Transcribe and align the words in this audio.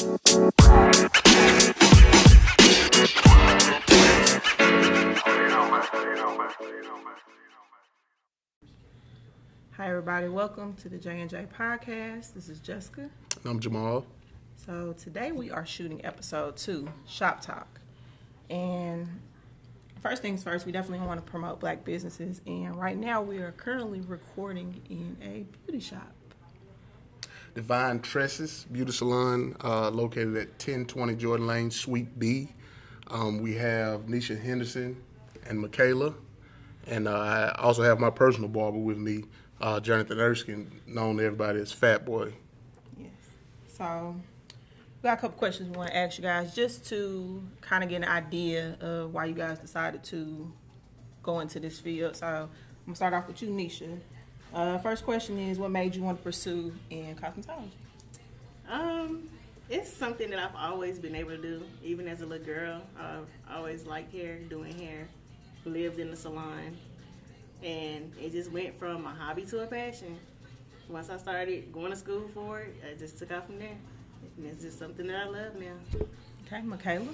Hi, 0.00 0.16
everybody. 9.78 10.28
Welcome 10.28 10.74
to 10.76 10.88
the 10.88 10.96
J 10.96 11.20
and 11.20 11.28
J 11.28 11.46
podcast. 11.54 12.32
This 12.32 12.48
is 12.48 12.60
Jessica. 12.60 13.10
I'm 13.44 13.60
Jamal. 13.60 14.06
So 14.56 14.94
today 14.94 15.32
we 15.32 15.50
are 15.50 15.66
shooting 15.66 16.02
episode 16.02 16.56
two, 16.56 16.88
Shop 17.06 17.42
Talk. 17.42 17.80
And 18.48 19.06
first 20.00 20.22
things 20.22 20.42
first, 20.42 20.64
we 20.64 20.72
definitely 20.72 21.06
want 21.06 21.22
to 21.22 21.30
promote 21.30 21.60
black 21.60 21.84
businesses. 21.84 22.40
And 22.46 22.74
right 22.74 22.96
now 22.96 23.20
we 23.20 23.40
are 23.40 23.52
currently 23.52 24.00
recording 24.00 24.80
in 24.88 25.18
a 25.22 25.44
beauty 25.66 25.80
shop. 25.80 26.14
Divine 27.54 28.00
Tresses 28.00 28.66
Beauty 28.70 28.92
Salon, 28.92 29.56
uh, 29.62 29.90
located 29.90 30.36
at 30.36 30.48
1020 30.50 31.14
Jordan 31.16 31.46
Lane, 31.46 31.70
Suite 31.70 32.18
B. 32.18 32.52
Um, 33.08 33.40
we 33.40 33.54
have 33.54 34.02
Nisha 34.02 34.40
Henderson 34.40 35.02
and 35.48 35.60
Michaela. 35.60 36.14
And 36.86 37.08
uh, 37.08 37.12
I 37.12 37.62
also 37.62 37.82
have 37.82 37.98
my 37.98 38.10
personal 38.10 38.48
barber 38.48 38.78
with 38.78 38.98
me, 38.98 39.24
uh, 39.60 39.80
Jonathan 39.80 40.18
Erskine, 40.18 40.80
known 40.86 41.16
to 41.16 41.24
everybody 41.24 41.60
as 41.60 41.72
Fat 41.72 42.04
Boy. 42.04 42.32
Yes. 42.98 43.10
So 43.68 44.14
we 45.02 45.06
got 45.06 45.18
a 45.18 45.20
couple 45.20 45.38
questions 45.38 45.70
we 45.70 45.76
want 45.76 45.90
to 45.90 45.96
ask 45.96 46.18
you 46.18 46.22
guys 46.22 46.54
just 46.54 46.86
to 46.86 47.42
kind 47.60 47.82
of 47.82 47.90
get 47.90 48.02
an 48.02 48.08
idea 48.08 48.76
of 48.80 49.12
why 49.12 49.26
you 49.26 49.34
guys 49.34 49.58
decided 49.58 50.04
to 50.04 50.52
go 51.22 51.40
into 51.40 51.60
this 51.60 51.78
field. 51.78 52.16
So 52.16 52.26
I'm 52.26 52.48
gonna 52.86 52.96
start 52.96 53.14
off 53.14 53.26
with 53.26 53.42
you, 53.42 53.48
Nisha. 53.48 53.98
Uh, 54.52 54.78
first 54.78 55.04
question 55.04 55.38
is, 55.38 55.58
what 55.58 55.70
made 55.70 55.94
you 55.94 56.02
want 56.02 56.18
to 56.18 56.24
pursue 56.24 56.74
in 56.90 57.14
cosmetology? 57.14 57.70
Um, 58.68 59.28
it's 59.68 59.92
something 59.92 60.28
that 60.30 60.40
I've 60.40 60.56
always 60.56 60.98
been 60.98 61.14
able 61.14 61.30
to 61.30 61.38
do, 61.42 61.62
even 61.84 62.08
as 62.08 62.20
a 62.20 62.26
little 62.26 62.44
girl. 62.44 62.82
I've 62.98 63.28
always 63.48 63.86
liked 63.86 64.12
hair, 64.12 64.38
doing 64.38 64.76
hair, 64.76 65.08
lived 65.64 66.00
in 66.00 66.10
the 66.10 66.16
salon, 66.16 66.76
and 67.62 68.12
it 68.20 68.32
just 68.32 68.50
went 68.50 68.76
from 68.78 69.06
a 69.06 69.10
hobby 69.10 69.44
to 69.46 69.62
a 69.62 69.66
passion. 69.66 70.18
Once 70.88 71.10
I 71.10 71.16
started 71.18 71.72
going 71.72 71.90
to 71.92 71.96
school 71.96 72.28
for 72.34 72.60
it, 72.60 72.74
I 72.84 72.98
just 72.98 73.18
took 73.18 73.30
off 73.30 73.46
from 73.46 73.60
there. 73.60 73.76
And 74.36 74.46
it's 74.46 74.62
just 74.62 74.78
something 74.78 75.06
that 75.06 75.16
I 75.16 75.28
love 75.28 75.54
now. 75.54 75.76
Okay, 76.46 76.62
Michaela. 76.62 77.06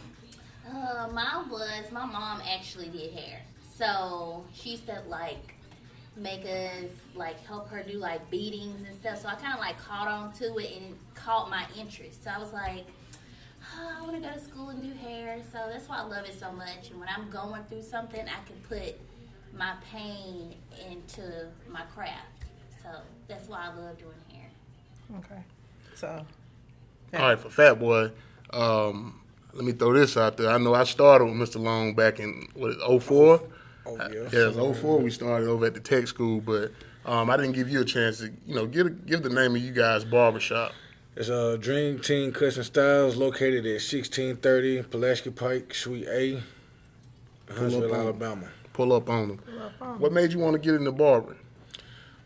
Uh, 0.67 1.09
mine 1.13 1.51
was 1.51 1.93
my 1.93 2.07
mom 2.07 2.41
actually 2.51 2.89
did 2.89 3.13
hair, 3.13 3.43
so 3.77 4.45
she 4.53 4.71
used 4.71 4.87
to 4.87 5.03
like 5.09 5.56
make 6.17 6.45
us 6.45 6.91
like 7.15 7.39
help 7.45 7.69
her 7.69 7.83
do 7.83 7.99
like 7.99 8.29
beatings 8.31 8.87
and 8.87 8.99
stuff. 9.01 9.23
So 9.23 9.29
I 9.29 9.35
kind 9.35 9.55
of 9.55 9.61
like 9.61 9.79
caught 9.79 10.09
on 10.09 10.33
to 10.35 10.57
it 10.57 10.77
and 10.77 10.93
it 10.93 10.97
caught 11.15 11.51
my 11.51 11.65
interest. 11.79 12.25
So 12.25 12.31
I 12.31 12.39
was 12.39 12.53
like, 12.53 12.87
oh, 13.77 13.93
I 13.99 14.03
want 14.03 14.15
to 14.15 14.21
go 14.21 14.33
to 14.33 14.41
school 14.41 14.71
and 14.71 14.83
do 14.83 14.93
hair. 14.93 15.41
So 15.53 15.59
that's 15.71 15.89
why 15.89 15.99
I 15.99 16.03
love 16.03 16.25
it 16.25 16.39
so 16.39 16.51
much. 16.53 16.91
And 16.91 16.99
when 16.99 17.09
I'm 17.15 17.29
going 17.31 17.63
through 17.65 17.83
something, 17.83 18.21
I 18.21 18.47
can 18.47 18.57
put 18.69 18.99
my 19.57 19.75
pain 19.93 20.55
into 20.91 21.49
my 21.69 21.83
craft. 21.95 22.45
So 22.83 22.89
that's 23.29 23.49
why 23.49 23.67
I 23.67 23.75
love 23.75 23.99
doing 23.99 24.13
hair. 24.33 24.49
Okay. 25.19 25.43
So. 25.95 26.25
All 27.15 27.21
right, 27.21 27.39
for 27.39 27.49
Fat 27.49 27.79
Boy, 27.79 28.11
um, 28.53 29.21
let 29.53 29.65
me 29.65 29.73
throw 29.73 29.93
this 29.93 30.17
out 30.17 30.37
there. 30.37 30.51
I 30.51 30.59
know 30.59 30.75
I 30.75 30.85
started 30.85 31.27
with 31.27 31.35
Mr. 31.35 31.61
Long 31.61 31.95
back 31.95 32.21
in, 32.21 32.49
what, 32.55 33.03
04? 33.03 33.41
Oh 33.87 33.97
yeah. 33.97 34.29
Yeah, 34.33 34.49
it's 34.49 34.81
04 34.81 34.99
we 34.99 35.11
started 35.11 35.49
over 35.49 35.67
at 35.67 35.75
the 35.75 35.81
tech 35.81 36.09
school, 36.09 36.41
but 36.41 36.73
um, 37.05 37.31
I 37.31 37.37
didn't 37.37 37.53
give 37.53 37.71
you 37.71 37.81
a 37.81 37.85
chance 37.85 38.19
to, 38.19 38.33
you 38.47 38.55
know, 38.55 38.67
give, 38.67 39.07
give 39.07 39.23
the 39.23 39.31
name 39.31 39.55
of 39.55 39.63
you 39.63 39.73
guys' 39.73 40.05
barbershop. 40.05 40.73
It's 41.15 41.29
a 41.29 41.57
Dream 41.57 42.01
Team 42.01 42.33
Custom 42.33 42.65
Styles 42.65 43.17
located 43.17 43.65
at 43.65 43.81
1630 43.81 44.83
Pulaski 44.83 45.31
Pike, 45.31 45.73
Suite 45.73 46.07
A, 46.09 46.43
Huntsville, 47.51 47.95
on. 47.95 48.01
Alabama. 48.01 48.49
Pull 48.73 48.93
up 48.93 49.09
on 49.09 49.29
them. 49.29 49.39
What 49.99 50.13
made 50.13 50.33
you 50.33 50.41
want 50.41 50.55
to 50.55 50.59
get 50.59 50.75
into 50.75 50.93
barbering? 50.93 51.39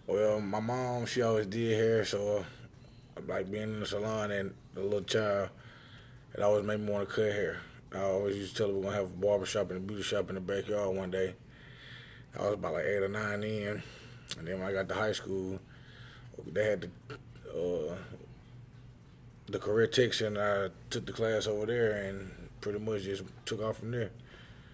Well, 0.06 0.40
my 0.40 0.58
mom, 0.58 1.06
she 1.06 1.22
always 1.22 1.46
did 1.46 1.78
hair, 1.78 2.04
so 2.04 2.38
uh, 2.38 3.20
like 3.28 3.48
being 3.50 3.64
in 3.64 3.80
the 3.80 3.86
salon 3.86 4.32
and 4.32 4.54
a 4.76 4.80
little 4.80 5.02
child, 5.02 5.50
it 6.34 6.42
always 6.42 6.64
made 6.64 6.80
me 6.80 6.90
want 6.90 7.08
to 7.08 7.14
cut 7.14 7.32
hair. 7.32 7.60
I 7.94 8.00
always 8.00 8.36
used 8.36 8.56
to 8.56 8.62
tell 8.62 8.68
her 8.68 8.74
we're 8.74 8.82
gonna 8.84 8.96
have 8.96 9.04
a 9.04 9.08
barber 9.08 9.46
shop 9.46 9.70
and 9.70 9.78
a 9.78 9.80
beauty 9.80 10.02
shop 10.02 10.28
in 10.30 10.34
the 10.36 10.40
backyard 10.40 10.96
one 10.96 11.10
day. 11.10 11.34
I 12.38 12.42
was 12.44 12.54
about 12.54 12.74
like 12.74 12.84
eight 12.84 13.02
or 13.02 13.08
nine 13.08 13.42
in, 13.42 13.82
and 14.38 14.46
then 14.46 14.58
when 14.60 14.68
I 14.68 14.72
got 14.72 14.88
to 14.88 14.94
high 14.94 15.12
school, 15.12 15.58
they 16.46 16.64
had 16.64 16.80
the 16.82 16.90
uh, 17.52 17.96
the 19.48 19.58
career 19.58 19.86
tech 19.86 20.12
center. 20.14 20.70
I 20.70 20.90
took 20.90 21.06
the 21.06 21.12
class 21.12 21.46
over 21.46 21.66
there 21.66 22.04
and 22.04 22.30
pretty 22.60 22.78
much 22.78 23.02
just 23.02 23.24
took 23.44 23.62
off 23.62 23.78
from 23.78 23.90
there. 23.90 24.10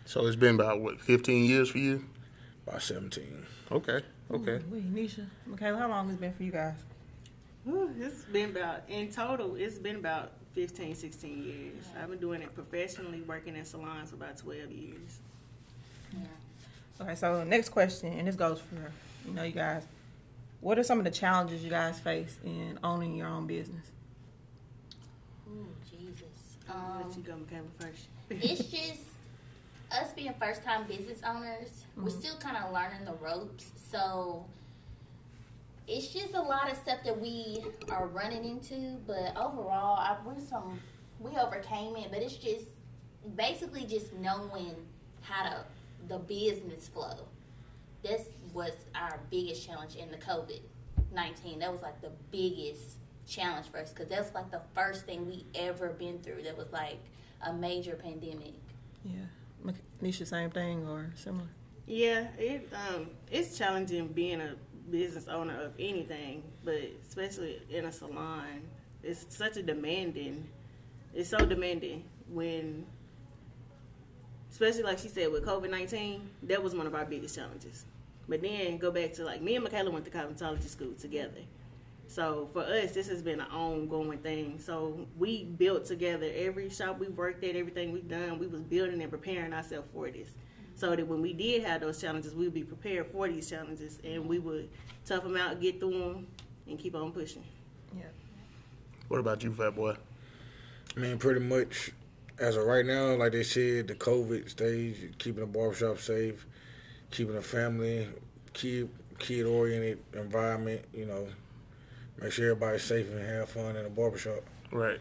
So 0.05 0.27
it's 0.27 0.37
been 0.37 0.55
about, 0.55 0.81
what, 0.81 1.00
15 1.00 1.44
years 1.47 1.69
for 1.71 1.78
you? 1.78 2.05
About 2.67 2.83
seventeen. 2.83 3.44
Okay, 3.73 4.00
okay. 4.31 4.61
Wait, 4.71 4.94
Nisha, 4.94 5.27
Michaela, 5.47 5.78
how 5.78 5.88
long 5.88 6.06
has 6.06 6.15
it 6.15 6.21
been 6.21 6.33
for 6.33 6.43
you 6.43 6.53
guys? 6.53 6.75
Whew, 7.65 7.91
it's 7.99 8.25
been 8.25 8.50
about, 8.50 8.83
in 8.88 9.11
total, 9.11 9.56
it's 9.56 9.78
been 9.78 9.97
about 9.97 10.33
15, 10.55 10.94
16 10.94 11.43
years. 11.44 11.84
I've 12.00 12.09
been 12.09 12.19
doing 12.19 12.43
it 12.43 12.55
professionally, 12.55 13.23
working 13.23 13.56
in 13.56 13.65
salons 13.65 14.11
for 14.11 14.17
about 14.17 14.37
12 14.37 14.71
years. 14.71 15.19
Okay, 17.01 17.15
so 17.15 17.45
next 17.45 17.69
question, 17.69 18.12
and 18.12 18.27
this 18.27 18.37
goes 18.37 18.61
for 18.61 18.93
you 19.27 19.34
know 19.34 19.43
you 19.43 19.53
guys. 19.53 19.87
What 20.61 20.79
are 20.79 20.83
some 20.83 20.99
of 20.99 21.05
the 21.05 21.11
challenges 21.11 21.62
you 21.62 21.71
guys 21.71 22.01
face 22.01 22.39
in 22.45 22.79
owning 22.83 23.15
your 23.15 23.29
own 23.29 23.47
business? 23.47 23.87
Ooh, 25.49 25.67
Jesus. 25.91 26.56
I'll 26.69 27.06
let 27.06 27.17
you 27.17 27.33
um, 27.33 27.45
go, 27.49 27.56
Michaela, 27.56 27.69
first. 27.79 28.06
it's 28.31 28.65
just 28.65 29.03
us 29.93 30.12
being 30.15 30.35
first 30.41 30.62
time 30.62 30.85
business 30.87 31.21
owners, 31.27 31.85
we're 31.97 32.05
mm-hmm. 32.05 32.21
still 32.21 32.37
kind 32.37 32.56
of 32.56 32.73
learning 32.73 33.05
the 33.05 33.15
ropes. 33.15 33.71
So 33.91 34.45
it's 35.87 36.09
just 36.09 36.35
a 36.35 36.41
lot 36.41 36.71
of 36.71 36.77
stuff 36.77 36.99
that 37.05 37.21
we 37.21 37.65
are 37.91 38.06
running 38.06 38.45
into. 38.45 38.97
But 39.06 39.37
overall, 39.37 39.99
I 39.99 40.17
we 40.25 40.41
some 40.41 40.81
we 41.21 41.33
overcame 41.37 41.97
it. 41.97 42.11
But 42.11 42.23
it's 42.23 42.37
just 42.37 42.67
basically 43.37 43.85
just 43.85 44.12
knowing 44.15 44.75
how 45.21 45.45
to 45.45 45.65
the 46.09 46.19
business 46.19 46.89
flow. 46.89 47.27
This 48.03 48.22
was 48.53 48.72
our 48.94 49.21
biggest 49.31 49.67
challenge 49.67 49.97
in 49.97 50.11
the 50.11 50.17
COVID 50.19 50.61
nineteen. 51.12 51.59
That 51.59 51.72
was 51.72 51.83
like 51.83 52.00
the 52.00 52.12
biggest 52.31 52.99
challenge 53.27 53.67
for 53.69 53.78
us 53.78 53.91
because 53.91 54.09
that's 54.09 54.34
like 54.34 54.50
the 54.50 54.61
first 54.75 55.05
thing 55.06 55.27
we 55.27 55.44
ever 55.55 55.89
been 55.89 56.19
through. 56.21 56.43
That 56.43 56.56
was 56.56 56.72
like 56.72 56.99
a 57.43 57.53
major 57.53 57.94
pandemic. 57.94 58.55
Yeah, 59.05 59.17
Mik- 59.65 60.00
Nisha, 60.03 60.27
same 60.27 60.50
thing 60.50 60.87
or 60.87 61.12
similar? 61.17 61.47
Yeah, 61.87 62.27
it 62.38 62.69
um 62.88 63.11
it's 63.31 63.56
challenging 63.59 64.09
being 64.09 64.41
a 64.41 64.55
business 64.91 65.27
owner 65.28 65.61
of 65.61 65.73
anything, 65.78 66.43
but 66.65 66.81
especially 67.09 67.61
in 67.71 67.87
a 67.87 67.93
salon. 67.93 68.62
It's 69.03 69.27
such 69.37 69.56
a 69.56 69.62
demanding. 69.62 70.49
It's 71.15 71.31
so 71.31 71.38
demanding 71.38 72.05
when, 72.28 72.84
especially 74.56 74.84
like 74.84 74.99
she 74.99 75.09
said 75.09 75.31
with 75.31 75.44
COVID 75.44 75.69
nineteen, 75.69 76.31
that 76.44 76.62
was 76.62 76.75
one 76.75 76.87
of 76.87 76.94
our 76.94 77.05
biggest 77.05 77.37
challenges. 77.37 77.84
But 78.27 78.41
then 78.41 78.78
go 78.78 78.91
back 78.91 79.12
to 79.15 79.25
like 79.25 79.43
me 79.43 79.55
and 79.55 79.62
Michaela 79.62 79.91
went 79.91 80.06
to 80.06 80.11
cosmetology 80.11 80.67
school 80.67 80.94
together. 80.99 81.43
So 82.09 82.49
for 82.55 82.62
us, 82.62 82.93
this 82.93 83.06
has 83.09 83.21
been 83.21 83.41
an 83.41 83.50
ongoing 83.50 84.17
thing. 84.21 84.59
So 84.59 85.06
we 85.19 85.44
built 85.44 85.84
together 85.84 86.31
every 86.34 86.71
shop 86.71 86.99
we 86.99 87.09
worked 87.09 87.44
at, 87.44 87.55
everything 87.55 87.93
we've 87.93 88.09
done. 88.09 88.39
We 88.39 88.47
was 88.47 88.62
building 88.62 89.03
and 89.03 89.11
preparing 89.11 89.53
ourselves 89.53 89.89
for 89.93 90.11
this, 90.11 90.31
so 90.75 90.97
that 90.97 91.06
when 91.06 91.21
we 91.21 91.34
did 91.34 91.62
have 91.65 91.83
those 91.83 92.00
challenges, 92.00 92.34
we 92.34 92.44
would 92.44 92.55
be 92.55 92.65
prepared 92.65 93.09
for 93.12 93.28
these 93.28 93.50
challenges, 93.50 93.99
and 94.05 94.27
we 94.27 94.38
would 94.38 94.71
tough 95.05 95.23
them 95.23 95.37
out, 95.37 95.61
get 95.61 95.81
through 95.81 95.99
them, 95.99 96.27
and 96.67 96.78
keep 96.78 96.94
on 96.94 97.12
pushing. 97.12 97.44
Yeah. 97.94 98.05
What 99.09 99.21
about 99.21 99.44
you, 99.44 99.53
Fat 99.53 99.77
Boy? 99.77 99.97
I 100.97 101.00
mean, 101.00 101.19
pretty 101.19 101.41
much 101.41 101.93
as 102.38 102.56
of 102.56 102.65
right 102.65 102.85
now, 102.85 103.15
like 103.15 103.33
they 103.33 103.43
said, 103.43 103.88
the 103.88 103.94
COVID 103.94 104.50
stage, 104.50 104.97
keeping 105.19 105.41
the 105.41 105.47
barbershop 105.47 105.99
safe, 105.99 106.47
keeping 107.11 107.37
a 107.37 107.43
family, 107.43 108.09
kid 108.53 108.88
kid 109.19 109.47
oriented 109.47 109.99
environment. 110.15 110.83
You 110.93 111.06
know, 111.06 111.29
make 112.21 112.33
sure 112.33 112.50
everybody's 112.50 112.83
safe 112.83 113.11
and 113.11 113.21
have 113.21 113.49
fun 113.49 113.77
in 113.77 113.85
the 113.85 113.91
barbershop. 113.91 114.43
Right. 114.71 115.00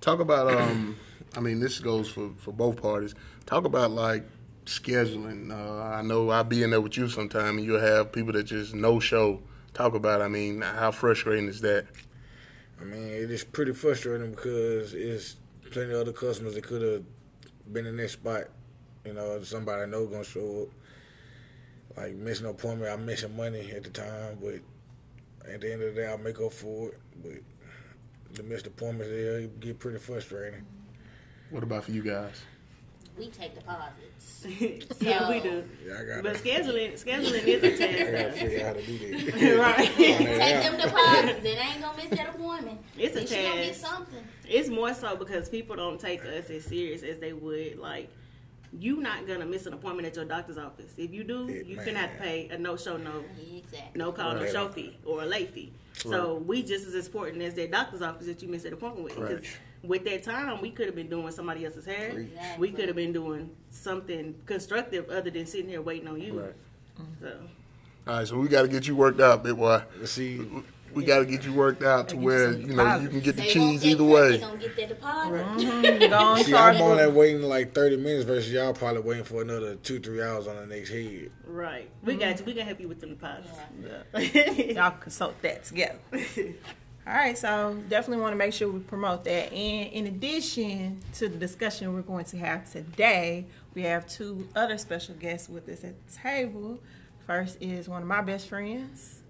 Talk 0.00 0.20
about 0.20 0.52
um 0.52 0.96
I 1.36 1.40
mean 1.40 1.60
this 1.60 1.78
goes 1.78 2.08
for 2.08 2.30
for 2.38 2.52
both 2.52 2.80
parties. 2.80 3.14
Talk 3.46 3.64
about 3.64 3.90
like 3.90 4.24
scheduling. 4.66 5.50
Uh, 5.50 5.82
I 5.82 6.02
know 6.02 6.30
I'll 6.30 6.44
be 6.44 6.62
in 6.62 6.70
there 6.70 6.80
with 6.80 6.96
you 6.96 7.08
sometime 7.08 7.58
and 7.58 7.66
you'll 7.66 7.80
have 7.80 8.12
people 8.12 8.32
that 8.34 8.44
just 8.44 8.74
no 8.74 9.00
show. 9.00 9.40
Talk 9.74 9.94
about 9.94 10.22
I 10.22 10.28
mean 10.28 10.60
how 10.60 10.90
frustrating 10.90 11.48
is 11.48 11.60
that? 11.62 11.86
I 12.80 12.84
mean, 12.84 13.08
it 13.08 13.30
is 13.30 13.44
pretty 13.44 13.72
frustrating 13.72 14.30
because 14.30 14.94
it's 14.94 15.36
plenty 15.70 15.92
of 15.92 16.00
other 16.00 16.12
customers 16.12 16.54
that 16.54 16.64
could 16.64 16.82
have 16.82 17.04
been 17.72 17.86
in 17.86 17.96
that 17.96 18.10
spot. 18.10 18.44
You 19.04 19.14
know, 19.14 19.42
somebody 19.42 19.82
I 19.82 19.86
know 19.86 20.06
gonna 20.06 20.24
show 20.24 20.62
up. 20.62 20.68
Like 21.96 22.14
missing 22.14 22.46
an 22.46 22.52
appointment, 22.52 22.92
I'm 22.92 23.04
missing 23.04 23.36
money 23.36 23.70
at 23.72 23.82
the 23.84 23.90
time, 23.90 24.38
but 24.40 24.60
at 25.52 25.60
the 25.60 25.72
end 25.72 25.82
of 25.82 25.94
the 25.94 26.00
day, 26.00 26.06
I'll 26.06 26.18
make 26.18 26.40
up 26.40 26.52
for 26.52 26.90
it. 26.90 27.00
But 27.22 28.36
the 28.36 28.42
missed 28.44 28.66
appointments, 28.66 29.10
they 29.10 29.50
get 29.58 29.78
pretty 29.78 29.98
frustrating. 29.98 30.64
What 31.50 31.62
about 31.62 31.84
for 31.84 31.90
you 31.90 32.02
guys? 32.02 32.42
We 33.18 33.28
take 33.28 33.54
deposits. 33.54 34.46
yeah, 35.00 35.28
we 35.28 35.40
do. 35.40 35.64
Yeah, 35.86 35.98
I 36.00 36.04
got 36.04 36.22
But 36.22 36.36
to 36.36 36.40
scheduling, 36.42 36.92
scheduling 36.94 37.44
is 37.44 37.62
a 37.62 37.74
I 38.20 38.22
gotta 38.22 38.32
figure 38.32 38.66
out 38.66 38.76
how 38.76 38.80
to 38.80 38.86
do 38.86 38.98
that. 38.98 39.40
though. 39.40 39.58
right. 39.62 39.94
Take 39.96 40.62
them 40.62 40.76
deposits. 40.80 41.40
They 41.42 41.56
ain't 41.56 41.80
gonna 41.82 41.96
miss 41.96 42.08
that 42.18 42.28
appointment. 42.34 42.80
It's 42.96 43.16
a 43.16 43.20
At 43.20 43.30
least 43.30 43.34
gonna 43.34 43.56
get 43.56 43.66
task. 43.74 43.80
something. 43.86 44.24
It's 44.48 44.68
more 44.70 44.94
so 44.94 45.16
because 45.16 45.48
people 45.50 45.76
don't 45.76 46.00
take 46.00 46.24
us 46.24 46.48
as 46.48 46.64
serious 46.64 47.02
as 47.02 47.18
they 47.18 47.32
would. 47.34 47.78
Like, 47.78 48.08
you 48.78 48.96
not 49.02 49.26
gonna 49.26 49.44
miss 49.46 49.66
an 49.66 49.74
appointment 49.74 50.06
at 50.08 50.16
your 50.16 50.24
doctor's 50.24 50.56
office. 50.58 50.92
If 50.96 51.12
you 51.12 51.24
do, 51.24 51.46
Yeah, 51.50 51.62
you 51.62 51.76
man. 51.76 51.84
can 51.84 51.94
have 51.96 52.12
to 52.12 52.18
pay 52.18 52.48
a 52.50 52.56
no 52.56 52.76
show, 52.76 52.96
no 52.96 53.22
Exactly. 53.54 53.90
no 53.98 54.12
call, 54.12 54.34
no 54.34 54.46
show 54.50 54.68
fee 54.68 54.96
or 55.04 55.22
a 55.22 55.26
late 55.26 55.50
fee. 55.50 55.72
So 55.92 56.36
we 56.46 56.62
just 56.62 56.86
as 56.86 56.94
important 57.06 57.42
as 57.42 57.52
that 57.54 57.70
doctor's 57.70 58.00
office 58.00 58.26
that 58.26 58.40
you 58.40 58.48
miss 58.48 58.62
that 58.62 58.72
appointment 58.72 59.04
with. 59.04 59.16
'Cause 59.16 59.30
Right. 59.40 59.58
With 59.82 60.04
that 60.04 60.22
time, 60.22 60.60
we 60.60 60.70
could 60.70 60.86
have 60.86 60.94
been 60.94 61.08
doing 61.08 61.32
somebody 61.32 61.64
else's 61.64 61.86
hair. 61.86 62.10
Exactly. 62.10 62.58
We 62.58 62.70
could 62.70 62.86
have 62.88 62.96
been 62.96 63.12
doing 63.12 63.50
something 63.70 64.34
constructive 64.46 65.08
other 65.08 65.30
than 65.30 65.46
sitting 65.46 65.68
here 65.70 65.80
waiting 65.80 66.08
on 66.08 66.20
you. 66.20 66.38
Right. 66.40 66.54
So 67.20 67.32
All 68.06 68.16
right, 68.18 68.28
so 68.28 68.36
we 68.38 68.48
got 68.48 68.62
to 68.62 68.68
get 68.68 68.86
you 68.86 68.94
worked 68.94 69.20
out, 69.20 69.42
big 69.42 69.56
boy. 69.56 69.82
Let's 69.98 70.12
see. 70.12 70.46
We 70.92 71.04
got 71.04 71.20
to 71.20 71.24
get 71.24 71.44
you 71.44 71.52
worked 71.52 71.82
out 71.84 72.08
to 72.08 72.16
where 72.16 72.52
you 72.52 72.74
know 72.74 72.96
you 72.98 73.08
can 73.08 73.20
get 73.20 73.36
the 73.36 73.42
They 73.42 73.48
cheese 73.48 73.80
get 73.80 73.90
either 73.92 73.98
cut, 74.04 74.12
way. 74.12 74.30
They 74.32 74.38
gonna 74.38 74.58
get 74.58 74.76
their 74.76 74.88
deposit. 74.88 75.46
Mhm. 75.46 76.00
Go 76.10 76.16
on, 76.16 76.44
See, 76.44 76.50
charge 76.50 76.76
I'm 76.76 76.82
on 76.82 76.96
that 76.96 77.12
waiting 77.12 77.42
like 77.42 77.72
30 77.72 77.96
minutes 77.98 78.24
versus 78.24 78.52
y'all 78.52 78.72
probably 78.74 79.02
waiting 79.02 79.22
for 79.24 79.40
another 79.40 79.76
two, 79.76 80.00
three 80.00 80.20
hours 80.20 80.48
on 80.48 80.56
the 80.56 80.66
next 80.66 80.90
head. 80.90 81.30
right, 81.46 81.88
we 82.02 82.16
got 82.16 82.40
you. 82.40 82.44
We 82.44 82.54
can 82.54 82.66
help 82.66 82.80
you 82.80 82.88
with 82.88 83.00
them 83.00 83.10
deposits. 83.10 83.56
Yeah, 83.80 84.82
Y'all 84.90 84.98
consult 84.98 85.40
that 85.42 85.64
together. 85.64 86.00
All 87.06 87.14
right, 87.14 87.36
so 87.36 87.76
definitely 87.88 88.22
want 88.22 88.32
to 88.32 88.36
make 88.36 88.52
sure 88.52 88.70
we 88.70 88.80
promote 88.80 89.24
that. 89.24 89.52
And 89.52 89.92
in 89.92 90.06
addition 90.06 91.00
to 91.14 91.28
the 91.28 91.38
discussion 91.38 91.92
we're 91.94 92.02
going 92.02 92.26
to 92.26 92.36
have 92.38 92.70
today, 92.70 93.46
we 93.74 93.82
have 93.82 94.06
two 94.06 94.46
other 94.54 94.76
special 94.76 95.14
guests 95.14 95.48
with 95.48 95.68
us 95.68 95.82
at 95.82 95.94
the 96.06 96.18
table. 96.18 96.78
First 97.26 97.56
is 97.60 97.88
one 97.88 98.02
of 98.02 98.08
my 98.08 98.20
best 98.20 98.48
friends. 98.48 99.20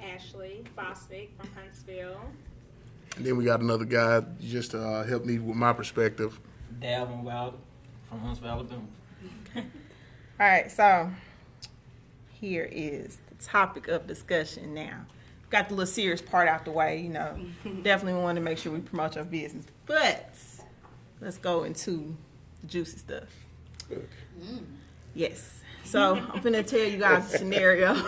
Ashley 0.00 0.62
Bostic 0.78 1.30
from 1.36 1.48
Huntsville. 1.56 2.20
And 3.16 3.26
then 3.26 3.36
we 3.36 3.44
got 3.44 3.60
another 3.60 3.84
guy 3.84 4.22
just 4.40 4.70
to 4.70 4.80
uh, 4.80 5.04
help 5.04 5.24
me 5.24 5.38
with 5.38 5.56
my 5.56 5.72
perspective. 5.72 6.38
Dalvin 6.80 7.22
Wilder 7.22 7.56
from 8.08 8.20
Huntsville, 8.20 8.50
Alabama. 8.50 8.82
All 9.56 9.62
right, 10.38 10.70
so 10.70 11.10
here 12.30 12.68
is 12.70 13.18
the 13.28 13.44
topic 13.44 13.88
of 13.88 14.06
discussion 14.06 14.74
now. 14.74 15.06
Got 15.50 15.68
the 15.68 15.74
little 15.74 15.92
serious 15.92 16.20
part 16.20 16.48
out 16.48 16.64
the 16.64 16.70
way, 16.72 17.00
you 17.00 17.08
know. 17.08 17.38
definitely 17.82 18.20
want 18.20 18.36
to 18.36 18.42
make 18.42 18.58
sure 18.58 18.72
we 18.72 18.80
promote 18.80 19.14
your 19.14 19.24
business. 19.24 19.66
But 19.86 20.34
let's 21.20 21.38
go 21.38 21.64
into 21.64 22.16
the 22.60 22.66
juicy 22.66 22.98
stuff. 22.98 23.24
Mm. 23.90 24.64
Yes. 25.14 25.60
So 25.84 26.16
I'm 26.16 26.42
gonna 26.42 26.64
tell 26.64 26.80
you 26.80 26.98
guys 26.98 27.32
a 27.32 27.38
scenario. 27.38 27.94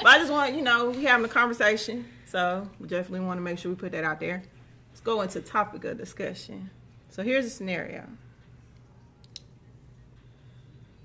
But 0.00 0.06
I 0.06 0.18
just 0.20 0.30
want, 0.30 0.54
you 0.54 0.62
know, 0.62 0.90
we 0.90 1.04
having 1.04 1.24
a 1.24 1.28
conversation, 1.28 2.06
so 2.24 2.68
we 2.78 2.86
definitely 2.86 3.26
want 3.26 3.38
to 3.38 3.42
make 3.42 3.58
sure 3.58 3.70
we 3.72 3.76
put 3.76 3.92
that 3.92 4.04
out 4.04 4.20
there. 4.20 4.44
Let's 4.90 5.00
go 5.00 5.22
into 5.22 5.40
topic 5.40 5.84
of 5.84 5.98
discussion. 5.98 6.70
So 7.10 7.24
here's 7.24 7.44
a 7.44 7.50
scenario. 7.50 8.06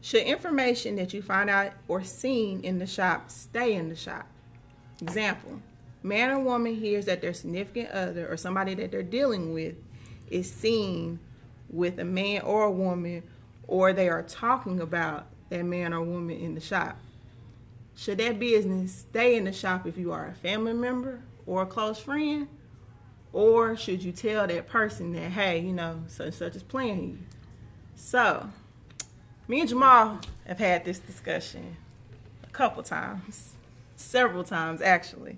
Should 0.04 0.24
information 0.24 0.98
that 0.98 1.14
you 1.14 1.22
find 1.22 1.50
out 1.50 1.72
or 1.88 2.04
seen 2.04 2.60
in 2.60 2.78
the 2.78 2.86
shop 2.86 3.32
stay 3.32 3.74
in 3.74 3.88
the 3.88 3.96
shop? 3.96 4.28
Example, 5.02 5.62
man 6.04 6.30
or 6.30 6.40
woman 6.40 6.76
hears 6.76 7.06
that 7.06 7.22
their 7.22 7.34
significant 7.34 7.90
other 7.92 8.28
or 8.28 8.36
somebody 8.36 8.76
that 8.76 8.92
they're 8.92 9.02
dealing 9.02 9.54
with 9.54 9.76
is 10.30 10.52
seen 10.52 11.20
with 11.70 12.00
a 12.00 12.04
man 12.04 12.42
or 12.42 12.64
a 12.64 12.72
woman, 12.72 13.24
or 13.66 13.94
they 13.94 14.10
are 14.10 14.24
talking 14.24 14.82
about 14.82 15.28
that 15.48 15.64
man 15.64 15.94
or 15.94 16.02
woman 16.02 16.38
in 16.38 16.54
the 16.54 16.62
shop. 16.62 16.98
Should 17.96 18.18
that 18.18 18.40
business 18.40 19.06
stay 19.10 19.38
in 19.38 19.46
the 19.46 19.54
shop 19.54 19.88
if 19.88 19.98
you 19.98 20.12
are 20.12 20.28
a 20.28 20.34
family 20.34 20.74
member 20.74 21.22
or 21.46 21.62
a 21.62 21.66
close 21.66 21.98
friend? 21.98 22.50
Or 23.32 23.78
should 23.78 24.04
you 24.04 24.12
tell 24.12 24.48
that 24.48 24.68
person 24.68 25.14
that, 25.14 25.32
hey, 25.32 25.60
you 25.60 25.72
know, 25.72 26.04
such 26.08 26.26
and 26.26 26.36
such 26.36 26.56
is 26.58 26.64
playing 26.64 27.04
you? 27.04 27.18
So, 27.96 28.50
me 29.54 29.60
and 29.60 29.70
Jamal 29.70 30.20
have 30.48 30.58
had 30.58 30.84
this 30.84 30.98
discussion 30.98 31.78
a 32.44 32.50
couple 32.50 32.82
times, 32.82 33.54
several 33.96 34.44
times 34.44 34.82
actually. 34.82 35.38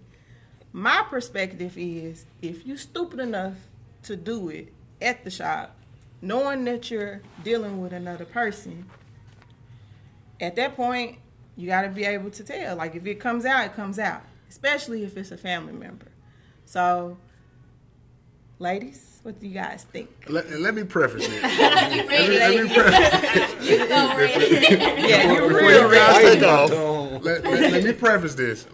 My 0.72 1.06
perspective 1.10 1.78
is 1.78 2.26
if 2.42 2.66
you're 2.66 2.78
stupid 2.78 3.20
enough 3.20 3.56
to 4.04 4.16
do 4.16 4.48
it 4.48 4.72
at 5.02 5.26
the 5.26 5.30
shop, 5.30 5.76
knowing 6.22 6.64
that 6.64 6.90
you're 6.90 7.24
dealing 7.44 7.82
with 7.82 7.92
another 7.92 8.24
person, 8.24 8.86
at 10.40 10.56
that 10.56 10.78
point, 10.78 11.18
you 11.58 11.68
got 11.68 11.82
to 11.82 11.90
be 11.90 12.06
able 12.06 12.32
to 12.32 12.44
tell. 12.46 12.78
Like 12.78 12.96
if 12.96 13.06
it 13.06 13.20
comes 13.20 13.44
out, 13.44 13.66
it 13.66 13.74
comes 13.74 14.00
out, 14.00 14.22
especially 14.50 15.04
if 15.04 15.18
it's 15.18 15.32
a 15.32 15.38
family 15.38 15.74
member. 15.74 16.08
So, 16.64 17.18
ladies, 18.60 19.15
what 19.26 19.40
do 19.40 19.48
you 19.48 19.56
guys 19.56 19.88
think? 19.92 20.08
Let, 20.30 20.48
let 20.60 20.76
me 20.76 20.84
preface 20.84 21.28
this. 21.28 21.42
You 21.96 22.08
ready? 22.08 22.38
let 22.38 22.68
me 22.68 22.74
preface, 22.76 23.70
You 23.70 23.78
so 23.88 24.18
ready? 24.18 25.08
Yeah, 25.10 25.34
you're 25.34 25.48
before 25.48 25.68
real 25.68 25.90
you 25.90 25.96
guys 25.96 26.24
ready. 26.24 26.40
take 26.40 26.48
off. 26.48 26.70
Let, 27.24 27.44
let- 27.44 27.72
let 27.72 27.84
me 27.84 27.94
preface 27.94 28.36
this. 28.36 28.68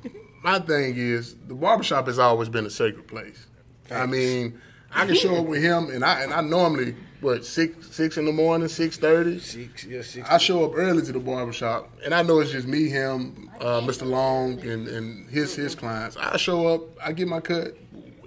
My 0.43 0.59
thing 0.59 0.95
is 0.97 1.35
the 1.47 1.53
barbershop 1.55 2.07
has 2.07 2.19
always 2.19 2.49
been 2.49 2.65
a 2.65 2.69
sacred 2.69 3.07
place. 3.07 3.45
I 3.89 4.05
mean, 4.05 4.59
I 4.93 5.05
can 5.05 5.15
show 5.15 5.37
up 5.37 5.45
with 5.45 5.61
him, 5.63 5.89
and 5.89 6.03
I 6.03 6.21
and 6.23 6.33
I 6.33 6.41
normally 6.41 6.95
what 7.21 7.45
six 7.45 7.89
six 7.95 8.17
in 8.17 8.25
the 8.25 8.33
morning, 8.33 8.67
six 8.67 8.97
thirty. 8.97 9.39
Six, 9.39 9.85
yeah, 9.85 10.01
six. 10.01 10.27
I 10.29 10.37
show 10.37 10.65
up 10.65 10.71
early 10.75 11.01
to 11.03 11.11
the 11.13 11.19
barbershop, 11.19 11.89
and 12.03 12.13
I 12.13 12.23
know 12.23 12.39
it's 12.39 12.51
just 12.51 12.67
me, 12.67 12.89
him, 12.89 13.49
uh, 13.61 13.79
Mr. 13.81 14.05
Long, 14.05 14.59
and, 14.67 14.87
and 14.89 15.29
his 15.29 15.55
his 15.55 15.75
clients. 15.75 16.17
I 16.17 16.35
show 16.37 16.67
up, 16.67 16.81
I 17.01 17.11
get 17.13 17.27
my 17.29 17.39
cut, 17.39 17.77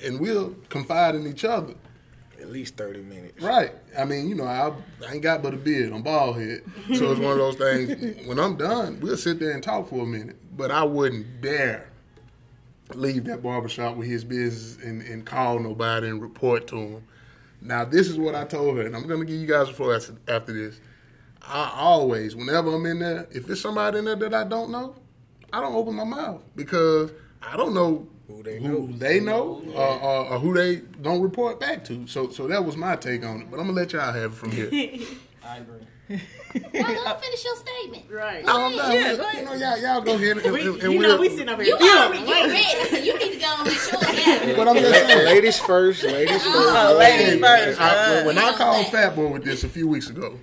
and 0.02 0.18
we'll 0.20 0.54
confide 0.70 1.16
in 1.16 1.26
each 1.26 1.44
other. 1.44 1.74
At 2.44 2.50
least 2.52 2.76
30 2.76 3.00
minutes. 3.00 3.42
Right. 3.42 3.72
I 3.98 4.04
mean, 4.04 4.28
you 4.28 4.34
know, 4.34 4.44
I, 4.44 4.70
I 5.08 5.12
ain't 5.14 5.22
got 5.22 5.42
but 5.42 5.54
a 5.54 5.56
beard. 5.56 5.94
I'm 5.94 6.02
bald 6.02 6.36
head. 6.36 6.62
So 6.94 7.10
it's 7.10 7.18
one 7.18 7.32
of 7.32 7.38
those 7.38 7.56
things. 7.56 8.26
When 8.26 8.38
I'm 8.38 8.56
done, 8.56 9.00
we'll 9.00 9.16
sit 9.16 9.40
there 9.40 9.52
and 9.52 9.62
talk 9.62 9.88
for 9.88 10.02
a 10.02 10.06
minute. 10.06 10.36
But 10.54 10.70
I 10.70 10.82
wouldn't 10.84 11.40
dare 11.40 11.88
leave 12.92 13.24
that 13.24 13.42
barbershop 13.42 13.96
with 13.96 14.08
his 14.08 14.24
business 14.24 14.76
and, 14.84 15.00
and 15.00 15.24
call 15.24 15.58
nobody 15.58 16.08
and 16.08 16.20
report 16.20 16.66
to 16.66 16.76
him. 16.76 17.04
Now, 17.62 17.86
this 17.86 18.08
is 18.08 18.18
what 18.18 18.34
I 18.34 18.44
told 18.44 18.76
her, 18.76 18.82
and 18.82 18.94
I'm 18.94 19.06
going 19.06 19.20
to 19.20 19.26
give 19.26 19.40
you 19.40 19.46
guys 19.46 19.70
a 19.70 19.72
floor 19.72 19.94
after- 19.94 20.16
after 20.28 20.52
this. 20.52 20.78
I 21.40 21.72
always, 21.74 22.36
whenever 22.36 22.74
I'm 22.74 22.84
in 22.84 22.98
there, 22.98 23.26
if 23.30 23.46
there's 23.46 23.62
somebody 23.62 24.00
in 24.00 24.04
there 24.04 24.16
that 24.16 24.34
I 24.34 24.44
don't 24.44 24.70
know, 24.70 24.94
I 25.50 25.62
don't 25.62 25.74
open 25.74 25.94
my 25.94 26.04
mouth 26.04 26.42
because 26.54 27.10
I 27.42 27.56
don't 27.56 27.72
know 27.72 28.06
Who 28.26 28.42
they 28.42 28.58
who 28.58 28.88
know. 28.88 28.96
they 28.96 29.20
know 29.20 29.62
or, 29.74 30.00
or, 30.00 30.26
or 30.30 30.38
who 30.38 30.54
they 30.54 30.76
don't 31.02 31.20
report 31.20 31.60
back 31.60 31.84
to. 31.86 32.06
So, 32.06 32.30
so 32.30 32.46
that 32.48 32.64
was 32.64 32.76
my 32.76 32.96
take 32.96 33.24
on 33.24 33.42
it. 33.42 33.50
But 33.50 33.60
I'm 33.60 33.66
gonna 33.66 33.78
let 33.78 33.92
y'all 33.92 34.12
have 34.12 34.32
it 34.32 34.34
from 34.34 34.50
here. 34.50 34.70
I 35.44 35.58
agree. 35.58 35.86
Well, 36.08 36.20
let 36.54 36.72
me 36.74 37.26
finish 37.26 37.44
your 37.44 37.56
statement. 37.56 38.04
Right. 38.10 38.44
No, 38.44 38.52
oh, 38.52 38.64
I'm 38.66 38.76
done. 38.76 38.92
Yeah, 38.92 39.16
go 39.16 39.22
ahead. 39.22 39.40
You 39.40 39.44
know, 39.44 39.54
y'all, 39.54 39.78
y'all 39.78 40.00
go 40.00 40.14
ahead 40.14 40.38
and, 40.38 40.52
We, 40.52 40.60
and, 40.60 40.82
and 40.82 40.92
you 40.92 40.98
we'll, 40.98 41.16
know 41.16 41.20
we 41.20 41.28
sitting 41.28 41.48
over 41.48 41.62
here. 41.62 41.74
You 41.74 41.78
feeling 41.78 42.02
already 42.02 42.18
you 42.20 42.52
ready, 42.52 42.88
so 42.90 42.96
you 42.96 43.18
need 43.18 43.32
to 43.32 43.38
go 43.38 43.46
on 43.46 43.66
and 43.66 43.76
show 43.76 43.98
it 44.00 44.56
But 44.56 44.68
I'm 44.68 44.76
just 44.76 44.94
saying. 44.94 45.24
Ladies 45.24 45.58
first, 45.58 46.02
ladies 46.04 46.42
oh, 46.44 46.52
first. 46.52 46.76
Oh, 46.76 46.98
ladies 46.98 47.40
first. 47.40 47.80
I, 47.80 48.16
when, 48.16 48.26
when 48.26 48.38
I 48.38 48.52
called 48.56 48.86
Fat 48.86 49.16
Boy 49.16 49.28
with 49.28 49.44
this 49.44 49.64
a 49.64 49.68
few 49.68 49.88
weeks 49.88 50.08
ago, 50.10 50.38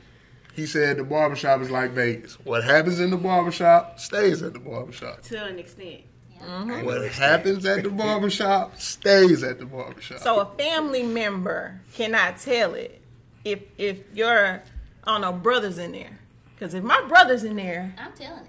he 0.54 0.66
said 0.66 0.98
the 0.98 1.04
barbershop 1.04 1.62
is 1.62 1.72
like 1.72 1.92
Vegas. 1.92 2.34
What 2.44 2.64
happens 2.64 3.00
in 3.00 3.10
the 3.10 3.18
barbershop 3.18 4.00
stays 4.00 4.42
at 4.42 4.54
the 4.54 4.60
barbershop. 4.60 5.22
To 5.24 5.46
an 5.46 5.60
extent. 5.60 6.02
What 6.84 7.12
happens 7.12 7.66
at 7.66 7.84
the 7.84 7.90
barbershop 7.90 8.80
stays 8.80 9.44
at 9.44 9.60
the 9.60 9.66
barbershop. 9.66 10.20
So 10.20 10.40
a 10.40 10.46
family 10.58 11.04
member 11.04 11.80
cannot 11.94 12.38
tell 12.38 12.74
it 12.74 13.02
if 13.46 13.60
if 13.78 14.00
your 14.14 14.64
I 15.04 15.12
don't 15.12 15.22
know 15.22 15.32
brothers 15.34 15.78
in 15.78 15.92
there. 15.94 16.20
Because 16.56 16.74
if 16.74 16.84
my 16.84 17.02
brother's 17.08 17.44
in 17.44 17.56
there, 17.56 17.94
I'm 17.98 18.12
telling 18.14 18.44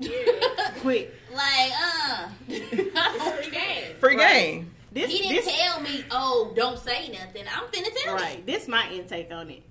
it. 0.00 0.76
Quick. 0.80 1.12
Like, 1.34 1.72
uh, 1.82 2.28
Free 2.46 3.50
game. 3.50 3.96
free 3.98 4.16
Right. 4.16 4.32
game. 4.32 4.70
This, 4.92 5.10
he 5.10 5.18
didn't 5.18 5.44
this, 5.44 5.56
tell 5.56 5.80
me, 5.80 6.04
oh, 6.10 6.52
don't 6.56 6.78
say 6.78 7.08
nothing. 7.10 7.44
I'm 7.54 7.64
finna 7.68 7.88
tell 8.02 8.14
you. 8.16 8.22
right. 8.22 8.44
This 8.46 8.66
my 8.66 8.90
intake 8.90 9.30
on 9.32 9.50
it. 9.50 9.62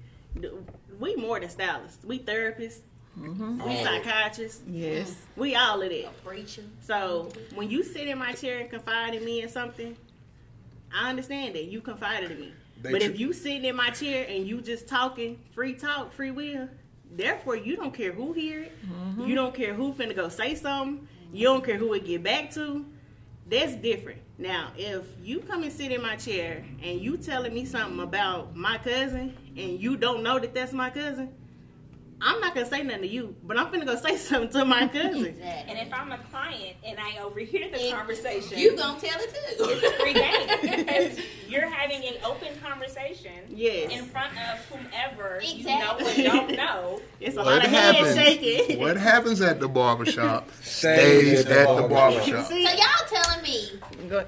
We 0.99 1.15
more 1.15 1.39
than 1.39 1.49
stylists. 1.49 2.03
We 2.05 2.19
therapists. 2.19 2.79
Mm-hmm. 3.19 3.63
We 3.63 3.77
oh. 3.77 3.83
psychiatrists. 3.83 4.61
Yes. 4.67 5.15
We 5.35 5.55
all 5.55 5.81
of 5.81 5.89
that. 5.89 6.23
Preacher. 6.25 6.63
So 6.81 7.29
when 7.55 7.69
you 7.69 7.83
sit 7.83 8.07
in 8.07 8.17
my 8.17 8.33
chair 8.33 8.59
and 8.59 8.69
confide 8.69 9.13
in 9.13 9.25
me 9.25 9.41
in 9.41 9.49
something, 9.49 9.95
I 10.93 11.09
understand 11.09 11.55
that 11.55 11.65
you 11.65 11.81
confided 11.81 12.31
in 12.31 12.39
me. 12.39 12.53
They 12.81 12.91
but 12.91 13.01
tr- 13.01 13.09
if 13.09 13.19
you 13.19 13.33
sitting 13.33 13.65
in 13.65 13.75
my 13.75 13.89
chair 13.89 14.25
and 14.27 14.47
you 14.47 14.61
just 14.61 14.87
talking 14.87 15.39
free 15.53 15.73
talk, 15.73 16.13
free 16.13 16.31
will, 16.31 16.69
therefore 17.11 17.55
you 17.55 17.75
don't 17.75 17.93
care 17.93 18.11
who 18.11 18.33
hear 18.33 18.63
it. 18.63 18.71
Mm-hmm. 18.85 19.25
You 19.25 19.35
don't 19.35 19.53
care 19.53 19.73
who 19.73 19.93
finna 19.93 20.15
go 20.15 20.29
say 20.29 20.55
something. 20.55 21.07
You 21.31 21.45
don't 21.45 21.63
care 21.63 21.77
who 21.77 21.93
it 21.93 22.05
get 22.05 22.23
back 22.23 22.51
to. 22.53 22.85
That's 23.47 23.73
different. 23.73 24.21
Now, 24.37 24.71
if 24.77 25.05
you 25.21 25.39
come 25.39 25.63
and 25.63 25.71
sit 25.71 25.91
in 25.91 26.01
my 26.01 26.15
chair 26.15 26.63
and 26.81 27.01
you 27.01 27.17
telling 27.17 27.53
me 27.53 27.65
something 27.65 27.99
about 27.99 28.55
my 28.55 28.77
cousin 28.77 29.35
and 29.57 29.79
you 29.79 29.97
don't 29.97 30.23
know 30.23 30.39
that 30.39 30.53
that's 30.53 30.71
my 30.71 30.89
cousin, 30.89 31.33
I'm 32.21 32.39
not 32.41 32.53
gonna 32.53 32.65
say 32.67 32.83
nothing 32.83 33.03
to 33.03 33.07
you, 33.07 33.35
but 33.43 33.57
I'm 33.57 33.67
finna 33.67 33.85
go 33.85 33.95
say 33.95 34.17
something 34.29 34.49
to 34.59 34.65
my 34.65 34.87
cousin. 34.87 35.25
Exactly. 35.25 35.43
And 35.75 35.79
if 35.87 35.93
I'm 35.93 36.11
a 36.11 36.17
client 36.31 36.75
and 36.85 36.97
I 36.99 37.19
overhear 37.23 37.69
the 37.71 37.79
And 37.81 37.95
conversation, 37.95 38.57
you 38.57 38.75
gonna 38.75 38.99
tell 38.99 39.19
it 39.19 39.29
too. 39.29 39.65
it's 39.69 40.01
free 40.01 40.13
game 40.13 40.47
because 40.85 41.25
you're 41.47 41.69
having 41.69 42.03
an 42.05 42.15
open 42.25 42.49
conversation 42.61 43.31
Yes. 43.49 43.91
in 43.91 44.05
front 44.05 44.33
of 44.33 44.59
whomever 44.65 45.37
Exactly. 45.43 46.23
you 46.23 46.27
know 46.27 46.33
or 46.33 46.47
don't 46.47 46.55
know. 46.57 47.01
It's 47.21 47.35
a 47.35 47.39
What 47.39 47.45
lot 47.47 47.65
of 47.65 47.69
head 47.71 47.95
happens? 47.95 48.15
shaking. 48.15 48.79
What 48.79 48.95
happens 48.95 49.41
at 49.41 49.59
the 49.59 49.67
barbershop 49.67 50.49
Stays 50.61 51.41
stays 51.41 51.45
at 51.47 51.67
the 51.75 51.87
barbershop. 51.87 52.45
So 52.47 52.55
y'all 52.55 52.73
telling 53.09 53.43
me 53.43 53.71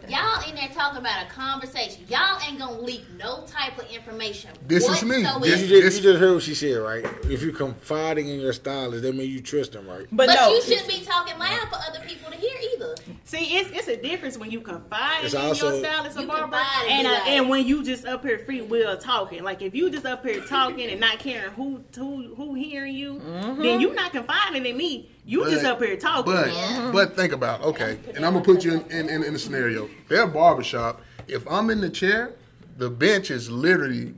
y'all 0.10 0.50
in 0.50 0.56
there 0.56 0.68
talking 0.74 0.98
about 1.00 1.26
a 1.26 1.30
conversation? 1.30 2.04
Y'all 2.10 2.38
ain't 2.48 2.60
gonna 2.60 2.82
leak 2.82 3.06
no 3.18 3.46
type 3.48 3.78
of 3.78 3.90
information. 3.90 4.52
This 4.68 4.88
is 4.90 5.04
me. 5.04 5.24
whatsoever. 5.24 5.46
This- 5.46 5.62
You 5.62 5.82
just, 5.82 5.98
you 5.98 6.04
just 6.04 6.20
heard 6.20 6.34
what 6.34 6.44
she 6.44 6.54
said, 6.54 6.76
right? 6.80 7.06
If 7.30 7.42
you 7.44 7.54
confiding 7.86 8.28
in 8.30 8.40
your 8.40 8.54
stylist, 8.54 9.02
that 9.02 9.16
means 9.16 9.30
you 9.34 9.42
trust 9.42 9.72
them, 9.74 9.88
right? 9.88 10.06
But, 10.12 10.28
but 10.28 10.36
no, 10.36 10.54
you 10.54 10.62
shouldn't 10.62 10.88
be 10.88 11.02
talking 11.04 11.38
loud 11.40 11.68
for 11.70 11.78
other 11.90 12.00
people 12.08 12.32
to 12.32 12.38
hear 12.38 12.56
either. 12.76 12.96
See, 13.26 13.58
it's 13.58 13.72
it's 13.72 13.88
a 13.88 13.98
difference 13.98 14.38
when 14.38 14.52
you 14.52 14.62
confide 14.62 15.26
It's 15.26 15.34
in 15.34 15.42
also- 15.42 15.72
your 15.72 15.84
stylist 15.84 16.18
or 16.18 16.22
You 16.22 16.28
barber, 16.28 16.56
and 16.58 16.92
and 16.92 17.08
uh, 17.08 17.12
like- 17.12 17.28
and 17.30 17.50
when 17.50 17.66
you 17.66 17.84
just 17.84 18.06
up 18.06 18.24
here 18.24 18.40
free 18.40 18.62
will 18.62 18.98
talking. 18.98 19.44
Like 19.44 19.62
if 19.64 19.74
you 19.74 19.90
just 19.90 20.06
up 20.06 20.24
here 20.26 20.42
talking 20.42 20.90
and 20.92 21.00
not 21.00 21.18
caring 21.20 21.52
who 21.54 21.84
who 21.98 22.36
who 22.36 22.54
hearing 22.54 22.96
you, 22.96 23.20
then 23.60 23.82
you 23.82 23.94
not 23.96 24.12
confiding 24.12 24.66
in 24.66 24.78
me. 24.78 25.10
You 25.26 25.50
just 25.50 25.66
up 25.66 25.82
here 25.82 25.98
talking. 25.98 26.32
But 26.34 26.48
Yeah. 26.54 26.92
but 26.94 27.16
think 27.16 27.34
about 27.34 27.62
okay, 27.64 28.00
and 28.16 28.24
I'm 28.26 28.34
gonna 28.34 28.46
put 28.46 28.64
you 28.64 28.74
in, 28.76 28.82
in, 28.92 29.10
in, 29.10 29.24
in 29.24 29.36
a 29.36 29.40
scenario. 29.40 29.90
Their 30.08 30.28
barbershop, 30.28 31.02
if 31.28 31.48
I'm 31.48 31.70
in 31.72 31.82
the 31.82 31.90
chair, 31.90 32.34
the 32.78 32.90
bench 32.92 33.32
is 33.32 33.50
literally 33.50 34.14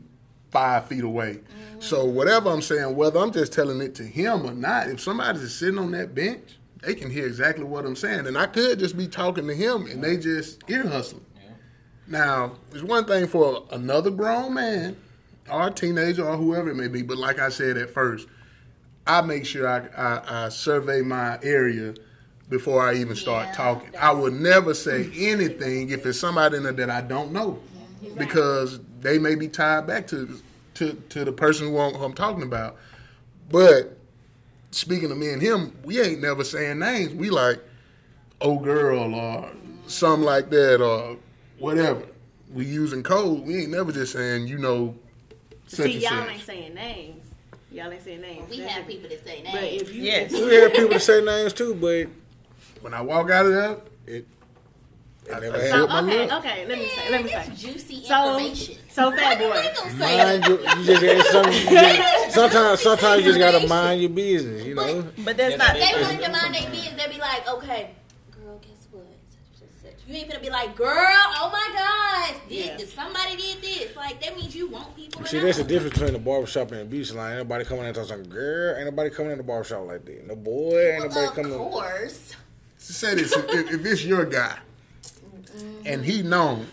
five 0.53 0.85
feet 0.85 1.03
away. 1.03 1.39
So 1.79 2.05
whatever 2.05 2.49
I'm 2.49 2.61
saying, 2.61 2.95
whether 2.95 3.19
I'm 3.19 3.33
just 3.33 3.51
telling 3.51 3.81
it 3.81 3.93
to 3.95 4.03
him 4.03 4.45
or 4.45 4.53
not, 4.53 4.87
if 4.87 5.01
somebody's 5.01 5.41
just 5.41 5.59
sitting 5.59 5.79
on 5.79 5.91
that 5.91 6.15
bench, 6.15 6.57
they 6.81 6.93
can 6.93 7.09
hear 7.09 7.25
exactly 7.25 7.65
what 7.65 7.85
I'm 7.85 7.95
saying. 7.95 8.27
And 8.27 8.37
I 8.37 8.45
could 8.45 8.79
just 8.79 8.95
be 8.95 9.07
talking 9.07 9.47
to 9.47 9.53
him 9.53 9.87
and 9.87 10.01
they 10.01 10.15
just 10.15 10.63
ear 10.69 10.87
hustling. 10.87 11.25
Now, 12.07 12.53
it's 12.71 12.83
one 12.83 13.05
thing 13.05 13.27
for 13.27 13.65
another 13.71 14.11
grown 14.11 14.53
man 14.53 14.95
or 15.51 15.67
a 15.67 15.71
teenager 15.71 16.25
or 16.25 16.37
whoever 16.37 16.69
it 16.69 16.75
may 16.75 16.87
be, 16.87 17.01
but 17.01 17.17
like 17.17 17.39
I 17.39 17.49
said 17.49 17.77
at 17.77 17.89
first, 17.89 18.27
I 19.05 19.21
make 19.21 19.45
sure 19.45 19.67
I, 19.67 19.87
I, 19.97 20.45
I 20.45 20.49
survey 20.49 21.01
my 21.01 21.39
area 21.43 21.95
before 22.49 22.81
I 22.87 22.95
even 22.95 23.15
start 23.15 23.47
Yeah, 23.47 23.55
talking. 23.55 23.89
I 23.99 24.11
would 24.11 24.33
never 24.33 24.73
say 24.73 25.09
anything 25.17 25.89
if 25.89 26.05
it's 26.05 26.19
somebody 26.19 26.57
in 26.57 26.63
there 26.63 26.73
that 26.73 26.89
I 26.89 27.01
don't 27.01 27.31
know, 27.31 27.59
because 28.17 28.79
they 29.03 29.19
may 29.19 29.35
be 29.35 29.47
tied 29.47 29.85
back 29.85 30.07
to 30.07 30.39
to, 30.75 30.93
to 31.09 31.23
the 31.23 31.31
person 31.31 31.67
who 31.67 31.77
I'm, 31.79 31.93
who 31.93 32.03
I'm 32.03 32.13
talking 32.13 32.41
about. 32.41 32.77
But 33.51 33.95
speaking 34.71 35.11
of 35.11 35.17
me 35.17 35.29
and 35.29 35.41
him, 35.41 35.77
we 35.83 36.01
ain't 36.01 36.19
never 36.21 36.43
saying 36.43 36.79
names. 36.79 37.13
We 37.13 37.29
like, 37.29 37.59
oh 38.41 38.57
girl, 38.57 39.13
or 39.13 39.49
something 39.85 40.25
like 40.25 40.49
that, 40.49 40.81
or 40.81 41.17
whatever. 41.59 42.01
We 42.51 42.65
using 42.65 43.03
code. 43.03 43.45
We 43.45 43.61
ain't 43.61 43.71
never 43.71 43.91
just 43.91 44.13
saying, 44.13 44.47
you 44.47 44.57
know, 44.57 44.95
such 45.67 45.85
See, 45.85 45.93
and 45.93 46.01
y'all 46.01 46.11
such. 46.25 46.29
ain't 46.33 46.41
saying 46.43 46.73
names. 46.73 47.23
Y'all 47.71 47.91
ain't 47.91 48.03
saying 48.03 48.21
names. 48.21 48.49
We 48.49 48.59
That's 48.59 48.71
have 48.73 48.83
it. 48.83 48.87
people 48.87 49.09
that 49.09 49.25
say 49.25 49.41
But 49.43 49.53
names. 49.61 49.81
if 49.81 49.93
you, 49.93 50.01
Yes. 50.03 50.31
We 50.33 50.55
have 50.55 50.73
people 50.73 50.89
that 50.89 51.01
say 51.01 51.23
names 51.23 51.53
too, 51.53 51.73
but 51.75 52.07
When 52.81 52.93
I 52.93 53.01
walk 53.01 53.29
out 53.31 53.45
of 53.47 53.51
there, 53.53 53.77
it, 54.07 54.27
it 55.25 55.33
I- 55.33 55.39
never 55.39 55.57
I- 55.57 55.61
happened. 55.61 55.69
so, 55.69 55.87
my 55.87 56.01
okay, 56.03 56.35
okay, 56.37 56.65
let 56.67 56.77
me 56.77 56.87
say, 56.87 57.09
Man, 57.09 57.11
let 57.11 57.23
me 57.23 57.29
say. 57.55 57.67
juicy 57.71 58.03
So, 58.03 58.37
information. 58.37 58.75
So 58.93 59.11
fat 59.11 59.39
boy. 59.39 59.45
you? 59.45 59.97
Mind 59.97 60.45
your, 60.45 60.59
you 60.77 60.85
just 60.85 61.01
got 61.01 61.25
some. 61.27 61.51
You 61.51 61.69
just, 61.79 62.31
sometimes, 62.35 62.79
sometimes 62.81 63.21
you 63.25 63.33
just 63.33 63.39
gotta 63.39 63.67
mind 63.67 64.01
your 64.01 64.09
business. 64.11 64.63
You 64.65 64.75
know. 64.75 65.07
but 65.19 65.35
that's 65.37 65.51
Yeah, 65.51 65.57
not. 65.57 65.73
they- 65.73 65.79
They 65.79 66.01
want 66.01 66.21
to 66.23 66.31
mind 66.31 66.55
their 66.55 66.69
business. 66.71 67.03
They 67.05 67.11
be 67.13 67.19
like, 67.19 67.49
okay, 67.49 67.91
girl, 68.31 68.59
guess 68.61 68.87
what? 68.91 69.05
Such 69.29 69.61
and 69.61 69.69
such. 69.81 70.07
You 70.07 70.15
ain't 70.15 70.27
gonna 70.29 70.39
be 70.43 70.49
like, 70.49 70.75
girl, 70.75 70.87
oh 70.89 71.49
my 71.51 71.69
gosh, 71.73 72.39
did, 72.49 72.79
Yeah. 72.79 72.85
somebody 72.87 73.35
did 73.35 73.61
this? 73.61 73.95
Like 73.95 74.21
that 74.21 74.35
means 74.35 74.55
you 74.55 74.69
want 74.69 74.95
people 74.95 75.21
to 75.21 75.27
See, 75.27 75.37
know. 75.37 75.43
there's 75.43 75.59
a 75.59 75.63
difference 75.63 75.93
between 75.93 76.13
the 76.13 76.19
barbershop 76.19 76.71
and 76.71 76.81
the 76.81 76.85
beauty 76.85 77.13
line. 77.13 77.31
Ain't 77.37 77.47
nobody 77.49 77.65
coming 77.65 77.85
in 77.85 77.95
and 77.95 78.07
talking, 78.07 78.29
girl, 78.29 78.75
ain't 78.77 78.85
nobody 78.85 79.09
coming 79.09 79.31
in 79.31 79.37
the 79.39 79.43
barbershop 79.43 79.85
like 79.87 80.05
that. 80.05 80.27
No 80.27 80.35
boy, 80.35 80.91
ain't 80.93 81.03
nobody 81.03 81.15
Well, 81.19 81.29
of 81.29 81.35
coming. 81.35 81.57
course. 81.57 82.35
say 82.77 83.15
this: 83.15 83.35
if, 83.35 83.71
if 83.71 83.85
it's 83.85 84.05
your 84.05 84.25
guy 84.25 84.57
and 85.85 86.03
he 86.05 86.21
known, 86.21 86.67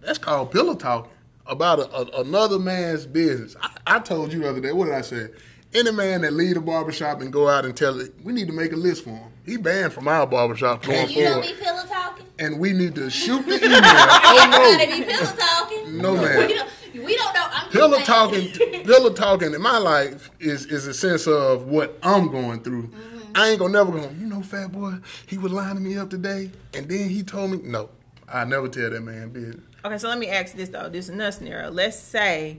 that's 0.00 0.18
called 0.18 0.50
pillow 0.52 0.74
talking 0.74 1.10
about 1.48 1.78
a, 1.80 1.96
a, 1.96 2.20
another 2.22 2.58
man's 2.58 3.06
business. 3.06 3.56
I, 3.60 3.70
I 3.86 3.98
told 4.00 4.32
you 4.32 4.40
the 4.40 4.50
other 4.50 4.60
day. 4.60 4.72
What 4.72 4.86
did 4.86 4.94
I 4.94 5.00
say? 5.02 5.28
Any 5.74 5.90
man 5.90 6.22
that 6.22 6.32
leave 6.32 6.56
a 6.56 6.60
barbershop 6.60 7.20
and 7.20 7.32
go 7.32 7.48
out 7.48 7.64
and 7.64 7.76
tell 7.76 8.00
it, 8.00 8.14
we 8.22 8.32
need 8.32 8.46
to 8.46 8.52
make 8.52 8.72
a 8.72 8.76
list 8.76 9.04
for 9.04 9.10
him. 9.10 9.30
He 9.44 9.56
banned 9.56 9.92
from 9.92 10.08
our 10.08 10.26
barbershop 10.26 10.82
going 10.84 10.98
And 11.00 11.10
you 11.10 11.26
forward, 11.26 11.42
be 11.42 11.52
pillow 11.54 11.84
talking. 11.86 12.26
and 12.38 12.58
we 12.58 12.72
need 12.72 12.94
to 12.94 13.10
shoot 13.10 13.44
the 13.46 13.56
email. 13.64 13.80
oh 13.82 14.50
Everybody 14.78 15.00
be 15.00 15.06
pillow 15.06 15.32
talking. 15.36 15.98
No, 15.98 16.14
man. 16.14 16.46
We 16.46 16.54
don't, 16.54 16.70
we 17.04 17.16
don't 17.16 17.34
know. 17.34 17.46
I'm 17.50 17.70
Pillow 17.70 17.98
talking, 17.98 18.50
pillow 18.84 19.12
talking 19.12 19.52
in 19.54 19.60
my 19.60 19.76
life 19.78 20.30
is 20.40 20.66
is 20.66 20.86
a 20.86 20.94
sense 20.94 21.26
of 21.26 21.66
what 21.66 21.98
I'm 22.02 22.30
going 22.30 22.62
through. 22.62 22.84
Mm-hmm. 22.88 23.18
I 23.34 23.48
ain't 23.50 23.58
gonna 23.58 23.72
never 23.72 23.92
go. 23.92 24.08
You 24.18 24.26
know, 24.26 24.40
fat 24.42 24.72
boy, 24.72 24.94
he 25.26 25.36
was 25.36 25.52
lining 25.52 25.82
me 25.82 25.98
up 25.98 26.08
today, 26.10 26.50
and 26.74 26.88
then 26.88 27.08
he 27.10 27.22
told 27.22 27.50
me 27.50 27.58
no. 27.62 27.90
I 28.32 28.44
never 28.44 28.68
tell 28.68 28.88
that 28.90 29.02
man 29.02 29.28
business. 29.30 29.60
Okay, 29.84 29.98
so 29.98 30.08
let 30.08 30.18
me 30.18 30.28
ask 30.28 30.54
this 30.54 30.68
though. 30.68 30.88
This 30.88 31.06
is 31.06 31.10
another 31.10 31.32
scenario. 31.32 31.70
Let's 31.70 31.98
say 31.98 32.58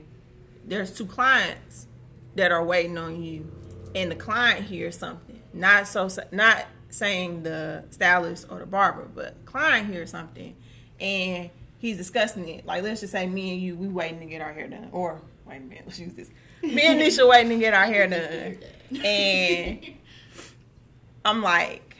there's 0.64 0.92
two 0.92 1.06
clients 1.06 1.86
that 2.36 2.52
are 2.52 2.64
waiting 2.64 2.96
on 2.96 3.22
you, 3.22 3.50
and 3.94 4.10
the 4.10 4.16
client 4.16 4.64
hears 4.66 4.96
something. 4.96 5.42
Not 5.52 5.88
so, 5.88 6.08
not 6.30 6.66
saying 6.90 7.42
the 7.42 7.84
stylist 7.90 8.46
or 8.50 8.58
the 8.60 8.66
barber, 8.66 9.08
but 9.14 9.44
client 9.44 9.88
hears 9.88 10.10
something, 10.10 10.54
and 11.00 11.50
he's 11.78 11.96
discussing 11.96 12.48
it. 12.48 12.66
Like 12.66 12.82
let's 12.82 13.00
just 13.00 13.12
say 13.12 13.26
me 13.26 13.52
and 13.52 13.62
you, 13.62 13.76
we 13.76 13.88
waiting 13.88 14.20
to 14.20 14.26
get 14.26 14.40
our 14.40 14.52
hair 14.52 14.68
done, 14.68 14.88
or 14.92 15.20
wait 15.46 15.56
a 15.56 15.60
minute, 15.60 15.84
let's 15.86 15.98
use 15.98 16.14
this. 16.14 16.30
Me 16.62 16.82
and 16.86 17.00
Nisha 17.00 17.28
waiting 17.28 17.50
to 17.50 17.58
get 17.58 17.74
our 17.74 17.86
hair 17.86 18.06
done, 18.06 19.02
and 19.04 19.80
I'm 21.24 21.42
like, 21.42 21.96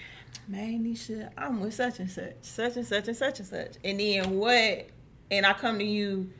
man, 0.46 0.84
Nisha, 0.84 1.30
I'm 1.36 1.60
with 1.60 1.74
such 1.74 1.98
and 2.00 2.10
such, 2.10 2.34
such 2.42 2.76
and 2.76 2.86
such 2.86 3.08
and 3.08 3.16
such 3.16 3.38
and 3.40 3.48
such. 3.48 3.76
And 3.84 4.00
then 4.00 4.38
what? 4.38 4.88
And 5.30 5.44
I 5.44 5.52
come 5.52 5.78
to 5.78 5.84
you 5.84 6.30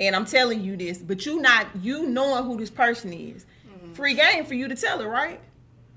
and 0.00 0.16
I'm 0.16 0.24
telling 0.24 0.62
you 0.62 0.76
this, 0.76 0.98
but 0.98 1.24
you 1.24 1.40
not 1.40 1.66
you 1.80 2.06
knowing 2.08 2.44
who 2.44 2.58
this 2.58 2.70
person 2.70 3.12
is. 3.12 3.46
Mm-hmm. 3.68 3.92
Free 3.92 4.14
game 4.14 4.44
for 4.44 4.54
you 4.54 4.68
to 4.68 4.74
tell 4.74 5.00
her, 5.00 5.08
right? 5.08 5.40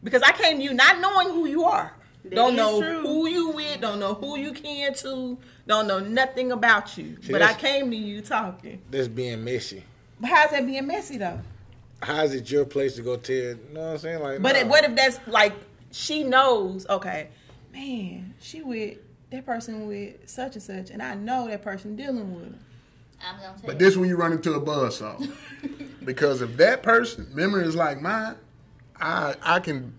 Because 0.03 0.22
I 0.22 0.32
came 0.32 0.58
to 0.58 0.63
you 0.63 0.74
not 0.74 1.00
knowing 1.00 1.29
who 1.29 1.48
you 1.48 1.65
are. 1.65 1.94
That 2.24 2.36
don't 2.36 2.56
know 2.56 2.82
true. 2.82 3.01
who 3.01 3.27
you 3.27 3.50
with, 3.51 3.82
don't 3.82 4.00
know 4.00 4.13
who 4.13 4.38
you 4.38 4.51
can 4.51 4.94
to, 4.96 5.38
don't 5.65 5.88
know 5.88 6.00
nothing 6.00 6.51
about 6.51 6.98
you. 6.98 7.17
See, 7.22 7.32
but 7.32 7.41
I 7.41 7.53
came 7.53 7.89
to 7.89 7.98
you 7.98 8.22
talking. 8.22 8.82
That's 8.91 9.08
being 9.08 9.44
messy. 9.44 9.84
But 10.20 10.29
how's 10.29 10.51
that 10.51 10.65
being 10.65 10.88
messy 10.88 11.17
though? 11.17 11.39
How 12.01 12.24
is 12.24 12.34
it 12.34 12.50
your 12.51 12.65
place 12.65 12.96
to 12.96 13.01
go 13.01 13.17
tell? 13.17 13.36
You 13.36 13.60
know 13.72 13.82
what 13.82 13.89
I'm 13.89 13.98
saying? 13.98 14.22
Like, 14.22 14.41
But 14.41 14.53
nah. 14.53 14.60
it, 14.60 14.67
what 14.67 14.84
if 14.84 14.96
that's 14.96 15.20
like 15.27 15.53
she 15.91 16.24
knows? 16.24 16.86
Okay, 16.88 17.29
man, 17.74 18.34
she 18.39 18.62
with 18.62 18.98
that 19.29 19.46
person 19.46 19.88
with 19.88 20.29
such 20.29 20.55
and 20.55 20.63
such, 20.63 20.89
and 20.89 21.01
I 21.01 21.15
know 21.15 21.48
that 21.48 21.62
person 21.62 21.96
dealing 21.96 22.34
with 22.36 22.46
her. 22.46 22.60
I'm 23.22 23.36
gonna 23.38 23.48
tell 23.57 23.62
But 23.65 23.74
you. 23.74 23.86
this 23.86 23.98
when 23.98 24.10
you 24.10 24.15
run 24.15 24.31
into 24.31 24.53
a 24.53 24.62
buzzsaw. 24.62 25.29
because 26.05 26.41
if 26.41 26.55
that 26.57 26.84
person 26.84 27.27
memory 27.34 27.65
is 27.65 27.75
like 27.75 28.01
mine, 28.01 28.36
I 29.00 29.36
I 29.41 29.60
can 29.60 29.93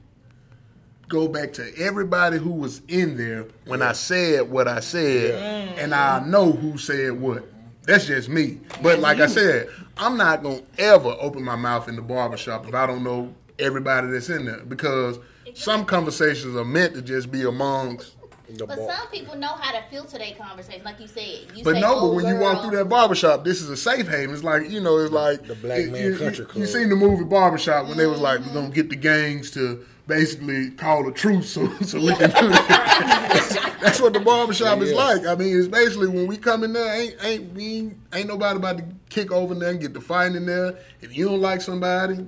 go 1.08 1.26
back 1.26 1.52
to 1.54 1.76
everybody 1.78 2.38
who 2.38 2.50
was 2.50 2.82
in 2.88 3.16
there 3.16 3.46
when 3.66 3.82
I 3.82 3.92
said 3.92 4.50
what 4.50 4.68
I 4.68 4.80
said, 4.80 5.78
and 5.78 5.94
I 5.94 6.20
know 6.24 6.52
who 6.52 6.78
said 6.78 7.12
what. 7.12 7.44
That's 7.82 8.06
just 8.06 8.28
me. 8.28 8.60
But 8.82 8.98
like 8.98 9.18
I 9.20 9.26
said, 9.26 9.68
I'm 9.96 10.16
not 10.16 10.42
gonna 10.42 10.62
ever 10.78 11.16
open 11.20 11.42
my 11.42 11.56
mouth 11.56 11.88
in 11.88 11.96
the 11.96 12.02
barbershop 12.02 12.66
if 12.68 12.74
I 12.74 12.86
don't 12.86 13.02
know 13.02 13.34
everybody 13.58 14.08
that's 14.08 14.28
in 14.28 14.44
there 14.44 14.60
because 14.64 15.18
some 15.54 15.84
conversations 15.84 16.54
are 16.54 16.64
meant 16.64 16.94
to 16.94 17.02
just 17.02 17.30
be 17.30 17.44
amongst. 17.44 18.14
The 18.56 18.66
But 18.66 18.78
bar- 18.78 18.96
some 18.96 19.08
people 19.08 19.36
know 19.36 19.48
how 19.48 19.72
to 19.72 19.82
filter 19.90 20.16
their 20.18 20.34
conversation, 20.34 20.82
like 20.84 20.98
you 21.00 21.06
said. 21.06 21.48
You 21.54 21.64
But 21.64 21.74
say, 21.74 21.80
no, 21.80 21.94
but 21.94 22.00
"Oh, 22.00 22.14
when 22.14 22.26
you 22.26 22.36
walk 22.36 22.62
through 22.62 22.76
that 22.78 22.88
barbershop, 22.88 23.44
this 23.44 23.60
is 23.60 23.68
a 23.68 23.76
safe 23.76 24.08
haven. 24.08 24.34
It's 24.34 24.42
like, 24.44 24.70
you 24.70 24.80
know, 24.80 24.96
it's 24.98 25.12
like 25.12 25.46
the 25.46 25.54
Black 25.54 25.80
it- 25.80 25.92
Man 25.92 26.02
you, 26.02 26.16
Country 26.16 26.44
you, 26.44 26.44
Club. 26.46 26.56
You 26.56 26.66
seen 26.66 26.88
the 26.88 26.96
movie 26.96 27.24
Barbershop 27.24 27.88
when 27.88 27.98
they 27.98 28.06
was 28.06 28.20
like, 28.20 28.38
we're 28.40 28.46
mm-hmm. 28.46 28.54
gonna 28.54 28.70
get 28.70 28.88
the 28.88 28.96
gangs 28.96 29.50
to 29.52 29.84
basically 30.06 30.70
call 30.70 31.04
the 31.04 31.12
truth 31.12 31.46
so 31.46 31.68
so 31.82 31.98
we 32.00 32.14
can 32.14 32.30
do 32.30 32.48
that. 32.48 33.76
That's 33.82 34.00
what 34.00 34.12
the 34.12 34.20
barbershop 34.20 34.80
is 34.80 34.90
Yeah. 34.90 34.96
like. 34.96 35.26
I 35.26 35.34
mean, 35.34 35.56
it's 35.56 35.68
basically 35.68 36.08
when 36.08 36.26
we 36.26 36.36
come 36.36 36.64
in 36.64 36.72
there, 36.72 36.94
ain't 36.94 37.14
ain't 37.22 37.54
we 37.54 37.64
ain't, 37.76 37.96
ain't 38.14 38.28
nobody 38.28 38.56
about 38.56 38.78
to 38.78 38.84
kick 39.10 39.30
over 39.30 39.52
in 39.52 39.60
there 39.60 39.70
and 39.70 39.80
get 39.80 39.94
the 39.94 40.00
fight 40.00 40.34
in 40.34 40.46
there. 40.46 40.76
If 41.00 41.16
you 41.16 41.26
don't 41.28 41.40
like 41.40 41.60
somebody, 41.60 42.26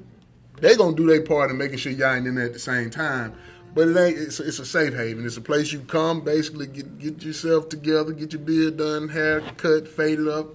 they 0.60 0.76
gonna 0.76 0.94
do 0.94 1.06
their 1.06 1.22
part 1.22 1.50
in 1.50 1.56
making 1.58 1.78
sure 1.78 1.90
y'all 1.90 2.14
ain't 2.14 2.26
in 2.26 2.34
there 2.34 2.46
at 2.46 2.52
the 2.52 2.58
same 2.58 2.90
time. 2.90 3.34
But 3.74 3.88
it 3.88 3.96
ain't. 3.96 4.18
It's, 4.18 4.40
it's 4.40 4.58
a 4.58 4.66
safe 4.66 4.94
haven. 4.94 5.24
It's 5.24 5.36
a 5.36 5.40
place 5.40 5.72
you 5.72 5.80
come, 5.80 6.22
basically 6.22 6.66
get 6.66 6.98
get 6.98 7.22
yourself 7.22 7.68
together, 7.68 8.12
get 8.12 8.32
your 8.32 8.42
beard 8.42 8.76
done, 8.76 9.08
hair 9.08 9.40
cut, 9.56 9.86
faded 9.86 10.28
up, 10.28 10.48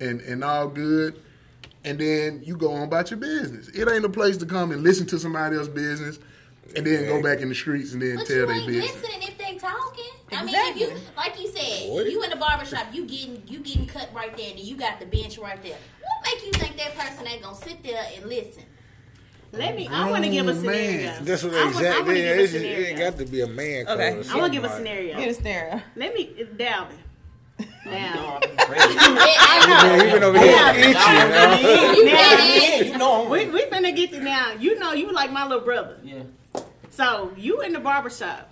and 0.00 0.20
and 0.22 0.42
all 0.42 0.68
good, 0.68 1.20
and 1.84 1.98
then 1.98 2.42
you 2.44 2.56
go 2.56 2.72
on 2.72 2.82
about 2.82 3.10
your 3.10 3.20
business. 3.20 3.68
It 3.68 3.88
ain't 3.88 4.04
a 4.04 4.08
place 4.08 4.36
to 4.38 4.46
come 4.46 4.72
and 4.72 4.82
listen 4.82 5.06
to 5.08 5.18
somebody 5.18 5.56
else's 5.56 5.72
business, 5.72 6.18
and 6.74 6.84
then 6.84 7.06
go 7.06 7.22
back 7.22 7.40
in 7.40 7.48
the 7.48 7.54
streets 7.54 7.92
and 7.92 8.02
then 8.02 8.16
But 8.16 8.26
tell 8.26 8.46
their 8.46 8.66
business. 8.66 8.92
listening 8.94 9.22
if 9.22 9.38
they 9.38 9.56
talking. 9.58 10.04
I 10.32 10.44
mean, 10.44 10.48
Exactly. 10.54 10.82
if 10.82 10.90
you 10.92 10.98
like 11.16 11.40
you 11.40 11.48
said, 11.48 11.92
What? 11.92 12.10
you 12.10 12.22
in 12.24 12.30
the 12.30 12.36
barbershop, 12.36 12.92
you 12.92 13.06
getting 13.06 13.42
you 13.46 13.60
getting 13.60 13.86
cut 13.86 14.10
right 14.12 14.36
there, 14.36 14.50
and 14.50 14.58
you 14.58 14.76
got 14.76 14.98
the 14.98 15.06
bench 15.06 15.38
right 15.38 15.62
there. 15.62 15.76
What 16.02 16.34
make 16.34 16.44
you 16.46 16.52
think 16.60 16.76
that 16.78 16.96
person 16.96 17.26
ain't 17.28 17.42
gonna 17.42 17.54
sit 17.56 17.82
there 17.84 18.04
and 18.16 18.26
listen? 18.26 18.64
Let 19.56 19.76
me. 19.76 19.88
I 19.88 20.10
want 20.10 20.24
to 20.24 20.30
give 20.30 20.46
a 20.48 20.50
Oh, 20.50 20.54
scenario. 20.54 21.02
man. 21.06 21.24
That's 21.24 21.42
what 21.42 21.54
I 21.54 21.64
want- 21.64 21.66
I 21.66 21.78
exactly. 21.78 22.02
wanna 22.04 22.18
Yeah, 22.18 22.28
give 22.36 22.38
a 22.38 22.42
it's, 22.44 22.52
it 22.54 22.88
ain't 22.88 22.98
got 22.98 23.18
to 23.18 23.24
be 23.26 23.40
a 23.40 23.46
man. 23.46 23.86
Okay. 23.88 24.10
code 24.14 24.26
or 24.26 24.30
I 24.32 24.36
want 24.36 24.52
to 24.52 24.60
give 24.60 24.64
a 24.70 24.76
scenario. 24.76 25.16
Get 25.18 25.28
a 25.30 25.34
scenario. 25.34 25.82
Let 25.96 26.14
me, 26.14 26.30
uh, 26.40 26.44
Dalvin. 26.56 26.96
Now, 27.86 28.40
Yeah, 28.68 30.04
he 30.04 30.10
been 30.12 30.22
over 30.24 30.38
here. 30.38 30.74
You 30.74 30.92
Now- 32.04 32.78
You 32.78 32.98
know 32.98 33.24
I'm 33.24 33.30
we 33.30 33.46
we 33.46 33.62
finna 33.66 33.94
get 33.94 34.10
to 34.10 34.20
now. 34.20 34.52
You 34.58 34.78
know, 34.78 34.92
you 34.92 35.10
like 35.12 35.30
my 35.32 35.46
little 35.46 35.64
brother. 35.64 35.96
Yeah. 36.04 36.22
So 36.90 37.32
you 37.36 37.60
in 37.62 37.72
the 37.72 37.78
barbershop. 37.80 38.50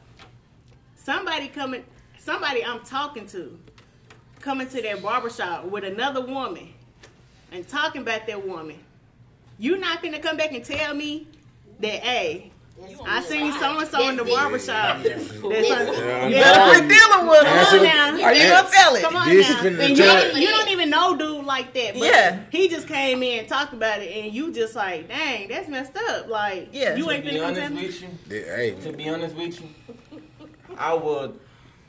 Somebody 0.96 1.49
coming, 1.49 1.84
somebody 2.18 2.64
I'm 2.64 2.80
talking 2.80 3.26
to, 3.28 3.58
coming 4.40 4.68
to 4.68 4.80
their 4.80 4.96
barbershop 4.96 5.64
with 5.66 5.84
another 5.84 6.23
woman 6.25 6.73
and 7.52 7.66
talking 7.68 8.00
about 8.02 8.26
that 8.26 8.46
woman. 8.46 8.78
You 9.58 9.78
not 9.78 10.02
gonna 10.02 10.18
come 10.18 10.37
back 10.37 10.52
and 10.52 10.64
tell 10.64 10.94
me 10.94 11.26
that, 11.80 12.00
hey, 12.02 12.50
I 13.06 13.23
seen 13.23 13.52
so 13.52 13.78
and 13.78 13.88
so 13.88 14.08
in 14.08 14.16
the 14.16 14.25
barbershop. 14.25 15.02
That's 15.02 15.30
a- 15.30 15.49
Yeah, 15.49 16.26
Yeah. 16.26 16.68
Quit 16.68 16.88
dealing 16.88 17.28
with 17.28 17.40
Come 17.44 17.78
on 17.78 17.82
now. 17.84 18.25
Are 18.25 18.34
you 18.34 18.49
gonna 18.49 18.68
tell 18.70 18.94
it? 18.96 19.02
Come 19.02 19.16
on 19.16 19.28
This 19.28 19.49
now. 19.49 19.61
And 19.61 19.96
you, 19.96 20.04
don't, 20.04 20.37
you 20.37 20.49
don't 20.49 20.68
even 20.68 20.90
know 20.90 21.16
dude 21.16 21.44
like 21.44 21.73
that. 21.75 21.94
But 21.94 22.02
Yeah. 22.02 22.40
He 22.50 22.68
just 22.68 22.88
came 22.88 23.23
in 23.23 23.40
and 23.40 23.49
talked 23.49 23.73
about 23.73 24.02
it, 24.02 24.11
and 24.25 24.34
you 24.34 24.52
just 24.52 24.75
like, 24.75 25.08
dang, 25.08 25.49
that's 25.49 25.68
messed 25.68 25.96
up. 25.96 26.28
Like, 26.28 26.68
Yeah. 26.73 26.96
you 26.96 27.04
To 27.04 27.11
ain't 27.12 27.25
be 27.25 27.30
finna 27.30 27.40
come 27.40 27.54
tell 27.54 27.64
honest 27.66 28.02
with 28.02 28.02
you, 28.02 28.37
Yeah, 28.37 28.56
Hey, 28.56 28.70
to 28.82 28.92
be 28.92 29.08
honest 29.08 29.37
with 29.37 29.61
you, 29.61 29.68
I 30.76 30.94
would 30.94 31.38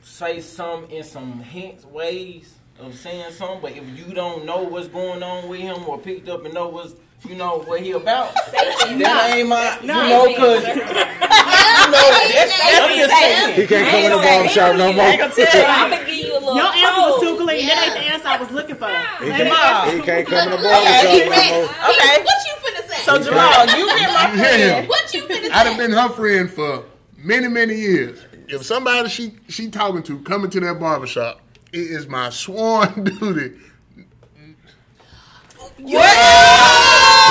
say 0.02 0.40
some 0.40 0.84
in 0.88 1.02
some 1.02 1.40
hints 1.40 1.84
ways 1.84 2.54
of 2.78 2.94
saying 2.94 3.32
something, 3.32 3.60
but 3.60 3.72
if 3.72 3.84
you 3.98 4.14
don't 4.14 4.44
know 4.44 4.62
what's 4.62 4.86
going 4.88 5.22
on 5.22 5.48
with 5.48 5.60
him 5.60 5.84
or 5.88 5.98
picked 5.98 6.28
up 6.28 6.44
and 6.44 6.54
know 6.54 6.68
what's 6.68 6.94
you 7.24 7.34
know 7.34 7.58
what 7.66 7.80
he 7.80 7.92
about, 7.92 8.34
that 8.34 9.32
ain't 9.34 9.48
my 9.48 9.78
you 9.80 9.86
No. 9.88 10.08
know 10.08 10.26
because 10.28 10.62
you 10.68 10.74
know 10.76 12.06
that's 12.30 12.52
I'm 12.82 12.96
just 12.96 13.14
saying. 13.18 13.54
he 13.60 13.66
can't 13.66 13.88
come 13.90 14.04
in 14.04 14.10
the 14.12 14.18
barbershop 14.18 14.76
no 14.76 14.92
more. 14.92 15.02
I 15.04 15.08
ain't 15.10 15.20
gonna 15.20 15.34
tell 15.34 15.58
you. 15.58 15.64
I'm 15.66 15.90
gonna 15.90 16.04
give 16.06 16.14
you 16.14 16.32
a 16.32 16.38
little 16.38 16.56
Your 16.56 16.66
answer 16.66 17.00
was 17.00 17.20
too 17.20 17.26
code. 17.36 17.40
clean. 17.46 17.66
That 17.66 17.82
ain't 17.84 17.94
the 17.94 18.06
answer 18.14 18.28
I 18.28 18.36
was 18.38 18.50
looking 18.52 18.76
for. 18.76 18.86
He 18.86 18.92
That 18.92 19.18
can't, 19.18 19.40
ain't 19.40 19.50
the 19.50 19.56
answer. 19.56 19.96
he 19.96 20.02
can't 20.02 20.26
come 20.28 20.38
in 20.38 20.50
the 20.50 20.56
Look, 20.56 20.70
barbershop 20.70 21.10
he 21.10 21.18
no 21.18 21.26
more. 21.26 21.66
Okay. 21.90 22.16
What 22.22 22.38
you 22.46 22.54
finna 22.62 22.82
say? 22.88 23.00
So 23.02 23.12
Jamal, 23.22 23.66
you 23.76 23.84
hear 23.96 24.08
my 24.12 24.30
You 24.30 24.38
hear 24.38 24.68
friend. 24.70 24.88
what 24.88 25.14
you 25.14 25.22
finna 25.22 25.42
say? 25.46 25.50
I'd 25.50 25.66
have 25.66 25.78
been 25.78 25.92
her 25.92 26.08
friend 26.10 26.50
for 26.50 26.84
many, 27.16 27.48
many 27.48 27.74
years. 27.74 28.20
If 28.48 28.64
somebody 28.64 29.08
she 29.08 29.34
she 29.48 29.68
talking 29.70 30.02
to 30.04 30.20
coming 30.20 30.50
to 30.50 30.60
that 30.60 30.78
barbershop, 30.78 31.40
it 31.72 31.80
is 31.80 32.06
my 32.06 32.30
sworn 32.30 33.02
duty 33.18 33.54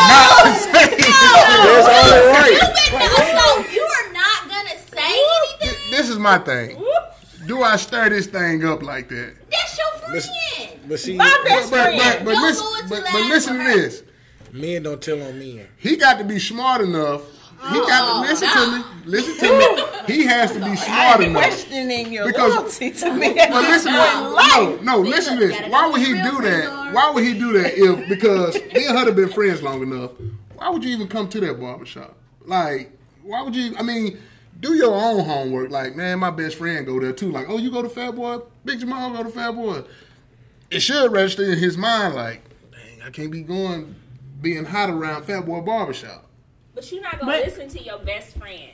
not 0.10 0.44
to 0.46 0.54
say 0.56 0.96
That's 0.98 1.88
only 1.88 2.32
right. 2.32 2.60
so 3.36 3.72
you 3.74 3.84
are 3.84 4.14
not 4.14 4.50
gonna 4.50 4.78
say 4.94 5.24
anything? 5.62 5.92
This 5.92 6.10
is 6.10 6.18
my 6.20 6.38
thing. 6.40 6.84
Do 7.48 7.62
I 7.64 7.75
stir 7.75 8.10
this 8.10 8.25
thing 8.28 8.66
up 8.66 8.82
like 8.82 9.08
that? 9.10 9.34
That's 9.52 9.78
your 9.78 9.92
friend. 10.00 10.80
But 10.88 11.00
see, 11.00 11.16
My 11.16 11.42
best 11.46 11.70
but, 11.72 11.86
friend. 11.96 12.00
but, 12.00 12.25
but 12.25 12.32
Don't 12.34 12.42
listen, 12.44 12.64
go 12.66 12.75
into 12.78 12.90
but, 12.90 13.04
but 13.12 13.22
listen 13.29 13.58
to 13.58 13.64
this. 13.64 14.03
men 14.51 14.84
don't 14.84 15.01
tell 15.01 15.22
on 15.22 15.38
men. 15.40 15.68
He 15.77 15.96
got 15.96 16.18
to 16.18 16.24
be 16.24 16.40
smart 16.40 16.81
enough. 16.81 17.22
He 17.61 17.79
got 17.79 18.24
to 18.24 18.29
listen 18.29 18.50
to 18.50 18.77
me. 18.77 18.83
Listen 19.05 19.48
to 19.48 19.57
me. 20.07 20.13
He 20.13 20.25
has 20.25 20.51
to 20.51 20.59
be 20.59 20.75
smart 20.75 21.15
I'm 21.18 21.22
enough. 21.24 21.44
questioning 21.44 22.11
your 22.13 22.27
Because- 22.27 22.53
loyalty 22.53 22.91
to 22.91 23.13
me. 23.13 23.33
But 23.33 23.61
listen, 23.63 23.94
No. 23.94 24.35
no, 24.55 24.79
no, 24.81 24.98
listen 25.00 25.39
to 25.39 25.48
this. 25.48 25.59
Why 25.72 25.87
would 25.89 26.01
he 26.01 26.13
do 26.13 26.41
that? 26.41 26.94
Why 26.94 27.09
would 27.11 27.24
he 27.24 27.33
do 27.33 27.53
that 27.53 27.74
if 27.75 28.07
because 28.09 28.55
me 28.55 28.85
and 28.85 28.98
her 28.98 29.05
have 29.05 29.15
been 29.15 29.29
friends 29.29 29.63
long 29.63 29.81
enough? 29.81 30.11
Why 30.55 30.70
would 30.70 30.83
you 30.83 30.91
even 30.91 31.07
come 31.07 31.27
to 31.29 31.39
that 31.41 31.59
barbershop? 31.59 32.15
Like, 32.46 32.91
why 33.24 33.41
would 33.41 33.55
you? 33.55 33.75
I 33.77 33.83
mean, 33.83 34.20
do 34.59 34.74
your 34.75 34.94
own 34.94 35.25
homework. 35.25 35.72
Like, 35.72 35.96
man, 35.96 36.20
my 36.20 36.29
best 36.31 36.57
friend 36.57 36.85
go 36.85 37.00
there 37.00 37.13
too. 37.13 37.31
Like, 37.31 37.48
oh, 37.50 37.57
you 37.57 37.72
go 37.72 37.81
to 37.81 37.89
Fat 37.89 38.15
Boy? 38.15 38.39
Big 38.63 38.79
Jamal 38.79 39.11
go 39.11 39.24
to 39.24 39.29
Fat 39.29 39.51
Boy. 39.51 39.81
It 40.70 40.81
should 40.81 41.11
register 41.11 41.44
in 41.51 41.57
his 41.57 41.77
mind. 41.77 42.13
Like, 42.15 42.44
dang, 42.72 43.01
I 43.05 43.09
can't 43.09 43.31
be 43.31 43.41
going 43.41 43.96
being 44.41 44.65
hot 44.65 44.89
around 44.89 45.24
Fat 45.24 45.46
Boy 45.46 45.61
barbershop. 45.61 46.25
But 46.75 46.92
you're 46.92 47.01
not 47.01 47.20
gonna 47.20 47.31
But- 47.31 47.46
listen 47.46 47.70
to 47.70 47.83
your 47.83 47.98
best 48.00 48.38
friend 48.38 48.72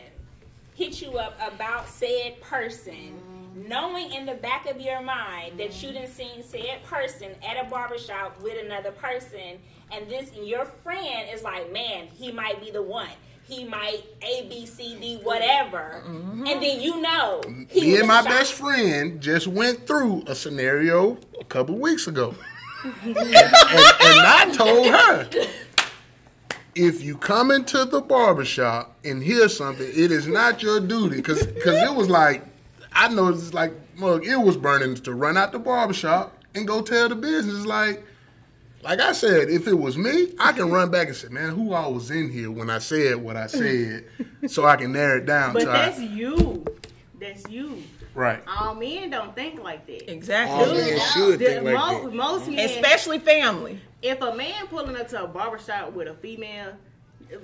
hit 0.76 1.02
you 1.02 1.18
up 1.18 1.38
about 1.40 1.88
said 1.88 2.42
person, 2.42 3.22
knowing 3.68 4.12
in 4.14 4.26
the 4.26 4.34
back 4.36 4.66
of 4.68 4.80
your 4.82 5.02
mind 5.02 5.60
that 5.60 5.84
you 5.84 5.92
didn't 5.92 6.10
seen 6.12 6.42
said 6.42 6.82
person 6.86 7.30
at 7.48 7.64
a 7.64 7.70
barbershop 7.70 8.42
with 8.42 8.64
another 8.66 8.92
person, 8.92 9.60
and 9.92 10.10
this 10.10 10.32
your 10.42 10.66
friend 10.66 11.30
is 11.32 11.44
like, 11.44 11.72
man, 11.72 12.08
he 12.18 12.32
might 12.32 12.60
be 12.62 12.72
the 12.72 12.82
one. 12.82 13.10
He 13.48 13.66
might 13.66 14.04
A 14.22 14.48
B 14.48 14.66
C 14.66 14.98
D 15.00 15.20
whatever, 15.24 16.02
mm-hmm. 16.08 16.48
and 16.48 16.64
then 16.64 16.80
you 16.80 17.02
know 17.02 17.42
he 17.70 17.82
Me 17.82 17.98
and 17.98 18.08
my 18.08 18.16
shocked. 18.22 18.30
best 18.30 18.54
friend 18.54 19.20
just 19.22 19.46
went 19.48 19.86
through 19.86 20.24
a 20.26 20.34
scenario 20.34 21.18
a 21.40 21.44
couple 21.44 21.76
weeks 21.78 22.08
ago. 22.08 22.34
and, 23.04 23.18
and 23.18 23.26
I 23.30 24.52
told 24.56 24.88
her 24.88 25.30
if 26.76 27.02
you 27.04 27.18
come 27.18 27.52
into 27.52 27.86
the 27.86 28.02
barbershop 28.02 28.96
and 29.04 29.22
hear 29.24 29.50
something, 29.50 29.86
it 29.88 30.12
is 30.12 30.28
not 30.28 30.62
your 30.64 30.80
duty. 30.80 31.18
Because 31.18 31.46
because 31.46 31.82
it 31.90 31.94
was 31.96 32.10
like, 32.10 32.44
I 32.94 33.10
know 33.10 33.28
it's 33.30 33.54
like, 33.54 33.74
look, 33.98 34.26
it 34.26 34.38
was 34.38 34.58
burning 34.58 34.96
to 34.96 35.14
run 35.14 35.38
out 35.38 35.52
the 35.52 35.60
barbershop 35.60 36.38
and 36.56 36.68
go 36.68 36.82
tell 36.82 37.10
the 37.10 37.16
business. 37.16 37.66
Like, 37.66 38.04
like 38.84 39.00
I 39.00 39.12
said, 39.12 39.50
if 39.50 39.68
it 39.68 39.78
was 39.78 39.98
me, 39.98 40.34
I 40.40 40.54
can 40.54 40.72
run 40.72 40.90
back 40.92 41.08
and 41.08 41.16
say, 41.16 41.28
man, 41.30 41.50
who 41.50 41.74
all 41.74 41.94
was 41.94 42.10
in 42.10 42.30
here 42.32 42.50
when 42.50 42.70
I 42.70 42.80
said 42.80 43.18
what 43.18 43.36
I 43.38 43.48
said 43.48 44.06
so 44.48 44.66
I 44.66 44.76
can 44.78 44.92
narrow 44.94 45.18
it 45.18 45.26
down. 45.26 45.54
But 45.54 45.64
to 45.66 45.70
I- 45.72 45.74
that's 45.90 46.00
you. 46.00 46.66
That's 47.20 47.48
you. 47.48 47.84
right. 48.16 48.42
All 48.48 48.74
men 48.74 49.12
don't 49.12 49.36
think 49.36 49.62
like 49.62 49.86
that. 49.86 50.12
Exactly. 50.12 50.56
All 50.56 50.72
Exactly. 50.72 50.92
men 50.96 51.08
should 51.14 51.40
The- 51.40 51.46
think 51.46 51.64
like 51.66 51.76
mo- 51.76 52.04
that. 52.06 52.14
most 52.16 52.48
men, 52.50 52.60
Especially 52.60 53.20
family. 53.20 53.80
If 54.02 54.22
a 54.22 54.36
man 54.36 54.68
pulling 54.68 54.96
up 54.96 55.08
to 55.10 55.24
a 55.24 55.28
barbershop 55.28 55.94
with 55.94 56.08
a 56.08 56.14
female, 56.16 56.74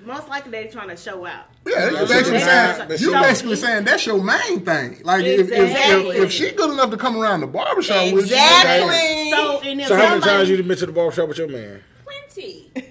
most 0.06 0.28
likely 0.28 0.52
they're 0.52 0.68
trying 0.72 0.90
to 0.90 0.98
show 0.98 1.26
out. 1.26 1.46
Yeah, 1.66 1.90
No, 1.92 2.02
you 2.02 2.08
basically 2.08 2.40
saying 2.40 2.78
that's- 2.78 3.02
you 3.02 3.12
so- 3.12 3.22
basically 3.22 3.56
saying 3.56 3.84
that's 3.86 4.06
your 4.06 4.22
main 4.22 4.66
thing. 4.66 5.00
Like 5.04 5.24
if, 5.26 5.50
if, 5.50 5.52
Exactly. 5.52 6.18
if 6.18 6.24
if 6.26 6.32
she 6.32 6.52
good 6.52 6.72
enough 6.72 6.92
to 6.92 6.98
come 6.98 7.16
around 7.18 7.42
the 7.42 7.48
barbershop 7.48 8.04
with 8.06 8.14
you, 8.14 8.36
Exactly. 8.36 9.32
So, 9.32 9.62
and 9.62 9.82
So 9.84 9.96
how 9.96 10.02
many 10.10 10.22
somebody- 10.22 10.22
times 10.22 10.50
you 10.50 10.62
been 10.64 10.78
to 10.78 10.86
the 10.88 10.92
barbershop 10.92 11.30
with 11.30 11.38
your 11.38 11.48
man? 11.48 11.82
Plenty. 12.04 12.72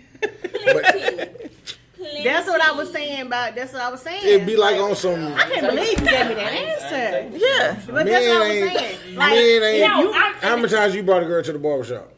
Plenty. 1.96 2.24
That's 2.24 2.46
what 2.46 2.61
I 2.61 2.72
was 2.72 2.90
saying 2.92 3.22
about. 3.26 3.55
That's 3.55 3.72
what 3.72 3.83
I 3.83 3.90
was 3.90 4.00
saying. 4.02 4.22
It'd 4.24 4.46
be 4.46 4.57
like 4.57 4.76
on 4.76 4.94
some. 4.96 5.35
I 5.35 5.42
can't 5.50 5.66
believe 5.74 5.90
you 6.00 6.07
gave 6.07 6.29
me 6.29 6.35
that 6.35 6.52
answer. 6.52 7.37
Yeah. 7.38 7.81
But 7.90 8.07
that's 8.07 8.26
what 8.26 8.42
I 8.42 8.48
was 8.62 8.72
saying. 8.72 9.16
Like, 9.16 9.31
men 9.31 9.62
ain't- 9.62 9.79
you, 10.02 10.12
I'm, 10.12 10.35
How 10.35 10.57
many 10.57 10.68
times 10.68 10.94
you 10.94 11.02
brought 11.02 11.22
a 11.22 11.26
girl 11.26 11.42
to 11.42 11.52
the 11.52 11.59
barbershop? 11.59 12.11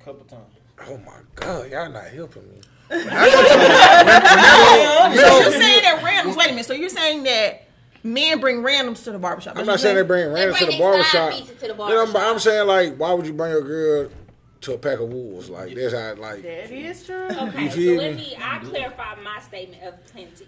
A 0.00 0.04
couple 0.04 0.24
times. 0.26 0.44
Oh 0.90 0.98
my 1.06 1.18
god, 1.36 1.70
y'all 1.70 1.88
not 1.90 2.04
helping 2.08 2.42
me. 2.50 2.60
So 2.90 2.96
you're 5.40 5.52
saying 5.52 5.82
that 5.82 6.00
randoms. 6.02 6.36
Wait 6.36 6.46
a 6.46 6.50
minute. 6.50 6.66
So 6.66 6.72
you're 6.72 6.88
saying 6.88 7.22
that 7.24 7.68
men 8.02 8.40
bring 8.40 8.62
randoms 8.62 9.04
to 9.04 9.12
the 9.12 9.18
barbershop? 9.18 9.56
I'm 9.56 9.66
not 9.66 9.78
saying 9.80 9.96
they 9.96 10.02
bring 10.02 10.26
randoms 10.28 10.58
to 10.58 10.66
the 10.66 10.72
their 10.78 11.02
side 11.04 11.30
barbershop. 11.32 11.48
to 11.48 11.54
the 11.60 11.66
You 11.66 11.68
know, 11.68 11.74
but 11.76 12.12
barbershop. 12.12 12.22
I'm 12.22 12.38
saying 12.40 12.66
like, 12.66 12.96
why 12.96 13.12
would 13.12 13.26
you 13.26 13.32
bring 13.32 13.52
your 13.52 13.62
girl 13.62 14.10
to 14.62 14.74
a 14.74 14.78
pack 14.78 14.98
of 15.00 15.08
wolves? 15.12 15.48
Like 15.50 15.74
that's 15.74 15.94
how 15.94 16.14
like. 16.16 16.42
that 16.42 16.70
is 16.72 17.06
true. 17.06 17.26
Okay, 17.26 17.70
so 17.70 17.80
let 17.80 18.14
me? 18.14 18.16
me. 18.16 18.36
I 18.40 18.58
clarify 18.58 19.14
my 19.22 19.40
statement 19.40 19.82
of 19.82 20.04
plenty. 20.06 20.46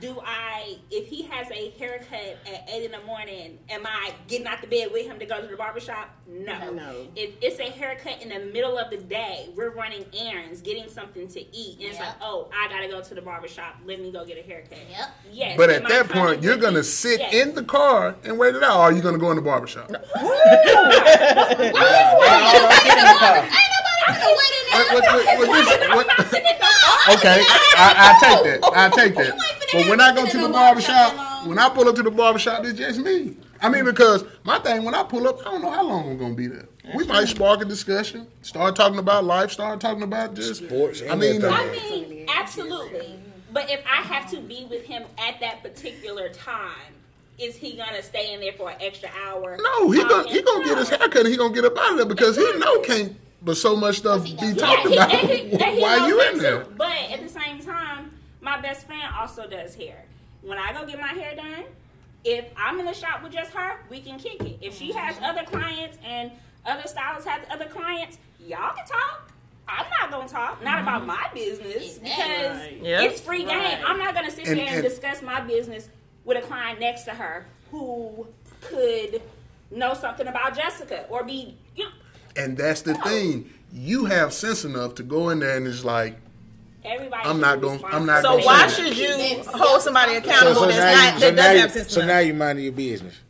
Do 0.00 0.20
I, 0.24 0.76
if 0.90 1.08
he 1.08 1.22
has 1.24 1.50
a 1.50 1.70
haircut 1.78 2.36
at 2.46 2.68
eight 2.72 2.84
in 2.84 2.92
the 2.92 3.00
morning, 3.06 3.58
am 3.68 3.86
I 3.86 4.12
getting 4.26 4.46
out 4.46 4.60
the 4.60 4.66
bed 4.66 4.88
with 4.92 5.06
him 5.06 5.18
to 5.18 5.26
go 5.26 5.40
to 5.40 5.46
the 5.46 5.56
barbershop? 5.56 6.10
No. 6.26 6.70
No. 6.72 7.06
If 7.16 7.34
it's 7.40 7.58
a 7.60 7.64
haircut 7.70 8.22
in 8.22 8.28
the 8.30 8.52
middle 8.52 8.78
of 8.78 8.90
the 8.90 8.96
day, 8.98 9.48
we're 9.56 9.70
running 9.70 10.04
errands, 10.12 10.60
getting 10.62 10.88
something 10.88 11.26
to 11.28 11.40
eat, 11.56 11.78
and 11.78 11.88
it's 11.88 11.98
like, 11.98 12.14
oh, 12.20 12.48
I 12.54 12.68
gotta 12.68 12.88
go 12.88 13.00
to 13.02 13.14
the 13.14 13.22
barbershop. 13.22 13.76
Let 13.86 14.00
me 14.00 14.10
go 14.12 14.24
get 14.24 14.38
a 14.38 14.42
haircut. 14.42 14.78
Yep. 14.90 15.08
Yes. 15.32 15.56
but 15.56 15.70
at 15.70 15.88
that 15.88 16.08
coming 16.08 16.26
point 16.26 16.42
you're 16.42 16.56
gonna 16.56 16.82
sit 16.84 17.20
Yes. 17.20 17.34
in 17.34 17.54
the 17.54 17.64
car 17.64 18.14
and 18.24 18.38
wait 18.38 18.54
it 18.54 18.62
out. 18.62 18.76
Or 18.78 18.82
are 18.84 18.92
you 18.92 19.00
gonna 19.02 19.18
go 19.18 19.30
in 19.30 19.36
the 19.36 19.42
barbershop? 19.42 19.90
What, 21.78 23.48
okay, 27.08 27.42
I, 27.76 27.94
I 27.98 28.18
take 28.20 28.44
that. 28.44 28.60
I 28.74 28.88
take 28.90 29.14
that. 29.16 29.38
But 29.72 29.88
when 29.88 30.00
I 30.00 30.14
go 30.14 30.26
to 30.26 30.38
the 30.38 30.48
barbershop, 30.48 31.46
when 31.46 31.58
I 31.58 31.68
pull 31.68 31.88
up 31.88 31.96
to 31.96 32.02
the 32.02 32.10
barbershop, 32.10 32.64
it's 32.64 32.78
just 32.78 33.00
me. 33.00 33.36
I 33.60 33.68
mean, 33.68 33.84
because 33.84 34.24
my 34.44 34.58
thing, 34.60 34.84
when 34.84 34.94
I 34.94 35.02
pull 35.02 35.26
up, 35.28 35.40
I 35.40 35.50
don't 35.50 35.62
know 35.62 35.70
how 35.70 35.82
long 35.82 36.10
I'm 36.10 36.18
gonna 36.18 36.34
be 36.34 36.46
there. 36.46 36.66
We 36.94 37.04
might 37.04 37.28
spark 37.28 37.60
a 37.60 37.64
discussion, 37.64 38.26
start 38.42 38.76
talking 38.76 38.98
about 38.98 39.24
life, 39.24 39.50
start 39.50 39.80
talking 39.80 40.02
about 40.02 40.34
just 40.34 40.64
Sports, 40.64 41.02
I 41.08 41.16
mean, 41.16 41.44
uh, 41.44 41.50
I 41.50 41.70
mean, 41.70 42.26
absolutely. 42.34 43.18
But 43.52 43.70
if 43.70 43.82
I 43.86 44.02
have 44.02 44.30
to 44.30 44.40
be 44.40 44.66
with 44.70 44.84
him 44.84 45.04
at 45.18 45.40
that 45.40 45.62
particular 45.62 46.28
time, 46.30 46.94
is 47.38 47.56
he 47.56 47.76
gonna 47.76 48.02
stay 48.02 48.32
in 48.32 48.40
there 48.40 48.52
for 48.52 48.70
an 48.70 48.76
extra 48.80 49.10
hour? 49.26 49.58
no, 49.60 49.90
he 49.90 50.02
gonna 50.02 50.28
he 50.28 50.42
gonna 50.42 50.64
get 50.64 50.78
his 50.78 50.88
haircut 50.88 51.18
and 51.18 51.28
he 51.28 51.36
gonna 51.36 51.54
get 51.54 51.64
up 51.64 51.76
out 51.78 51.92
of 51.92 51.96
there 51.98 52.06
because 52.06 52.36
he 52.36 52.58
know 52.58 52.80
can't. 52.80 53.16
But 53.42 53.56
so 53.56 53.76
much 53.76 53.98
stuff 53.98 54.24
be 54.24 54.30
Yeah, 54.30 54.54
talked 54.54 54.82
he- 54.88 54.94
about 54.96 55.12
and 55.12 55.28
he- 55.28 55.52
and 55.52 55.62
he 55.62 55.80
while 55.80 56.00
knows 56.00 56.08
you 56.08 56.22
in 56.22 56.38
there. 56.38 56.62
too. 56.64 56.72
But 56.76 56.90
at 57.12 57.22
the 57.22 57.28
same 57.28 57.60
time, 57.60 58.10
my 58.40 58.60
best 58.60 58.86
friend 58.86 59.02
also 59.18 59.46
does 59.48 59.74
hair. 59.74 60.04
When 60.42 60.58
I 60.58 60.72
go 60.72 60.86
get 60.86 61.00
my 61.00 61.08
hair 61.08 61.34
done, 61.36 61.64
if 62.24 62.46
I'm 62.56 62.78
in 62.80 62.86
the 62.86 62.92
shop 62.94 63.22
with 63.22 63.32
just 63.32 63.52
her, 63.52 63.78
we 63.90 64.00
can 64.00 64.18
kick 64.18 64.40
it. 64.42 64.58
If 64.60 64.76
she 64.76 64.90
mm-hmm. 64.90 64.98
has 64.98 65.16
other 65.22 65.44
clients 65.44 65.98
and 66.04 66.32
other 66.66 66.86
stylists 66.86 67.28
have 67.28 67.44
other 67.50 67.66
clients, 67.66 68.18
y'all 68.46 68.74
can 68.74 68.86
talk. 68.86 69.30
I'm 69.68 69.86
not 70.00 70.10
gonna 70.10 70.28
talk, 70.28 70.62
not 70.64 70.78
mm-hmm. 70.78 70.88
about 70.88 71.06
my 71.06 71.28
business 71.34 71.98
because 71.98 72.56
Right. 72.58 72.78
Yeah. 72.82 73.02
it's 73.02 73.20
free 73.20 73.44
game. 73.44 73.58
Right. 73.58 73.82
I'm 73.86 73.98
not 73.98 74.14
gonna 74.14 74.30
sit 74.30 74.48
And- 74.48 74.58
there 74.58 74.66
and, 74.66 74.74
and- 74.76 74.82
discuss 74.84 75.22
my 75.22 75.40
business 75.40 75.88
with 76.24 76.38
a 76.38 76.46
client 76.46 76.80
next 76.80 77.04
to 77.04 77.10
her 77.12 77.46
who 77.70 78.26
could 78.62 79.22
know 79.70 79.94
something 79.94 80.26
about 80.26 80.56
Jessica 80.56 81.04
or 81.10 81.22
be, 81.22 81.34
you 81.36 81.48
know, 81.48 81.67
And 82.36 82.56
that's 82.56 82.82
the 82.82 82.94
thing. 82.94 83.50
You 83.72 84.06
have 84.06 84.32
sense 84.32 84.64
enough 84.64 84.94
to 84.96 85.02
go 85.02 85.28
in 85.30 85.40
there 85.40 85.56
and 85.56 85.66
it's 85.66 85.84
like, 85.84 86.16
everybody. 86.84 87.22
I'm 87.28 87.40
not 87.40 87.60
gonna- 87.60 87.80
I'm 87.86 88.06
not 88.06 88.22
So 88.22 88.30
gonna 88.32 88.46
why 88.46 88.66
say 88.68 88.92
should 88.92 88.96
you 88.96 89.42
hold 89.46 89.82
somebody 89.82 90.14
accountable 90.14 90.54
So, 90.54 90.60
so 90.62 90.66
that's 90.68 90.78
now, 90.78 90.92
not 90.92 91.14
you, 91.14 91.20
so, 91.20 91.26
that 91.26 91.34
now, 91.34 91.42
doesn't 91.42 91.54
you, 91.56 91.60
have 91.62 91.72
sense 91.72 91.92
so 91.92 92.00
enough? 92.00 92.08
now 92.14 92.18
you 92.20 92.34
minding 92.34 92.64
your 92.64 92.72
business. 92.72 93.14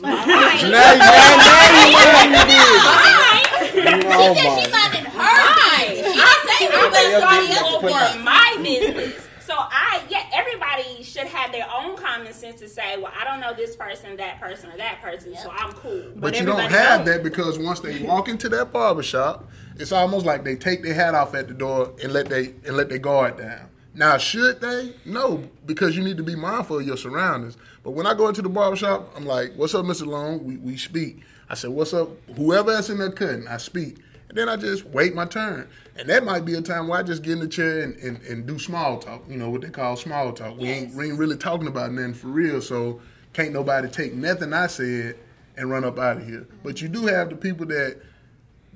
Right. 0.00 0.60
So 0.60 0.68
now, 0.68 0.92
you- 0.92 0.98
now, 0.98 1.08
now 1.42 1.64
you 1.88 1.96
minding 1.96 2.50
your 2.62 2.78
Fine. 2.86 3.42
business. 3.42 3.72
She 3.72 4.06
Oh 4.08 4.34
said 4.34 4.64
she 4.64 4.70
my. 4.70 4.78
minding 4.78 5.04
her 5.10 5.18
Fine. 5.18 5.88
business. 5.88 6.12
She 6.12 6.20
didn't 6.20 6.46
say 6.46 6.66
I'm 6.68 6.72
anybody 6.94 7.46
just 7.48 7.62
else 7.62 8.14
for 8.14 8.18
my 8.22 8.56
business. 8.62 9.28
So 9.46 9.54
I, 9.56 10.02
yeah, 10.10 10.24
everybody 10.34 11.02
should 11.18 11.28
have 11.28 11.52
their 11.52 11.66
own 11.74 11.96
common 11.96 12.32
sense 12.32 12.60
to 12.60 12.68
say, 12.68 12.96
well, 12.96 13.12
I 13.18 13.24
don't 13.24 13.40
know 13.40 13.54
this 13.54 13.76
person, 13.76 14.16
that 14.16 14.40
person, 14.40 14.70
or 14.70 14.76
that 14.76 15.00
person, 15.02 15.34
so 15.36 15.50
I'm 15.50 15.72
cool. 15.72 16.04
But, 16.14 16.20
But 16.20 16.40
you 16.40 16.46
don't 16.46 16.60
have 16.60 17.00
knows. 17.04 17.14
that 17.14 17.22
because 17.22 17.58
once 17.58 17.80
they 17.80 18.02
walk 18.02 18.28
into 18.28 18.48
that 18.50 18.72
barber 18.72 19.02
shop, 19.02 19.48
it's 19.76 19.92
almost 19.92 20.26
like 20.26 20.44
they 20.44 20.56
take 20.56 20.82
their 20.82 20.94
hat 20.94 21.14
off 21.14 21.34
at 21.34 21.48
the 21.48 21.54
door 21.54 21.92
and 22.02 22.12
let 22.12 22.28
they 22.28 22.54
and 22.66 22.76
let 22.76 22.88
their 22.88 22.98
guard 22.98 23.38
down. 23.38 23.68
Now, 23.94 24.16
should 24.16 24.60
they? 24.60 24.94
No, 25.04 25.42
because 25.66 25.96
you 25.96 26.04
need 26.04 26.16
to 26.18 26.22
be 26.22 26.36
mindful 26.36 26.78
of 26.78 26.86
your 26.86 26.96
surroundings. 26.96 27.56
But 27.82 27.92
when 27.92 28.06
I 28.06 28.14
go 28.14 28.28
into 28.28 28.42
the 28.42 28.48
barber 28.48 28.76
shop, 28.76 29.12
I'm 29.16 29.24
like, 29.26 29.54
"What's 29.54 29.74
up, 29.74 29.84
Mr. 29.84 30.06
Long?" 30.06 30.44
We 30.44 30.56
we 30.56 30.76
speak. 30.76 31.20
I 31.48 31.54
said, 31.54 31.70
"What's 31.70 31.94
up?" 31.94 32.10
Whoever 32.36 32.72
that's 32.72 32.90
in 32.90 32.98
there 32.98 33.10
cutting, 33.10 33.48
I 33.48 33.56
speak, 33.56 33.98
and 34.28 34.36
then 34.36 34.48
I 34.48 34.56
just 34.56 34.84
wait 34.86 35.14
my 35.14 35.24
turn. 35.24 35.68
And 35.96 36.08
that 36.08 36.24
might 36.24 36.44
be 36.44 36.54
a 36.54 36.60
time 36.60 36.88
where 36.88 36.98
I 36.98 37.02
just 37.02 37.22
get 37.22 37.32
in 37.32 37.40
the 37.40 37.48
chair 37.48 37.80
and, 37.80 37.96
and, 37.96 38.22
and 38.22 38.46
do 38.46 38.58
small 38.58 38.98
talk. 38.98 39.22
You 39.28 39.36
know 39.36 39.50
what 39.50 39.62
they 39.62 39.70
call 39.70 39.96
small 39.96 40.32
talk. 40.32 40.58
We 40.58 40.68
ain't 40.68 40.94
we 40.94 41.08
ain't 41.08 41.18
really 41.18 41.36
talking 41.36 41.66
about 41.66 41.92
nothing 41.92 42.14
for 42.14 42.28
real. 42.28 42.60
So 42.60 43.00
can't 43.32 43.52
nobody 43.52 43.88
take 43.88 44.14
nothing 44.14 44.52
I 44.52 44.66
said 44.66 45.16
and 45.56 45.70
run 45.70 45.84
up 45.84 45.98
out 45.98 46.18
of 46.18 46.26
here. 46.26 46.40
Mm-hmm. 46.40 46.56
But 46.62 46.82
you 46.82 46.88
do 46.88 47.06
have 47.06 47.30
the 47.30 47.36
people 47.36 47.66
that 47.66 48.00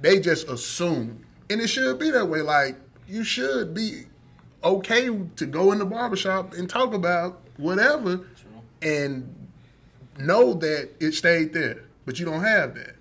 they 0.01 0.21
just 0.21 0.49
assume. 0.49 1.25
And 1.51 1.61
it 1.61 1.69
should 1.69 1.99
be 1.99 2.11
that 2.11 2.27
way. 2.27 2.41
Like, 2.41 2.77
you 3.07 3.25
should 3.25 3.75
be 3.75 4.05
okay 4.65 5.07
to 5.37 5.47
go 5.47 5.73
in 5.73 5.79
the 5.79 5.85
barbershop 5.85 6.55
and 6.55 6.69
talk 6.69 6.95
about 6.95 7.41
whatever 7.57 8.21
and 8.81 9.35
know 10.19 10.55
that 10.55 10.91
it 10.99 11.13
stayed 11.13 11.53
there. 11.53 11.85
But 12.05 12.19
you 12.19 12.25
don't 12.25 12.43
have 12.43 12.75
that. 12.75 12.97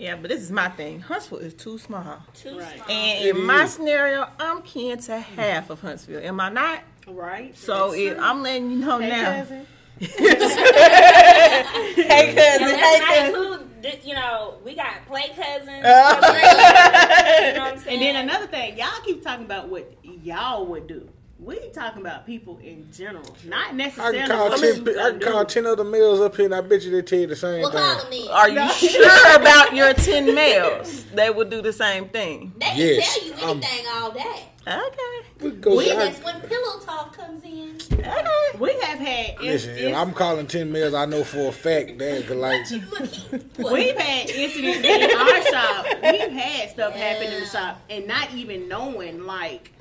Yeah, 0.00 0.16
but 0.16 0.30
this 0.30 0.40
is 0.40 0.50
my 0.50 0.70
thing. 0.70 1.00
Huntsville 1.00 1.40
is 1.40 1.52
too 1.52 1.76
small. 1.76 2.22
Too 2.32 2.58
Right. 2.58 2.74
small. 2.76 2.90
And 2.96 3.28
in 3.36 3.44
my 3.44 3.66
scenario, 3.66 4.26
I'm 4.38 4.62
kin 4.62 4.98
to 4.98 5.18
half 5.18 5.68
of 5.68 5.82
Huntsville. 5.82 6.22
Am 6.24 6.40
I 6.40 6.48
not? 6.48 6.80
Right. 7.06 7.54
So 7.54 7.92
if 7.92 8.18
I'm 8.18 8.42
letting 8.42 8.70
you 8.70 8.78
know 8.78 8.98
Hey, 8.98 9.10
now. 9.10 9.32
cousin. 9.34 9.66
Hey 10.00 10.08
cousin, 12.34 12.68
hey 12.68 12.80
let's 12.80 13.04
cousin. 13.04 13.26
include, 13.26 13.60
you 14.04 14.14
know, 14.14 14.54
we 14.64 14.74
got 14.74 15.04
play 15.06 15.28
cousins. 15.36 15.84
Uh. 15.84 16.20
cousin, 16.20 17.46
you 17.46 17.52
know 17.52 17.64
what 17.64 17.74
I'm? 17.74 17.78
And 17.88 18.00
then 18.02 18.16
another 18.16 18.46
thing, 18.46 18.78
y'all 18.78 18.88
keep 19.04 19.22
talking 19.22 19.44
about 19.44 19.68
what 19.68 19.92
y'all 20.02 20.64
would 20.66 20.86
do. 20.86 21.06
We 21.42 21.58
talking 21.70 22.02
about 22.02 22.26
people 22.26 22.58
in 22.58 22.90
general, 22.92 23.34
not 23.46 23.70
I 23.70 23.72
necessarily. 23.72 24.18
can 24.18 24.28
call 24.28 24.50
ten. 24.58 24.80
I 24.82 24.92
gonna 24.92 25.18
can 25.18 25.32
call 25.32 25.44
ten 25.46 25.66
other 25.66 25.84
males 25.84 26.20
up 26.20 26.36
here, 26.36 26.44
and 26.44 26.54
I 26.54 26.60
bet 26.60 26.82
you 26.82 26.90
they 26.90 27.00
tell 27.02 27.18
you 27.20 27.26
the 27.28 27.36
same 27.36 27.62
Well, 27.62 27.70
call 27.70 27.98
thing. 28.10 28.26
them. 28.26 28.34
Are 28.34 28.48
you 28.50 28.68
sure 28.74 29.36
about 29.36 29.74
your 29.74 29.94
10 29.94 30.34
males? 30.34 31.04
They 31.14 31.30
would 31.30 31.48
do 31.48 31.62
the 31.62 31.72
same 31.72 32.08
thing. 32.10 32.52
They 32.58 32.66
can 32.66 32.76
Yes, 32.76 33.18
tell 33.18 33.26
you 33.28 33.32
um, 33.50 33.50
anything 33.62 33.86
all 33.94 34.10
day. 34.12 34.44
Okay. 34.68 35.26
We 35.40 35.50
go. 35.52 35.76
We, 35.78 35.90
I- 35.90 35.94
that's 35.96 36.22
when 36.22 36.40
pillow 36.42 36.78
talk 36.80 37.16
comes 37.16 37.42
in. 37.42 37.78
Okay. 37.90 38.24
We 38.58 38.72
have 38.82 38.98
had. 38.98 39.40
listen, 39.40 39.70
ins- 39.70 39.80
if 39.80 39.96
I'm 39.96 40.12
calling 40.12 40.46
ten 40.46 40.70
males, 40.70 40.92
I 40.92 41.06
know 41.06 41.24
for 41.24 41.48
a 41.48 41.52
fact 41.52 41.96
they 41.98 42.22
could 42.22 42.36
like. 42.36 42.70
Look. 42.70 42.92
We've 43.72 43.96
had 43.96 44.28
incidents 44.28 44.86
in 44.86 45.10
our 45.18 45.42
shop. 45.46 45.86
We've 46.02 46.30
had 46.32 46.68
stuff 46.70 46.92
happen 46.94 47.32
in 47.32 47.40
the 47.40 47.46
shop 47.46 47.80
and 47.88 48.06
not 48.06 48.30
even 48.34 48.68
knowing 48.68 49.24
like 49.24 49.72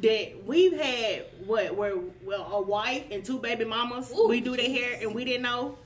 that 0.00 0.44
we've 0.46 0.78
had 0.78 1.24
what 1.46 1.74
where 1.76 1.96
well 2.24 2.48
a 2.52 2.60
wife 2.62 3.04
and 3.10 3.24
two 3.24 3.38
baby 3.38 3.64
mamas. 3.64 4.12
Ooh, 4.16 4.28
we 4.28 4.40
do 4.40 4.56
their 4.56 4.70
hair 4.70 4.98
and 5.00 5.14
we 5.14 5.24
didn't 5.24 5.42
know, 5.42 5.76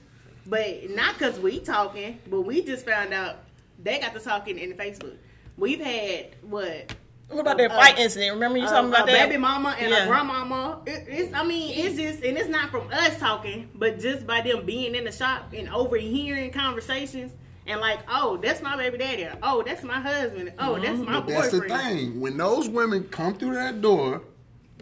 but 0.46 0.90
not 0.90 1.14
because 1.18 1.38
we 1.38 1.60
talking, 1.60 2.18
but 2.28 2.42
we 2.42 2.62
just 2.62 2.84
found 2.84 3.12
out 3.14 3.36
they 3.82 3.98
got 4.00 4.12
to 4.14 4.20
talking 4.20 4.58
in 4.58 4.70
the 4.70 4.74
Facebook. 4.76 5.16
We've 5.56 5.80
had 5.80 6.36
what 6.42 6.94
What 7.28 7.40
about 7.40 7.56
that 7.58 7.70
Uh, 7.70 7.76
fight 7.76 7.98
incident? 7.98 8.34
Remember 8.34 8.58
you 8.58 8.66
talking 8.66 8.88
about 8.90 9.08
a 9.08 9.12
that? 9.12 9.28
baby 9.28 9.38
mama 9.40 9.76
and 9.78 9.90
Yeah. 9.90 10.04
a 10.04 10.06
grandmama. 10.06 10.80
It, 10.86 11.04
it's 11.08 11.34
I 11.34 11.44
mean 11.44 11.72
it's 11.78 11.96
just 11.96 12.22
and 12.24 12.36
it's 12.36 12.48
not 12.48 12.70
from 12.70 12.88
us 12.92 13.18
talking, 13.18 13.70
but 13.74 13.98
just 14.00 14.26
by 14.26 14.40
them 14.42 14.66
being 14.66 14.94
in 14.94 15.04
the 15.04 15.12
shop 15.12 15.52
and 15.56 15.68
overhearing 15.68 16.50
conversations 16.52 17.32
and 17.66 17.80
like, 17.80 18.00
oh, 18.08 18.38
that's 18.42 18.62
my 18.62 18.76
baby 18.76 18.98
daddy. 18.98 19.28
Oh, 19.42 19.62
that's 19.62 19.82
my 19.82 20.00
husband. 20.00 20.52
Oh, 20.58 20.74
that's 20.74 20.98
mm-hmm. 20.98 21.04
my 21.04 21.20
But 21.20 21.28
that's 21.28 21.50
the 21.50 21.60
boyfriend. 21.60 21.82
thing. 21.82 22.20
When 22.20 22.36
those 22.36 22.68
women 22.68 23.04
come 23.04 23.34
through 23.34 23.54
that 23.54 23.80
door, 23.80 24.22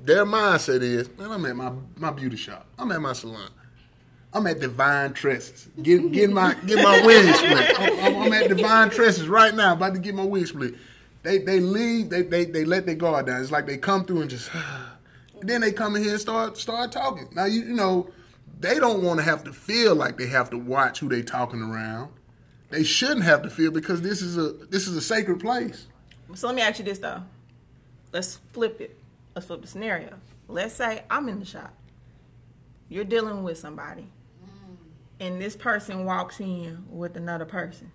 their 0.03 0.25
mindset 0.25 0.83
is, 0.83 1.09
man, 1.19 1.31
I'm 1.31 1.45
at 1.45 1.57
my, 1.57 1.73
my 1.97 2.11
beauty 2.11 2.37
shop. 2.37 2.67
I'm 2.79 2.91
at 2.93 3.01
my 3.01 3.13
salon. 3.13 3.51
I'm 4.33 4.47
at 4.47 4.61
Divine 4.61 5.13
Tresses. 5.13 5.69
Get, 5.83 6.13
get 6.13 6.31
my 6.31 6.55
get 6.67 6.83
my 6.83 7.03
wig 7.05 7.35
split. 7.35 7.81
I'm, 7.81 7.99
I'm- 7.99 8.23
I'm 8.23 8.33
at 8.33 8.49
Divine 8.49 8.91
Tresses 8.91 9.29
right 9.29 9.55
now, 9.55 9.73
about 9.73 9.95
to 9.95 10.01
get 10.01 10.15
my 10.15 10.25
wig 10.25 10.47
split. 10.47 10.75
They 11.23 11.39
they 11.39 11.61
leave, 11.61 12.11
they 12.11 12.23
they, 12.23 12.45
they 12.45 12.65
let 12.65 12.87
their 12.87 12.95
guard 12.95 13.27
down. 13.27 13.43
It's 13.43 13.51
like 13.51 13.67
they 13.67 13.77
come 13.77 14.05
through 14.05 14.23
and 14.23 14.31
just 14.31 14.51
then 15.41 15.61
they 15.61 15.73
come 15.73 15.97
in 15.97 16.03
here 16.03 16.13
and 16.13 16.21
start 16.21 16.57
start 16.57 16.93
talking. 16.93 17.29
Now 17.33 17.47
you 17.47 17.63
you 17.63 17.75
know, 17.75 18.09
they 18.61 18.79
don't 18.79 19.03
want 19.03 19.19
to 19.19 19.25
have 19.25 19.43
to 19.45 19.53
feel 19.53 19.97
like 19.97 20.17
they 20.17 20.29
have 20.29 20.49
to 20.51 20.59
watch 20.59 21.01
who 21.01 21.09
they 21.09 21.23
talking 21.23 21.61
around. 21.61 22.13
They 22.71 22.85
shouldn't 22.85 23.25
have 23.25 23.43
to 23.43 23.51
feel 23.51 23.71
because 23.73 24.01
this 24.01 24.23
is 24.23 24.37
a 24.37 24.53
this 24.53 24.87
is 24.87 24.97
a 24.97 25.01
sacred 25.01 25.41
place. 25.41 25.87
So 26.35 26.47
let 26.47 26.57
me 26.57 26.63
ask 26.63 26.79
you 26.79 26.85
this 26.85 26.99
though. 26.99 27.23
Let's 28.13 28.37
flip 28.53 28.81
it. 28.81 28.97
Let's 29.35 29.47
flip 29.47 29.61
the 29.63 29.67
scenario. 29.67 30.15
Let's 30.49 30.75
say 30.75 31.03
I'm 31.11 31.29
in 31.29 31.41
the 31.41 31.45
shop. 31.45 31.75
You're 32.89 33.05
dealing 33.05 33.43
with 33.43 33.59
somebody. 33.59 34.07
And 35.19 35.41
this 35.41 35.55
person 35.55 36.05
walks 36.05 36.41
in 36.41 36.85
with 36.89 37.17
another 37.17 37.45
person. 37.45 37.93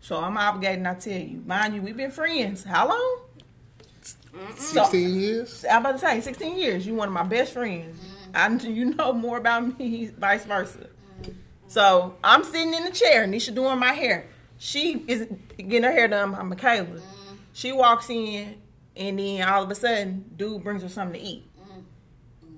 So 0.00 0.16
I'm 0.16 0.36
obligated 0.36 0.78
and 0.78 0.88
I 0.88 0.94
tell 0.94 1.18
you, 1.18 1.42
mind 1.44 1.74
you, 1.74 1.82
we've 1.82 1.96
been 1.96 2.10
friends. 2.10 2.64
How 2.64 2.88
long? 2.88 3.20
So- 4.56 4.82
16 4.84 5.20
years? 5.20 5.64
I'm 5.70 5.80
about 5.80 5.92
to 5.92 5.98
say 5.98 6.20
16 6.20 6.56
years. 6.56 6.86
You 6.86 6.94
one 6.94 7.08
of 7.08 7.14
my 7.14 7.24
best 7.24 7.52
friends. 7.52 8.00
I, 8.34 8.48
you 8.48 8.86
know 8.94 9.12
more 9.12 9.36
about 9.38 9.78
me, 9.78 10.06
vice 10.18 10.44
versa. 10.44 10.86
So 11.72 12.16
I'm 12.22 12.44
sitting 12.44 12.74
in 12.74 12.84
the 12.84 12.90
chair, 12.90 13.26
Nisha 13.26 13.54
doing 13.54 13.78
my 13.78 13.94
hair. 13.94 14.26
She 14.58 15.02
is 15.08 15.26
getting 15.56 15.84
her 15.84 15.90
hair 15.90 16.06
done 16.06 16.32
by 16.32 16.42
Michaela. 16.42 16.84
Mm-hmm. 16.84 17.34
She 17.54 17.72
walks 17.72 18.10
in, 18.10 18.56
and 18.94 19.18
then 19.18 19.48
all 19.48 19.62
of 19.62 19.70
a 19.70 19.74
sudden, 19.74 20.26
dude 20.36 20.62
brings 20.62 20.82
her 20.82 20.90
something 20.90 21.18
to 21.18 21.26
eat. 21.26 21.44
Mm-hmm. 21.58 21.80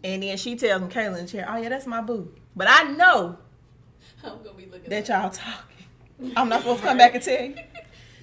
And 0.02 0.22
then 0.24 0.36
she 0.36 0.56
tells 0.56 0.82
Michaela 0.82 1.18
in 1.18 1.26
the 1.26 1.30
chair, 1.30 1.46
"Oh 1.48 1.56
yeah, 1.56 1.68
that's 1.68 1.86
my 1.86 2.00
boo." 2.00 2.34
But 2.56 2.66
I 2.68 2.90
know 2.90 3.38
I'm 4.24 4.42
gonna 4.42 4.56
be 4.56 4.66
looking. 4.66 4.90
that 4.90 5.06
y'all 5.06 5.30
talking. 5.30 6.32
I'm 6.36 6.48
not 6.48 6.62
supposed 6.62 6.80
to 6.80 6.88
come 6.88 6.98
back 6.98 7.14
and 7.14 7.22
tell 7.22 7.40
you. 7.40 7.54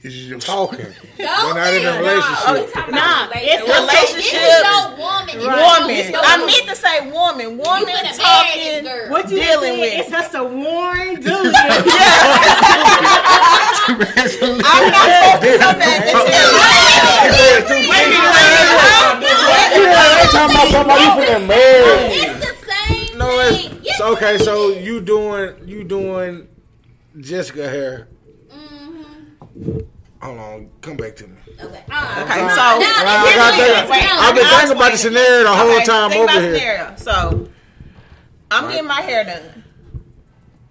It's 0.03 0.15
just 0.15 0.47
Talking. 0.47 0.79
Don't 0.79 0.95
They're 1.17 1.27
not 1.53 1.73
in 1.73 1.85
a 1.85 1.91
say 1.91 1.99
relationship. 1.99 2.47
Oh, 2.47 2.89
Nah, 2.89 3.25
about 3.27 3.35
it's 3.35 3.61
relationships. 3.61 3.61
a 3.61 3.65
This 3.69 3.69
Relationships. 3.69 4.33
is 4.33 4.41
your 4.65 4.97
woman. 4.97 5.29
It's 5.29 5.45
Woman. 5.45 5.89
it's 5.93 6.09
your 6.09 6.21
I 6.25 6.37
boo. 6.37 6.45
meant 6.47 6.65
to 6.69 6.75
say 6.75 6.95
woman. 7.11 7.47
Woman 7.57 7.93
finna 7.93 8.17
talking. 8.17 9.09
What 9.11 9.29
you 9.29 9.37
Dealing 9.37 9.61
dealing 9.61 9.79
with. 9.79 9.93
with? 9.93 9.99
It's 10.01 10.09
just 10.09 10.33
a 10.33 10.43
worn 10.43 11.15
dude. 11.21 11.53
I'm 13.61 14.89
not 14.89 15.05
supposed 15.05 15.41
to 15.45 15.57
come 15.59 15.77
back 15.77 16.01
and 16.01 16.17
tell 16.17 16.25
you. 16.25 17.91
They 19.21 20.27
talking 20.31 20.55
about 20.55 20.67
somebody 20.69 21.03
you 21.03 21.09
finna 21.11 21.45
marry. 21.47 22.13
It's 22.13 22.39
the 22.39 22.53
same 22.71 23.17
No, 23.17 23.39
it's, 23.39 23.67
thing. 23.67 23.79
Yes, 23.83 24.01
okay, 24.01 24.37
so 24.39 24.69
you 24.69 25.01
doing 25.01 25.55
you 25.67 25.83
doing 25.83 26.47
Jessica 27.19 27.69
hair? 27.69 28.07
Hold 30.21 30.37
on, 30.39 30.69
come 30.81 30.97
back 30.97 31.15
to 31.17 31.27
me. 31.27 31.35
Okay. 31.59 31.65
Okay, 31.65 31.83
Right. 31.89 32.51
so 32.55 32.61
I 32.61 33.33
got 33.35 33.57
that. 33.57 33.87
Wait, 33.89 34.03
I've 34.05 34.35
been 34.35 34.45
I'll 34.45 34.59
thinking 34.59 34.75
about 34.77 34.85
the 34.87 34.93
explain 34.93 35.13
scenario 35.13 35.43
the 35.43 35.49
whole 35.55 35.71
Okay, 35.77 35.83
time 35.85 36.11
think 36.11 36.21
over 36.29 36.31
about 36.31 36.41
here. 36.43 36.95
Scenario. 36.95 36.95
So 36.97 37.49
I'm 38.51 38.65
Right. 38.65 38.71
getting 38.73 38.87
my 38.87 39.01
hair 39.01 39.23
done, 39.23 39.63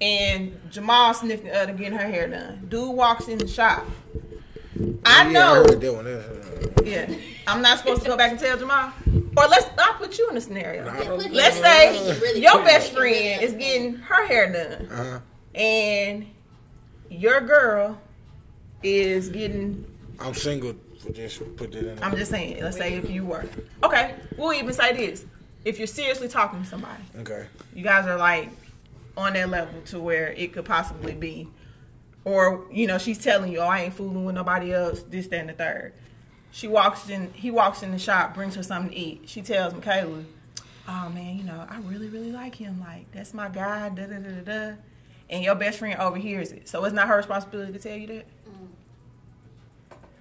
and 0.01 0.61
Jamal 0.71 1.15
sniffing 1.15 1.47
the 1.47 1.61
other 1.63 1.73
getting 1.73 1.99
her 1.99 2.07
hair 2.07 2.29
done. 2.29 2.67
Dude 2.69 2.95
walks 2.95 3.27
in 3.29 3.39
the 3.39 3.49
shop. 3.49 3.87
I 5.05 5.25
Yeah, 5.25 5.31
know. 5.33 5.55
heard 5.55 5.81
that 5.81 5.95
one. 5.95 6.87
Yeah, 6.87 7.13
I'm 7.47 7.61
not 7.61 7.79
supposed 7.79 8.03
to 8.03 8.09
go 8.09 8.17
back 8.17 8.31
and 8.31 8.39
tell 8.41 8.57
Jamal. 8.57 8.93
Or 9.37 9.47
let's 9.49 9.67
I'll 9.79 9.95
put 9.95 10.17
you 10.19 10.29
in 10.31 10.37
a 10.37 10.41
scenario. 10.41 10.89
Put 10.91 11.33
Let's 11.33 11.57
say 11.57 12.19
really 12.21 12.41
your 12.43 12.63
best 12.63 12.93
friend 12.93 13.43
is 13.43 13.53
getting 13.55 13.97
her 13.97 14.27
hair 14.27 14.53
done, 14.53 14.89
Uh-huh. 14.91 15.19
and 15.61 16.27
your 17.11 17.41
girl 17.41 17.99
is 18.83 19.29
getting. 19.29 19.85
I'm 20.19 20.35
single. 20.35 20.75
For 20.99 21.13
just 21.13 21.39
put 21.57 21.73
that 21.73 21.93
in. 21.93 22.03
I'm 22.03 22.15
just 22.15 22.31
saying. 22.31 22.63
Let's 22.63 22.77
say 22.77 22.95
if 22.95 23.09
you 23.11 23.25
were 23.25 23.45
okay, 23.83 24.15
we'll 24.37 24.53
even 24.53 24.73
say 24.75 24.93
this: 24.95 25.25
if 25.65 25.79
you're 25.79 25.87
seriously 25.87 26.29
talking 26.29 26.63
to 26.63 26.69
somebody, 26.69 27.03
Okay. 27.19 27.47
you 27.75 27.83
guys 27.83 28.07
are 28.07 28.19
like 28.19 28.51
on 29.17 29.33
that 29.33 29.49
level 29.49 29.81
to 29.87 29.99
where 29.99 30.29
it 30.33 30.53
could 30.53 30.67
possibly 30.67 31.15
be, 31.15 31.49
or 32.25 32.67
you 32.71 32.87
know, 32.87 32.99
she's 32.99 33.17
telling 33.19 33.51
you, 33.51 33.61
"Oh, 33.61 33.67
I 33.67 33.81
ain't 33.83 33.95
fooling 33.95 34.25
with 34.27 34.35
nobody 34.35 34.75
else." 34.75 35.03
This, 35.05 35.27
that, 35.29 35.41
and 35.41 35.49
the 35.49 35.55
third. 35.55 35.95
She 36.53 36.69
walks 36.69 37.09
in. 37.09 37.33
He 37.33 37.51
walks 37.51 37.83
in 37.83 37.93
the 37.93 37.99
shop, 37.99 38.35
brings 38.35 38.55
her 38.57 38.63
something 38.63 38.93
to 38.93 38.97
eat. 38.99 39.23
She 39.25 39.41
tells 39.41 39.73
Michaela, 39.73 40.23
"Oh 40.87 41.09
man, 41.15 41.39
you 41.39 41.45
know, 41.45 41.67
I 41.71 41.79
really, 41.79 42.09
really 42.09 42.33
like 42.33 42.55
him. 42.57 42.79
Like 42.79 43.11
that's 43.13 43.33
my 43.33 43.49
guy." 43.49 43.89
Da 43.89 44.05
da 44.07 44.19
da 44.19 44.29
da 44.29 44.41
da. 44.69 44.73
And 45.31 45.45
your 45.45 45.55
best 45.55 45.79
friend 45.79 45.99
overhears 45.99 46.51
it, 46.53 46.69
so 46.69 46.85
it's 46.85 46.93
not 46.95 47.07
her 47.09 47.17
responsibility 47.17 47.73
to 47.73 47.79
tell 47.79 47.97
you 47.97 48.07
that. 48.09 48.27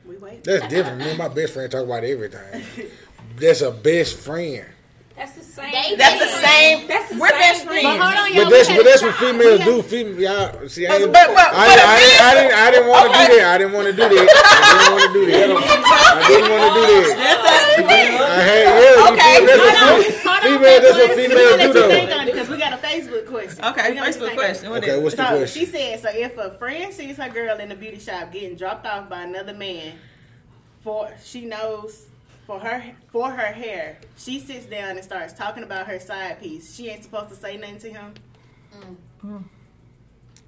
We 0.10 0.18
wait. 0.18 0.44
That's 0.44 0.68
different. 0.70 0.98
Me 0.98 1.10
and 1.10 1.20
my 1.20 1.28
best 1.28 1.54
friend 1.54 1.72
talk 1.72 1.84
about 1.84 2.04
everything. 2.04 2.90
That's 3.38 3.62
a 3.62 3.70
best 3.70 4.18
friend. 4.18 4.66
That's 5.20 5.34
the 5.36 5.44
same. 5.44 5.72
They- 5.76 5.96
That's 6.00 6.20
the 6.24 6.32
same. 6.48 6.88
That's 6.88 7.10
the 7.12 7.20
we're 7.20 7.28
same 7.28 7.40
best 7.44 7.60
thing. 7.60 7.68
friends. 7.68 7.84
But 7.84 8.00
hold 8.00 8.16
on, 8.16 8.24
But 8.24 8.34
y'all. 8.40 8.50
that's 8.50 8.70
but 8.72 8.86
that's 8.88 9.02
what 9.04 9.16
females 9.20 9.60
We 9.60 9.66
do. 9.66 9.76
had- 9.76 9.86
Female, 9.86 10.16
y'all 10.16 10.70
see, 10.70 10.88
I 10.88 10.98
didn't, 10.98 11.12
but- 11.12 11.28
but 11.36 11.50
I, 11.52 11.52
a 11.52 11.60
I, 11.60 11.76
man- 11.76 12.00
didn't, 12.00 12.24
I 12.24 12.32
didn't, 12.40 12.54
I 12.56 12.72
didn't 12.72 12.88
want 12.88 13.04
to 13.04 13.10
Okay. 13.12 13.28
do 13.28 13.36
that. 13.36 13.48
I 13.52 13.58
didn't 13.60 13.74
want 13.74 13.88
to 13.88 13.94
do 13.94 14.00
that. 14.00 14.16
I 14.16 14.24
didn't 14.24 14.96
want 14.96 15.04
to 15.04 15.12
do 15.12 15.22
that. 15.28 15.36
I 15.36 16.28
didn't 16.32 16.52
want 16.56 16.64
to 16.64 16.80
do 16.80 16.86
that. 16.88 17.20
I 17.20 18.40
had, 18.40 18.64
yeah, 18.80 19.12
Okay. 19.12 19.36
you 19.36 19.48
feel- 19.48 19.60
Hold 19.60 20.04
that's 20.08 20.24
what 20.24 20.40
on, 20.40 20.44
female. 20.48 20.80
That's 20.80 20.98
what 20.98 21.12
females 21.20 21.52
do 21.52 21.58
gonna 21.60 21.60
let 21.60 21.76
you 21.76 21.84
think 21.92 22.10
though. 22.10 22.26
because 22.32 22.48
we 22.50 22.58
got 22.58 22.72
a 22.74 22.78
Facebook 22.78 23.26
question. 23.28 23.66
Okay, 23.66 23.90
We 23.90 23.96
gonna 23.96 24.08
let 24.08 24.16
you 24.16 24.22
Facebook 24.22 24.24
think 24.24 24.24
on 24.24 24.32
it. 24.32 24.36
question. 24.48 24.70
What 24.70 24.84
Okay, 24.84 24.92
is 24.92 25.04
what's 25.04 25.16
the 25.16 25.28
So 25.30 25.38
question? 25.38 25.60
she 25.60 25.66
said, 25.68 26.00
so 26.00 26.10
if 26.14 26.38
a 26.38 26.52
friend 26.58 26.94
sees 26.94 27.18
her 27.18 27.28
girl 27.30 27.58
in 27.60 27.68
the 27.70 27.76
beauty 27.76 28.00
shop 28.00 28.32
getting 28.32 28.56
dropped 28.56 28.86
off 28.88 29.10
by 29.10 29.24
another 29.24 29.54
man, 29.54 29.94
for 30.84 31.10
she 31.26 31.44
knows 31.44 32.06
for 32.50 32.58
her 32.58 32.96
for 33.12 33.30
her 33.30 33.54
hair, 33.54 34.00
she 34.18 34.40
sits 34.40 34.66
down 34.66 34.96
and 34.96 35.04
starts 35.04 35.34
talking 35.34 35.62
about 35.62 35.86
her 35.86 36.00
side 36.00 36.42
piece. 36.42 36.76
She 36.76 36.90
ain't 36.90 37.04
supposed 37.04 37.30
to 37.30 37.36
say 37.36 37.58
nothing 37.58 37.78
to 37.78 37.90
him. 37.94 38.14
Mm. 39.24 39.44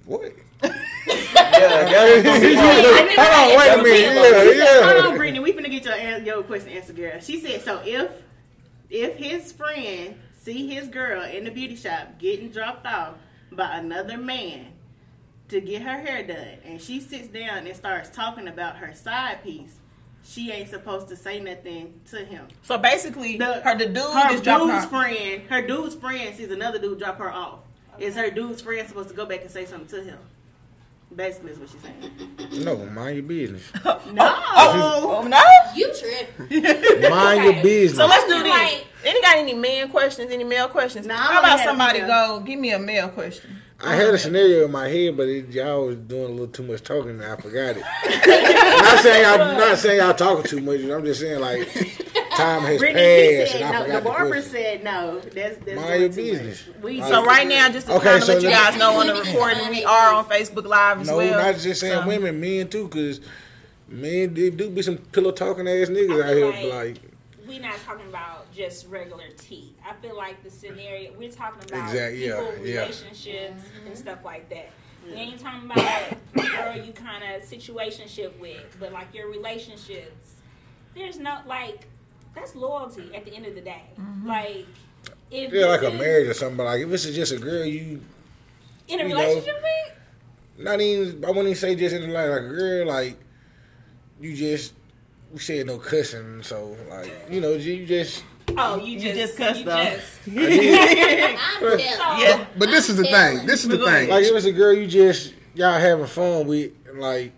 What? 0.06 0.32
Yeah, 1.04 2.22
that's 2.22 2.26
Hold 3.18 3.52
on, 3.52 3.58
wait 3.58 3.72
a 3.72 3.82
minute. 3.82 4.56
Yeah, 4.56 4.82
Hold 4.82 5.04
on, 5.04 5.10
yeah. 5.12 5.16
Brittany. 5.16 5.38
We 5.40 5.52
finna 5.52 5.70
get 5.70 5.84
your 5.84 6.18
your 6.18 6.42
question 6.42 6.70
answered, 6.70 6.96
girl. 6.96 7.20
She 7.20 7.40
said, 7.40 7.62
so 7.62 7.80
if 7.84 8.10
if 8.90 9.16
his 9.16 9.52
friend 9.52 10.16
see 10.32 10.66
his 10.66 10.88
girl 10.88 11.22
in 11.22 11.44
the 11.44 11.52
beauty 11.52 11.76
shop 11.76 12.18
getting 12.18 12.50
dropped 12.50 12.84
off 12.84 13.14
by 13.52 13.76
another 13.76 14.18
man 14.18 14.72
to 15.48 15.60
get 15.60 15.82
her 15.82 16.00
hair 16.00 16.26
done, 16.26 16.58
and 16.64 16.80
she 16.80 16.98
sits 16.98 17.28
down 17.28 17.66
and 17.66 17.76
starts 17.76 18.08
talking 18.08 18.48
about 18.48 18.78
her 18.78 18.92
side 18.92 19.44
piece, 19.44 19.76
she 20.24 20.50
ain't 20.52 20.68
supposed 20.68 21.08
to 21.08 21.16
say 21.16 21.40
nothing 21.40 22.00
to 22.10 22.24
him. 22.24 22.46
So 22.62 22.78
basically, 22.78 23.36
The- 23.38 23.60
her 23.60 23.76
the 23.76 23.86
dude 23.86 23.96
her 23.98 24.32
is 24.34 24.40
dude's 24.40 24.72
her. 24.72 24.86
friend, 24.88 25.42
her 25.48 25.66
dude's 25.66 25.94
friend 25.94 26.34
sees 26.36 26.50
another 26.50 26.78
dude 26.78 26.98
drop 26.98 27.18
her 27.18 27.30
off. 27.32 27.60
Is 27.98 28.14
her 28.16 28.30
dude's 28.30 28.62
friend 28.62 28.86
supposed 28.88 29.10
to 29.10 29.14
go 29.14 29.26
back 29.26 29.42
and 29.42 29.50
say 29.50 29.64
something 29.66 29.88
to 29.98 30.02
him? 30.04 30.18
Basically, 31.14 31.50
is 31.52 31.58
what 31.58 31.68
she's 31.68 31.82
saying. 31.82 32.62
No, 32.64 32.76
mind 32.86 33.16
your 33.16 33.24
business. 33.24 33.62
Oh, 33.84 34.00
no. 34.12 34.22
Oh, 34.54 35.22
oh 35.22 35.28
no! 35.28 35.40
You 35.74 35.92
trip. 35.94 36.38
Mind 37.10 37.44
your 37.44 37.62
business. 37.62 37.96
So 37.98 38.06
let's 38.06 38.24
do 38.26 38.42
this. 38.42 38.48
Like- 38.50 38.86
any 39.04 39.20
got 39.20 39.36
any 39.36 39.52
man 39.54 39.90
questions? 39.90 40.30
Any 40.30 40.44
male 40.44 40.68
questions? 40.68 41.06
Nah, 41.06 41.16
How 41.16 41.40
about 41.40 41.60
somebody 41.60 42.00
go 42.00 42.40
give 42.46 42.58
me 42.58 42.72
a 42.72 42.78
male 42.78 43.08
question? 43.08 43.58
I 43.84 43.96
had 43.96 44.14
a 44.14 44.18
scenario 44.18 44.64
in 44.64 44.70
my 44.70 44.88
head, 44.88 45.16
but 45.16 45.28
it, 45.28 45.48
y'all 45.50 45.86
was 45.86 45.96
doing 45.96 46.24
a 46.24 46.28
little 46.28 46.46
too 46.46 46.62
much 46.62 46.82
talking, 46.82 47.10
and 47.10 47.24
I 47.24 47.34
forgot 47.36 47.76
it. 47.76 47.80
not 48.82 48.98
saying 49.02 49.22
y'all, 49.24 49.56
not 49.58 49.78
saying 49.78 49.98
y'all 49.98 50.14
talking 50.14 50.44
too 50.44 50.60
much. 50.60 50.80
I'm 50.82 51.04
just 51.04 51.20
saying 51.20 51.40
like 51.40 51.66
time 52.36 52.62
has 52.62 52.78
Brittany 52.78 53.38
passed, 53.40 53.52
said 53.52 53.62
and 53.62 53.64
I 53.64 53.72
no. 53.72 53.78
The 53.78 53.84
forgot 53.86 54.02
the 54.04 54.08
barber 54.08 54.28
question. 54.30 54.50
said 54.52 54.84
no. 54.84 55.18
That's 55.20 55.56
that's 55.64 55.80
Mind 55.80 56.00
your 56.00 56.08
business. 56.10 56.66
much. 56.68 56.76
We 56.82 57.00
So 57.02 57.24
right 57.24 57.46
now, 57.46 57.68
just 57.70 57.88
to 57.88 57.94
Okay, 57.96 58.04
kind 58.04 58.16
of 58.18 58.24
so 58.24 58.32
let 58.34 58.42
you 58.42 58.48
let- 58.50 58.70
guys 58.70 58.78
know 58.78 59.00
on 59.00 59.06
the 59.08 59.14
recording, 59.14 59.68
we 59.68 59.84
are 59.86 60.14
on 60.14 60.24
Facebook 60.26 60.64
Live 60.64 61.00
as 61.00 61.08
No, 61.08 61.16
well. 61.16 61.38
not 61.42 61.58
just 61.60 61.80
saying 61.80 62.02
So- 62.02 62.06
women, 62.06 62.40
men 62.40 62.68
too, 62.68 62.86
because 62.86 63.20
men 63.88 64.32
they 64.34 64.50
do 64.50 64.70
be 64.70 64.82
some 64.82 64.98
pillow 64.98 65.32
talking 65.32 65.66
ass 65.66 65.88
niggas 65.88 66.22
I 66.22 66.28
out 66.28 66.34
feel 66.34 66.52
here. 66.52 66.72
like- 66.72 66.86
Like, 67.02 67.02
we're 67.48 67.60
not 67.60 67.74
talking 67.84 68.06
about 68.08 68.41
just 68.54 68.88
regular 68.88 69.28
tea. 69.36 69.74
I 69.88 69.94
feel 69.94 70.16
like 70.16 70.42
the 70.42 70.50
scenario 70.50 71.12
we're 71.16 71.30
talking 71.30 71.62
about 71.68 71.88
Exactly, 71.88 72.26
yeah, 72.26 72.38
people, 72.38 72.66
yeah. 72.66 72.80
relationships, 72.80 73.24
and 73.76 73.84
mm-hmm. 73.86 73.94
stuff 73.94 74.24
like 74.24 74.48
that. 74.50 74.70
Yeah. 75.06 75.14
We 75.14 75.20
ain't 75.20 75.40
talking 75.40 75.70
about 75.70 75.78
a 75.78 76.16
girl 76.34 76.84
you 76.84 76.92
kind 76.92 77.24
of 77.24 77.42
situationship 77.42 78.38
with, 78.38 78.76
but 78.78 78.92
like 78.92 79.14
your 79.14 79.28
relationships. 79.28 80.36
There's 80.94 81.18
no 81.18 81.38
like 81.46 81.86
that's 82.34 82.54
loyalty 82.54 83.14
at 83.14 83.24
the 83.24 83.34
end 83.34 83.46
of 83.46 83.54
the 83.54 83.60
day. 83.60 83.84
Mm-hmm. 83.98 84.28
Like 84.28 84.66
if 85.30 85.52
yeah, 85.52 85.66
like 85.66 85.80
this 85.80 85.94
a 85.94 85.96
marriage 85.96 86.28
or 86.28 86.34
something. 86.34 86.56
But 86.56 86.64
like, 86.64 86.82
if 86.82 86.90
this 86.90 87.04
is 87.04 87.16
just 87.16 87.32
a 87.32 87.38
girl, 87.38 87.64
you 87.64 88.00
in 88.88 89.00
a 89.00 89.02
you 89.02 89.08
know, 89.08 89.16
relationship 89.16 89.56
with, 89.62 90.64
not 90.64 90.80
even. 90.80 91.24
I 91.24 91.28
wouldn't 91.28 91.46
even 91.46 91.54
say 91.56 91.74
just 91.74 91.94
in 91.94 92.02
the 92.02 92.08
like, 92.08 92.28
like 92.28 92.42
a 92.42 92.48
girl, 92.48 92.86
like 92.86 93.18
you 94.20 94.36
just. 94.36 94.74
We 95.32 95.38
said 95.38 95.64
no 95.64 95.78
cussing, 95.78 96.42
so 96.42 96.76
like 96.90 97.10
you 97.30 97.40
know, 97.40 97.54
you 97.54 97.86
just 97.86 98.22
oh 98.58 98.76
you 98.84 98.98
just 99.00 99.16
just 99.16 99.36
cussed 99.36 99.60
you 99.60 99.64
though. 99.66 99.82
just- 99.84 100.20
I'm 100.26 101.78
Yeah. 101.78 102.46
But 102.56 102.70
this 102.70 102.88
is 102.88 102.96
the 102.96 103.04
thing. 103.04 103.46
This 103.46 103.62
is 103.64 103.68
the 103.68 103.78
thing. 103.78 104.08
like 104.08 104.24
if 104.24 104.34
it's 104.34 104.46
a 104.46 104.52
girl 104.52 104.72
you 104.72 104.86
just 104.86 105.34
y'all 105.54 105.78
having 105.78 106.06
fun 106.06 106.46
with, 106.46 106.72
like 106.94 107.32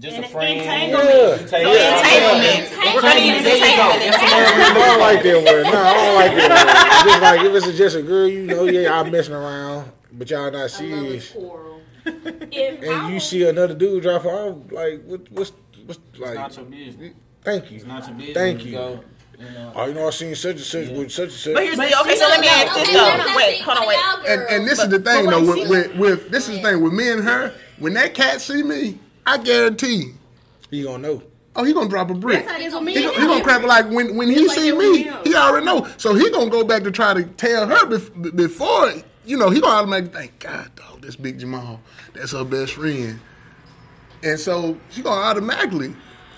just 0.00 0.16
And 0.16 0.24
a 0.24 0.28
friend. 0.28 0.58
entanglement. 0.60 1.08
yeah. 1.08 1.30
You 1.32 1.46
take 1.46 1.66
entanglement. 1.66 2.94
We're 2.94 3.00
gonna 3.02 3.20
use 3.20 3.42
There 3.44 3.56
you 3.56 3.76
go. 3.76 3.90
entanglement. 3.92 4.76
I 4.76 4.86
don't 4.86 5.00
like 5.00 5.22
that 5.22 5.44
word. 5.44 5.62
No, 5.64 5.82
I 5.82 5.94
don't 5.94 6.14
like 6.16 6.36
that 6.36 7.04
word. 7.04 7.10
Just 7.10 7.22
like 7.22 7.40
if 7.42 7.54
it's 7.68 7.78
just 7.78 7.96
a 7.96 8.02
girl, 8.02 8.28
you 8.28 8.42
know, 8.46 8.64
yeah, 8.64 8.98
I'm 9.00 9.10
messing 9.10 9.34
around, 9.34 9.90
but 10.12 10.30
y'all 10.30 10.50
not 10.50 10.64
A 10.66 10.68
serious. 10.68 11.30
quarrel. 11.30 11.80
I 12.06 12.10
And 12.10 13.12
you 13.14 13.20
see 13.20 13.48
another 13.48 13.74
dude 13.74 14.02
drop 14.02 14.24
off, 14.26 14.56
like 14.70 15.02
what, 15.04 15.30
what's 15.32 15.52
what's 15.86 15.98
like? 16.18 16.30
It's 16.30 16.34
not 16.36 16.56
your 16.56 16.64
business. 16.66 17.14
Thank 17.42 17.70
you. 17.70 17.76
It's 17.76 17.86
not 17.86 18.06
your 18.06 18.16
business. 18.16 18.34
Thank 18.36 18.58
when 18.58 18.66
you. 18.68 19.00
Go, 19.38 19.44
you 19.44 19.50
know. 19.50 19.72
Oh, 19.74 19.86
you 19.86 19.94
know, 19.94 20.06
I 20.06 20.10
seen 20.10 20.34
such 20.34 20.56
and 20.56 20.60
such 20.60 20.88
with 20.88 21.10
such 21.12 21.24
and 21.30 21.32
such. 21.32 21.54
But 21.54 21.62
here's 21.64 21.76
But 21.76 21.90
the 21.90 22.00
okay. 22.00 22.16
So 22.16 22.28
let 22.28 22.40
me 22.40 22.48
ask 22.48 22.74
this 22.74 22.88
though. 22.88 22.94
let 23.02 23.36
Wait, 23.36 23.60
hold 23.60 23.78
on, 23.78 23.86
wait. 23.88 23.98
And, 24.28 24.42
and 24.50 24.66
this 24.68 24.78
girls. 24.78 24.92
is 24.92 24.98
the 24.98 25.10
thing 25.10 25.26
though 25.26 25.44
with, 25.44 25.68
with, 25.68 25.96
with 25.96 26.30
this 26.30 26.48
is 26.48 26.56
the 26.58 26.62
thing 26.62 26.80
with 26.82 26.92
me 26.92 27.10
and 27.10 27.24
her. 27.24 27.52
When 27.78 27.94
that 27.94 28.14
cat 28.14 28.40
see 28.40 28.62
me, 28.62 28.98
I 29.26 29.38
guarantee. 29.38 30.12
you 30.70 30.84
gonna 30.84 30.98
know. 31.08 31.22
Oh, 31.56 31.62
he 31.64 31.72
gonna 31.72 31.88
drop 31.88 32.10
a 32.10 32.14
brick. 32.14 32.40
That's 32.44 32.50
how 32.50 32.58
it 32.58 32.66
is 32.66 32.74
with 32.74 32.82
me 32.82 32.92
He, 32.94 32.98
and 33.04 33.06
gonna- 33.06 33.20
he 33.20 33.26
gonna 33.26 33.38
him. 33.38 33.44
crack 33.44 33.62
like 33.62 33.88
when 33.90 34.16
when 34.16 34.28
he 34.28 34.34
It's 34.36 34.48
like 34.48 34.58
see 34.58 34.70
that 34.70 34.76
me, 34.78 35.10
he 35.24 35.34
already 35.36 35.64
know. 35.66 35.86
So 35.98 36.14
he 36.14 36.28
gonna 36.30 36.50
go 36.50 36.64
back 36.64 36.82
to 36.84 36.90
try 36.90 37.14
to 37.14 37.22
tell 37.24 37.66
her 37.68 37.86
bef- 37.86 38.34
before 38.36 38.92
you 39.24 39.36
know 39.36 39.50
he 39.50 39.60
gonna 39.60 39.74
automatically 39.74 40.20
think, 40.20 40.38
God, 40.40 40.70
dog, 40.76 41.00
this 41.00 41.16
big 41.16 41.38
Jamal, 41.38 41.80
that's 42.12 42.32
her 42.32 42.44
best 42.44 42.72
friend, 42.74 43.20
and 44.22 44.38
so 44.38 44.78
she 44.90 45.02
gonna 45.02 45.20
automatically, 45.20 45.94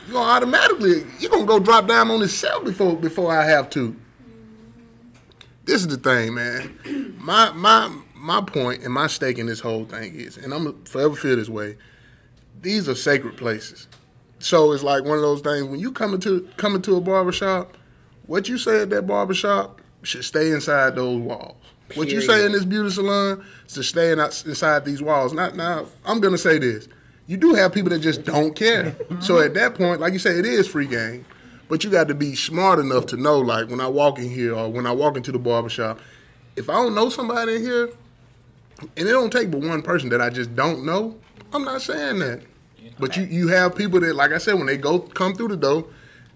you 0.06 0.12
gonna 0.12 0.30
automatically, 0.30 1.04
you 1.18 1.28
gonna 1.28 1.46
go 1.46 1.58
drop 1.58 1.88
down 1.88 2.10
on 2.10 2.20
himself 2.20 2.64
before 2.64 2.96
before 2.96 3.36
I 3.36 3.44
have 3.44 3.70
to. 3.70 3.96
This 5.64 5.80
is 5.80 5.88
the 5.88 5.96
thing, 5.96 6.34
man. 6.34 7.16
My 7.18 7.50
my 7.52 7.92
my 8.14 8.40
point 8.40 8.82
and 8.82 8.92
my 8.92 9.08
stake 9.08 9.38
in 9.38 9.46
this 9.46 9.60
whole 9.60 9.84
thing 9.84 10.14
is, 10.14 10.36
and 10.36 10.54
I'm 10.54 10.64
gonna 10.64 10.76
forever 10.84 11.14
feel 11.14 11.36
this 11.36 11.48
way. 11.48 11.76
These 12.62 12.88
are 12.88 12.94
sacred 12.94 13.36
places. 13.36 13.88
So 14.38 14.72
it's 14.72 14.82
like 14.82 15.04
one 15.04 15.16
of 15.16 15.22
those 15.22 15.40
things 15.40 15.64
when 15.64 15.80
you 15.80 15.90
come 15.90 16.14
into 16.14 16.48
come 16.56 16.74
into 16.76 16.96
a 16.96 17.00
barbershop, 17.00 17.76
what 18.26 18.48
you 18.48 18.58
say 18.58 18.82
at 18.82 18.90
that 18.90 19.06
barbershop 19.06 19.80
should 20.02 20.24
stay 20.24 20.50
inside 20.52 20.94
those 20.94 21.20
walls. 21.20 21.56
What 21.94 22.08
you 22.08 22.20
say 22.20 22.44
in 22.44 22.52
this 22.52 22.64
beauty 22.64 22.90
salon 22.90 23.44
should 23.68 23.84
stay 23.84 24.10
in, 24.10 24.18
inside 24.18 24.84
these 24.84 25.00
walls. 25.00 25.32
Not 25.32 25.56
now. 25.56 25.86
I'm 26.04 26.20
gonna 26.20 26.38
say 26.38 26.58
this. 26.58 26.88
You 27.26 27.36
do 27.36 27.54
have 27.54 27.72
people 27.72 27.90
that 27.90 27.98
just 27.98 28.24
don't 28.24 28.54
care. 28.54 28.96
so 29.20 29.40
at 29.40 29.54
that 29.54 29.74
point, 29.74 30.00
like 30.00 30.12
you 30.12 30.18
say, 30.18 30.38
it 30.38 30.46
is 30.46 30.68
free 30.68 30.86
game. 30.86 31.24
But 31.68 31.82
you 31.82 31.90
got 31.90 32.06
to 32.08 32.14
be 32.14 32.36
smart 32.36 32.78
enough 32.78 33.06
to 33.06 33.16
know, 33.16 33.40
like 33.40 33.68
when 33.68 33.80
I 33.80 33.88
walk 33.88 34.18
in 34.18 34.30
here 34.30 34.54
or 34.54 34.70
when 34.70 34.86
I 34.86 34.92
walk 34.92 35.16
into 35.16 35.32
the 35.32 35.38
barbershop, 35.38 35.98
if 36.54 36.70
I 36.70 36.74
don't 36.74 36.94
know 36.94 37.08
somebody 37.08 37.56
in 37.56 37.62
here, 37.62 37.90
and 38.80 39.08
it 39.08 39.12
don't 39.12 39.32
take 39.32 39.50
but 39.50 39.60
one 39.60 39.82
person 39.82 40.08
that 40.10 40.20
I 40.20 40.30
just 40.30 40.54
don't 40.54 40.84
know. 40.84 41.16
I'm 41.52 41.64
not 41.64 41.82
saying 41.82 42.18
that, 42.20 42.42
but 42.98 43.16
you 43.16 43.24
you 43.24 43.48
have 43.48 43.74
people 43.74 44.00
that, 44.00 44.14
like 44.14 44.32
I 44.32 44.38
said, 44.38 44.54
when 44.54 44.66
they 44.66 44.76
go 44.76 45.00
come 45.00 45.34
through 45.34 45.48
the 45.48 45.56
door, 45.56 45.86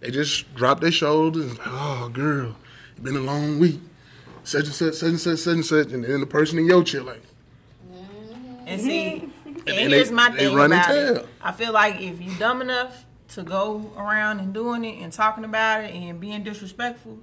they 0.01 0.11
just 0.11 0.53
drop 0.55 0.81
their 0.81 0.91
shoulders. 0.91 1.51
And, 1.51 1.61
oh, 1.65 2.11
girl, 2.13 2.57
it's 2.93 3.01
been 3.01 3.17
a 3.17 3.21
long 3.21 3.59
week. 3.59 3.81
Such 4.43 4.65
and 4.65 4.75
such, 4.75 4.95
such 4.95 5.09
and 5.11 5.21
such, 5.21 5.39
such 5.39 5.55
and 5.55 5.65
such, 5.65 5.93
and 5.93 6.05
then 6.05 6.21
the 6.21 6.27
person 6.27 6.59
in 6.59 6.67
your 6.67 6.83
chair 6.83 7.03
like, 7.03 7.23
And 8.67 8.81
see, 8.81 9.31
and, 9.67 9.79
and 9.79 9.93
here's 9.93 10.09
they- 10.09 10.15
my 10.15 10.31
thing 10.31 10.59
about 10.59 10.91
it. 10.95 11.27
I 11.43 11.53
feel 11.53 11.73
like 11.73 12.01
if 12.01 12.21
you're 12.21 12.39
dumb 12.39 12.63
enough 12.63 13.05
to 13.29 13.43
go 13.43 13.93
around 13.97 14.41
and 14.41 14.53
doing 14.53 14.85
it 14.85 15.03
and 15.03 15.13
talking 15.13 15.45
about 15.45 15.85
it 15.85 15.95
and 15.95 16.21
being 16.21 16.43
disrespectful, 16.43 17.19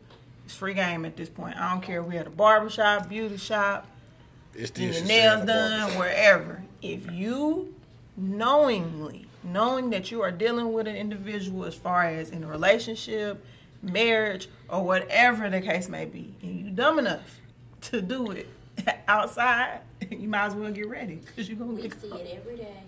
it's 0.46 0.56
free 0.56 0.74
game 0.74 1.06
at 1.06 1.18
this 1.18 1.30
point. 1.30 1.58
I 1.58 1.70
don't 1.72 1.82
care 1.82 2.00
if 2.02 2.08
we 2.08 2.18
at 2.18 2.28
a 2.28 2.30
barbershop, 2.30 3.10
beauty 3.10 3.38
shop, 3.38 3.86
It's 4.56 4.72
getting 4.72 4.94
your 4.94 5.04
nails 5.06 5.46
done, 5.46 5.98
wherever. 5.98 6.64
If 6.82 7.12
you 7.12 7.76
knowingly, 8.16 9.28
knowing 9.44 9.90
that 9.92 10.12
you 10.12 10.22
are 10.22 10.32
dealing 10.32 10.74
with 10.74 10.88
an 10.88 10.96
individual 10.96 11.66
as 11.66 11.76
far 11.76 12.04
as 12.04 12.30
in 12.30 12.44
a 12.44 12.48
relationship, 12.48 13.44
marriage, 13.82 14.48
or 14.70 14.84
whatever 14.84 15.50
the 15.50 15.62
case 15.62 15.90
may 15.90 16.06
be, 16.06 16.34
and 16.42 16.60
you 16.60 16.70
dumb 16.72 17.00
enough 17.00 17.40
to 17.82 18.02
do 18.02 18.32
it 18.32 18.48
outside, 19.08 19.82
you 20.10 20.28
might 20.28 20.48
as 20.48 20.56
well 20.56 20.72
get 20.72 20.88
ready 20.90 21.16
because 21.16 21.50
you're 21.50 21.58
gonna 21.58 21.74
We 21.74 21.84
get 21.84 22.00
see 22.02 22.08
it 22.08 22.40
every 22.40 22.58
day. 22.58 22.84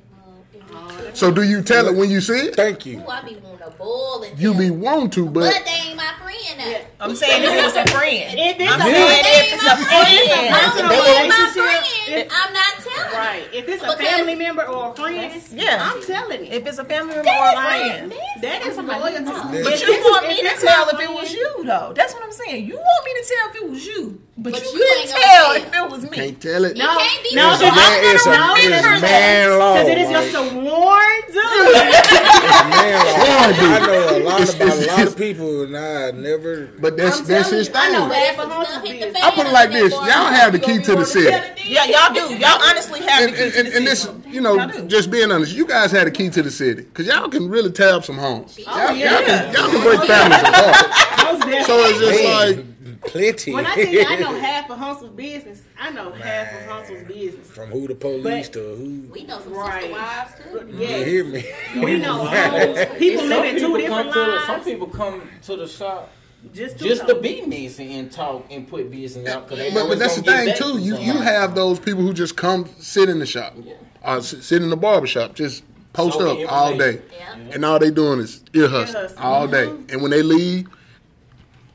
Well, 0.72 1.16
so 1.16 1.32
do 1.32 1.44
you 1.44 1.62
tell 1.62 1.88
it 1.88 1.96
when 1.96 2.10
you 2.10 2.22
see 2.22 2.34
it? 2.34 2.56
Thank 2.56 2.86
you. 2.86 3.00
Ooh, 3.00 3.08
I 3.08 3.22
be 3.22 3.36
wanting 3.36 3.60
to 3.60 3.70
boil 3.78 4.24
and 4.24 4.40
You 4.40 4.54
be 4.54 4.70
want 4.70 5.14
to, 5.14 5.26
but 5.26 5.52
but 5.54 5.66
they 5.66 5.72
ain't 5.90 5.96
my 5.98 6.12
friend 6.22 6.58
now. 6.58 6.80
I'm 7.00 7.16
saying 7.16 7.44
if 7.44 7.52
it's 7.66 7.76
a 7.76 7.86
friend. 7.96 8.40
If 8.40 8.60
it's 8.60 8.72
I'm 8.72 8.82
a 8.82 8.84
saying 8.84 9.08
friend, 9.08 9.28
if 9.28 9.54
it's 9.54 9.64
a 9.64 9.78
friend. 9.78 10.30
I'm 10.30 10.72
personal 10.72 10.90
not 10.90 11.30
my 11.30 11.50
friend. 11.54 12.32
I'm 12.32 12.54
not 12.54 12.74
telling. 12.84 13.14
right? 13.14 13.44
If 13.54 13.68
it's 13.68 13.84
a 13.84 13.86
Because- 13.88 13.98
family 14.00 14.36
member 14.36 14.64
or 14.64 14.92
a 14.92 14.96
friend, 14.96 15.42
Yeah. 15.52 15.90
I'm 15.92 16.04
telling 16.06 16.46
it. 16.46 16.54
If 16.54 16.68
it's 16.68 16.78
a 16.78 16.86
family 16.86 17.16
member 17.16 17.30
or 17.32 17.48
a 17.50 17.54
friend. 17.54 18.14
That 18.42 18.66
is 18.66 18.78
a 18.78 18.82
loyalty. 18.82 19.64
But 19.64 19.82
you 19.82 19.94
want 20.04 20.28
me 20.28 20.42
to 20.42 20.56
tell 20.60 20.90
if 20.90 21.00
it 21.00 21.10
was 21.14 21.34
you, 21.34 21.64
though. 21.66 21.94
That's 21.96 22.14
what 22.14 22.24
I'm 22.24 22.32
saying. 22.32 22.66
You 22.66 22.76
want 22.76 23.06
me 23.06 23.12
to 23.22 23.28
tell 23.28 23.50
if 23.50 23.56
it 23.56 23.70
was 23.70 23.86
you, 23.86 24.22
but, 24.38 24.54
But 24.54 24.62
you, 24.64 24.70
you 24.80 24.86
couldn't 24.88 25.10
tell 25.10 25.22
tell. 25.22 25.56
if 25.56 25.74
it 25.74 25.92
was 25.92 26.10
me. 26.12 26.18
can't 26.18 26.42
tell 26.42 26.66
it. 26.66 26.78
You 26.78 26.84
can't 26.84 27.24
be 27.24 27.36
no, 27.36 27.52
It's 27.54 27.62
a 27.62 27.66
it's 27.68 28.26
a, 28.26 28.30
gonna 28.30 28.54
it's 28.60 28.86
remember 28.86 29.02
man 29.02 29.60
law. 29.60 29.74
Because 29.74 29.90
it 29.90 29.98
is 29.98 30.10
your 30.12 30.24
like, 30.42 30.52
sworn 30.52 31.22
duty. 31.28 31.40
it's 31.40 32.64
man 32.70 33.00
law. 33.06 33.70
I 33.70 33.80
know 33.86 34.18
a 34.18 34.20
lot 34.24 34.42
It's- 34.42 34.56
about 34.56 34.78
a 34.78 34.86
lot 34.88 35.08
of 35.08 35.18
people, 35.18 35.64
and 35.64 35.78
I 35.78 36.12
never. 36.12 36.68
But 36.80 36.98
that's 36.98 37.20
I'm 37.22 37.26
that's 37.26 37.50
his 37.50 37.68
you, 37.68 37.74
I 37.76 37.90
know 37.90 38.00
thing. 38.02 38.10
But 38.10 38.16
Half 38.18 38.34
if 38.34 38.40
a 38.40 38.42
some 38.42 38.52
hundred 38.52 38.66
stuff 38.70 38.84
hit 38.84 39.00
the 39.00 39.06
business. 39.06 39.22
fan 39.22 39.32
I 39.32 39.36
put 39.36 39.46
it 39.48 39.54
like 39.54 39.72
this: 39.72 39.92
y'all 39.94 40.04
have 40.32 40.52
the 40.54 40.60
key 40.60 40.80
gonna 40.80 40.96
the 40.96 41.06
city. 41.06 41.30
Yeah, 41.66 41.86
y'all 41.86 42.14
do. 42.14 42.36
Y'all 42.36 42.60
honestly 42.64 43.02
have 43.02 43.24
and, 43.24 43.34
the 43.34 43.38
key 43.38 43.44
and, 43.44 43.54
to 43.54 43.60
and, 43.60 43.68
the 43.68 43.78
and 43.78 43.88
this, 43.88 44.02
city. 44.04 44.18
you 44.30 44.42
know, 44.42 44.68
just 44.88 45.12
being 45.12 45.32
honest, 45.32 45.54
you 45.54 45.66
guys 45.68 45.92
had 45.92 46.08
a 46.08 46.12
key 46.12 46.30
to 46.30 46.42
the 46.42 46.52
city 46.52 46.84
because 46.84 47.06
y'all 47.08 47.30
can 47.30 47.48
really 47.50 47.72
tab 47.72 48.04
some 48.06 48.18
homes. 48.18 48.58
Oh, 48.68 48.78
y'all, 48.78 48.90
Oh, 48.90 48.94
yeah. 48.94 49.12
y'all, 49.20 49.26
can, 49.26 49.54
y'all 49.54 49.70
can 49.72 49.82
break 49.82 50.02
families 50.08 50.42
apart. 50.42 51.66
So 51.66 51.78
it's 51.86 52.00
just 52.00 52.24
like, 52.24 52.66
plenty. 53.02 53.54
when 53.54 53.66
I 53.66 53.76
tell 53.76 53.86
you 53.88 54.04
I 54.06 54.16
know 54.18 54.40
half 54.40 54.70
of 54.70 54.78
Huntsville's 54.78 55.16
business, 55.16 55.62
I 55.80 55.90
know 55.92 56.12
half 56.12 56.54
of 56.54 56.66
Huntsville's 56.68 57.08
business. 57.08 57.48
From 57.48 57.70
who 57.72 57.88
the 57.88 57.96
police 57.96 58.48
But- 58.48 58.54
to 58.54 58.60
who. 58.76 59.10
We 59.12 59.24
know 59.24 59.40
some 59.42 59.54
Right. 59.54 59.82
sister 59.84 59.92
wives 59.96 60.32
too. 60.70 60.78
You 60.78 60.88
hear 61.06 61.24
me? 61.26 61.46
We 61.76 61.98
know. 62.00 62.26
People 62.98 63.22
Some 63.22 63.30
live 63.30 63.46
in 63.46 63.56
two 63.56 63.60
people 63.60 63.78
different 63.78 64.12
come 64.12 64.14
to 64.26 64.32
lives. 64.32 64.46
some 64.46 64.64
people 64.64 64.88
come 64.88 65.30
to 65.44 65.56
the 65.56 65.68
shop 65.68 66.12
just 66.54 66.80
two 66.80 66.88
just 66.88 67.06
to 67.08 67.16
be 67.16 67.42
messy 67.46 67.94
and 68.00 68.10
talk 68.12 68.46
and 68.50 68.68
put 68.68 68.90
business 68.90 69.28
out. 69.28 69.48
'cause 69.48 69.58
they 69.58 69.74
but, 69.74 69.88
but 69.90 70.00
that's 70.00 70.16
the 70.16 70.22
thing 70.24 70.54
too. 70.56 70.74
to 70.76 70.80
You 70.80 70.98
you 70.98 71.14
have 71.14 71.54
those 71.56 71.80
people 71.80 72.02
who 72.02 72.14
just 72.14 72.38
come 72.38 72.70
sit 72.80 73.10
in 73.10 73.20
the 73.20 73.26
shop, 73.26 73.56
or 74.02 74.10
uh, 74.10 74.18
s- 74.20 74.36
sit 74.42 74.62
in 74.62 74.70
the 74.70 74.78
barber 74.78 75.06
shop, 75.08 75.36
just 75.36 75.64
post 75.92 76.18
Soak 76.18 76.40
up 76.46 76.52
all 76.52 76.78
day. 76.78 77.02
Yeah. 77.12 77.36
and 77.52 77.66
all 77.66 77.78
they 77.78 77.92
doing 77.92 78.20
is 78.20 78.42
ear 78.54 78.70
hustle 78.70 79.02
hustle. 79.02 79.18
all 79.20 79.48
day. 79.48 79.66
Mm-hmm. 79.66 79.90
And 79.92 80.02
when 80.02 80.12
they 80.12 80.22
leave, 80.24 80.68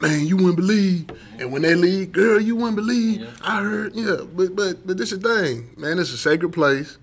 man, 0.05 0.27
you 0.27 0.37
wouldn't 0.37 0.57
believe. 0.57 1.07
And 1.39 1.53
when 1.53 1.63
they 1.63 1.75
leave, 1.75 2.13
girl, 2.13 2.41
you 2.41 2.57
wouldn't 2.57 2.77
believe. 2.77 3.29
I 3.43 3.63
heard, 3.63 3.95
yeah. 3.95 4.19
But 4.35 4.55
but 4.55 4.87
but 4.87 4.97
this 4.99 5.13
is 5.13 5.21
the 5.21 5.43
thing, 5.43 5.71
man. 5.77 5.99
It's 5.99 6.13
a 6.13 6.17
sacred 6.17 6.53
place. 6.53 6.99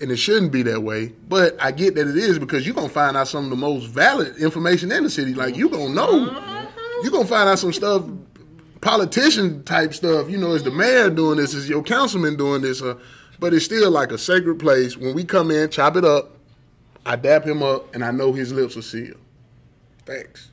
And 0.00 0.12
it 0.12 0.16
shouldn't 0.16 0.52
be 0.52 0.62
that 0.62 0.80
way, 0.80 1.08
but 1.28 1.56
I 1.60 1.72
get 1.72 1.96
that 1.96 2.06
it 2.06 2.16
is 2.16 2.38
because 2.38 2.64
you're 2.64 2.74
gonna 2.74 2.88
find 2.88 3.16
out 3.16 3.26
some 3.26 3.42
of 3.42 3.50
the 3.50 3.56
most 3.56 3.86
valid 3.86 4.36
information 4.36 4.92
in 4.92 5.02
the 5.02 5.10
city. 5.10 5.34
Like 5.34 5.56
you 5.56 5.68
gonna 5.68 5.92
know, 5.92 6.70
you're 7.02 7.10
gonna 7.10 7.26
find 7.26 7.48
out 7.48 7.58
some 7.58 7.72
stuff, 7.72 8.04
politician 8.80 9.64
type 9.64 9.92
stuff. 9.92 10.30
You 10.30 10.38
know, 10.38 10.52
is 10.52 10.62
the 10.62 10.70
mayor 10.70 11.10
doing 11.10 11.38
this? 11.38 11.52
Is 11.52 11.68
your 11.68 11.82
councilman 11.82 12.36
doing 12.36 12.62
this? 12.62 12.80
Uh, 12.80 12.94
but 13.40 13.52
it's 13.52 13.64
still 13.64 13.90
like 13.90 14.12
a 14.12 14.18
sacred 14.18 14.60
place. 14.60 14.96
When 14.96 15.16
we 15.16 15.24
come 15.24 15.50
in, 15.50 15.68
chop 15.68 15.96
it 15.96 16.04
up, 16.04 16.36
I 17.04 17.16
dap 17.16 17.44
him 17.44 17.64
up, 17.64 17.92
and 17.92 18.04
I 18.04 18.12
know 18.12 18.32
his 18.32 18.52
lips 18.52 18.76
are 18.76 18.82
sealed. 18.82 19.18
Thanks. 20.06 20.52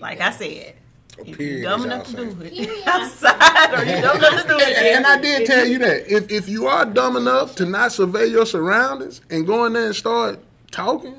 Like 0.00 0.20
I 0.20 0.30
said, 0.30 0.74
if 1.18 1.28
you 1.28 1.36
period, 1.36 1.62
dumb 1.64 1.84
enough 1.84 2.06
to 2.06 2.16
do 2.16 2.22
it 2.42 2.52
Period. 2.54 2.82
outside 2.86 3.74
or 3.74 3.84
you 3.84 4.00
dumb 4.02 4.16
enough 4.16 4.42
to 4.42 4.48
do 4.48 4.56
it, 4.58 4.96
And 4.96 5.06
I 5.06 5.20
did 5.20 5.46
tell 5.46 5.66
you 5.66 5.78
that 5.78 6.10
if 6.10 6.30
if 6.30 6.48
you 6.48 6.66
are 6.66 6.84
dumb 6.86 7.16
enough 7.16 7.54
to 7.56 7.66
not 7.66 7.92
survey 7.92 8.26
your 8.26 8.46
surroundings 8.46 9.20
and 9.30 9.46
go 9.46 9.64
in 9.66 9.74
there 9.74 9.86
and 9.86 9.94
start 9.96 10.38
talking, 10.70 11.16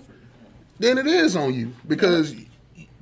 then 0.79 0.97
it 0.97 1.07
is 1.07 1.35
on 1.35 1.53
you 1.53 1.73
because. 1.87 2.35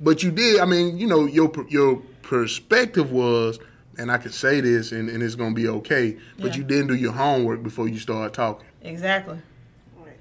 But 0.02 0.22
you 0.22 0.30
did. 0.30 0.60
I 0.60 0.64
mean, 0.64 0.96
you 0.98 1.06
know, 1.06 1.26
your 1.26 1.52
your 1.68 1.96
perspective 2.22 3.12
was, 3.12 3.58
and 3.98 4.10
I 4.10 4.16
could 4.16 4.32
say 4.32 4.62
this, 4.62 4.92
and, 4.92 5.10
and 5.10 5.22
it's 5.22 5.34
gonna 5.34 5.54
be 5.54 5.68
okay. 5.68 6.16
But 6.38 6.52
Yeah. 6.52 6.56
you 6.58 6.64
didn't 6.64 6.86
do 6.88 6.94
your 6.94 7.12
homework 7.12 7.62
before 7.62 7.86
you 7.86 7.98
start 7.98 8.32
talking. 8.32 8.66
exactly. 8.82 9.38
Right. 9.98 10.16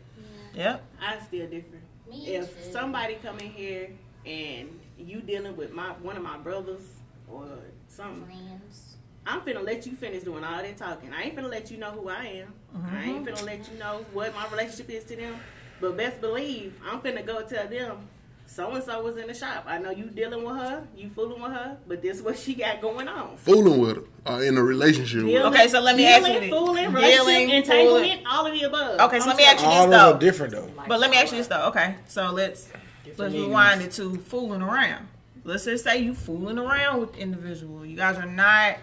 Yep. 0.53 0.83
I 1.01 1.19
still 1.25 1.47
different. 1.47 1.83
Me 2.09 2.27
if 2.27 2.49
too. 2.65 2.71
somebody 2.73 3.19
come 3.23 3.37
in 3.39 3.51
here 3.51 3.89
and 4.25 4.78
you 4.99 5.21
dealing 5.21 5.55
with 5.55 5.71
my 5.71 5.91
one 6.01 6.17
of 6.17 6.23
my 6.23 6.37
brothers 6.37 6.83
or 7.31 7.47
something, 7.87 8.25
Friends. 8.25 8.95
I'm 9.25 9.41
finna 9.41 9.63
let 9.63 9.85
you 9.85 9.95
finish 9.95 10.23
doing 10.23 10.43
all 10.43 10.61
that 10.61 10.77
talking. 10.77 11.13
I 11.13 11.23
ain't 11.23 11.35
finna 11.35 11.49
let 11.49 11.69
you 11.69 11.77
know 11.77 11.91
who 11.91 12.09
I 12.09 12.25
am. 12.25 12.53
I 12.91 13.03
ain't 13.03 13.25
mm-hmm. 13.25 13.35
finna 13.35 13.45
let 13.45 13.71
you 13.71 13.77
know 13.77 14.05
what 14.13 14.33
my 14.33 14.47
relationship 14.49 14.89
is 14.89 15.03
to 15.05 15.15
them. 15.15 15.35
But 15.81 15.95
best 15.97 16.19
believe, 16.19 16.79
I'm 16.85 16.99
finna 16.99 17.25
go 17.25 17.41
tell 17.43 17.67
them 17.67 18.07
so 18.49 18.71
and 18.71 18.83
so 18.83 19.03
was 19.03 19.17
in 19.17 19.27
the 19.27 19.33
shop. 19.33 19.65
I 19.67 19.77
know 19.77 19.91
you 19.91 20.05
dealing 20.05 20.43
with 20.43 20.55
her, 20.55 20.83
you 20.95 21.11
fooling 21.11 21.39
with 21.39 21.51
her, 21.51 21.77
but 21.87 22.01
this 22.01 22.19
what 22.19 22.37
she 22.37 22.55
got 22.55 22.81
going 22.81 23.07
on. 23.07 23.37
Fooling 23.37 23.79
with 23.79 23.97
her 23.97 24.03
or 24.25 24.43
in 24.43 24.57
a 24.57 24.63
relationship. 24.63 25.21
Dealing- 25.21 25.53
Okay, 25.53 25.67
so 25.67 25.79
let 25.79 25.95
me 25.95 26.07
ask 26.07 26.21
you 26.21 26.33
dealing, 26.33 26.49
this. 26.49 26.57
Fooling, 26.57 26.75
Dealing, 26.75 26.95
relationship, 26.95 27.55
entanglement, 27.55 28.05
fooling. 28.05 28.25
all 28.25 28.45
of 28.47 28.53
the 28.53 28.63
above. 28.63 28.99
Okay, 29.01 29.19
so 29.19 29.23
I'm 29.23 29.29
let 29.29 29.37
me 29.37 29.43
sorry. 29.43 29.55
ask 29.55 29.63
you 29.63 29.69
All 29.69 29.87
this 29.87 29.95
those 29.95 30.09
though. 30.09 30.15
are 30.15 30.19
different 30.19 30.53
though. 30.53 30.71
But 30.87 30.99
let 30.99 31.11
me 31.11 31.17
ask 31.17 31.31
you 31.31 31.37
this 31.37 31.47
though. 31.47 31.67
Okay, 31.67 31.95
so 32.07 32.31
let's 32.31 32.69
let's 33.17 33.33
rewind 33.33 33.81
it 33.81 33.91
to 33.93 34.15
fooling 34.15 34.61
around. 34.61 35.07
Let's 35.43 35.65
just 35.65 35.83
say 35.83 35.99
you 35.99 36.13
fooling 36.13 36.57
around 36.57 36.99
with 36.99 37.13
the 37.13 37.19
individual. 37.19 37.85
You 37.85 37.95
guys 37.95 38.17
are 38.17 38.25
not 38.25 38.77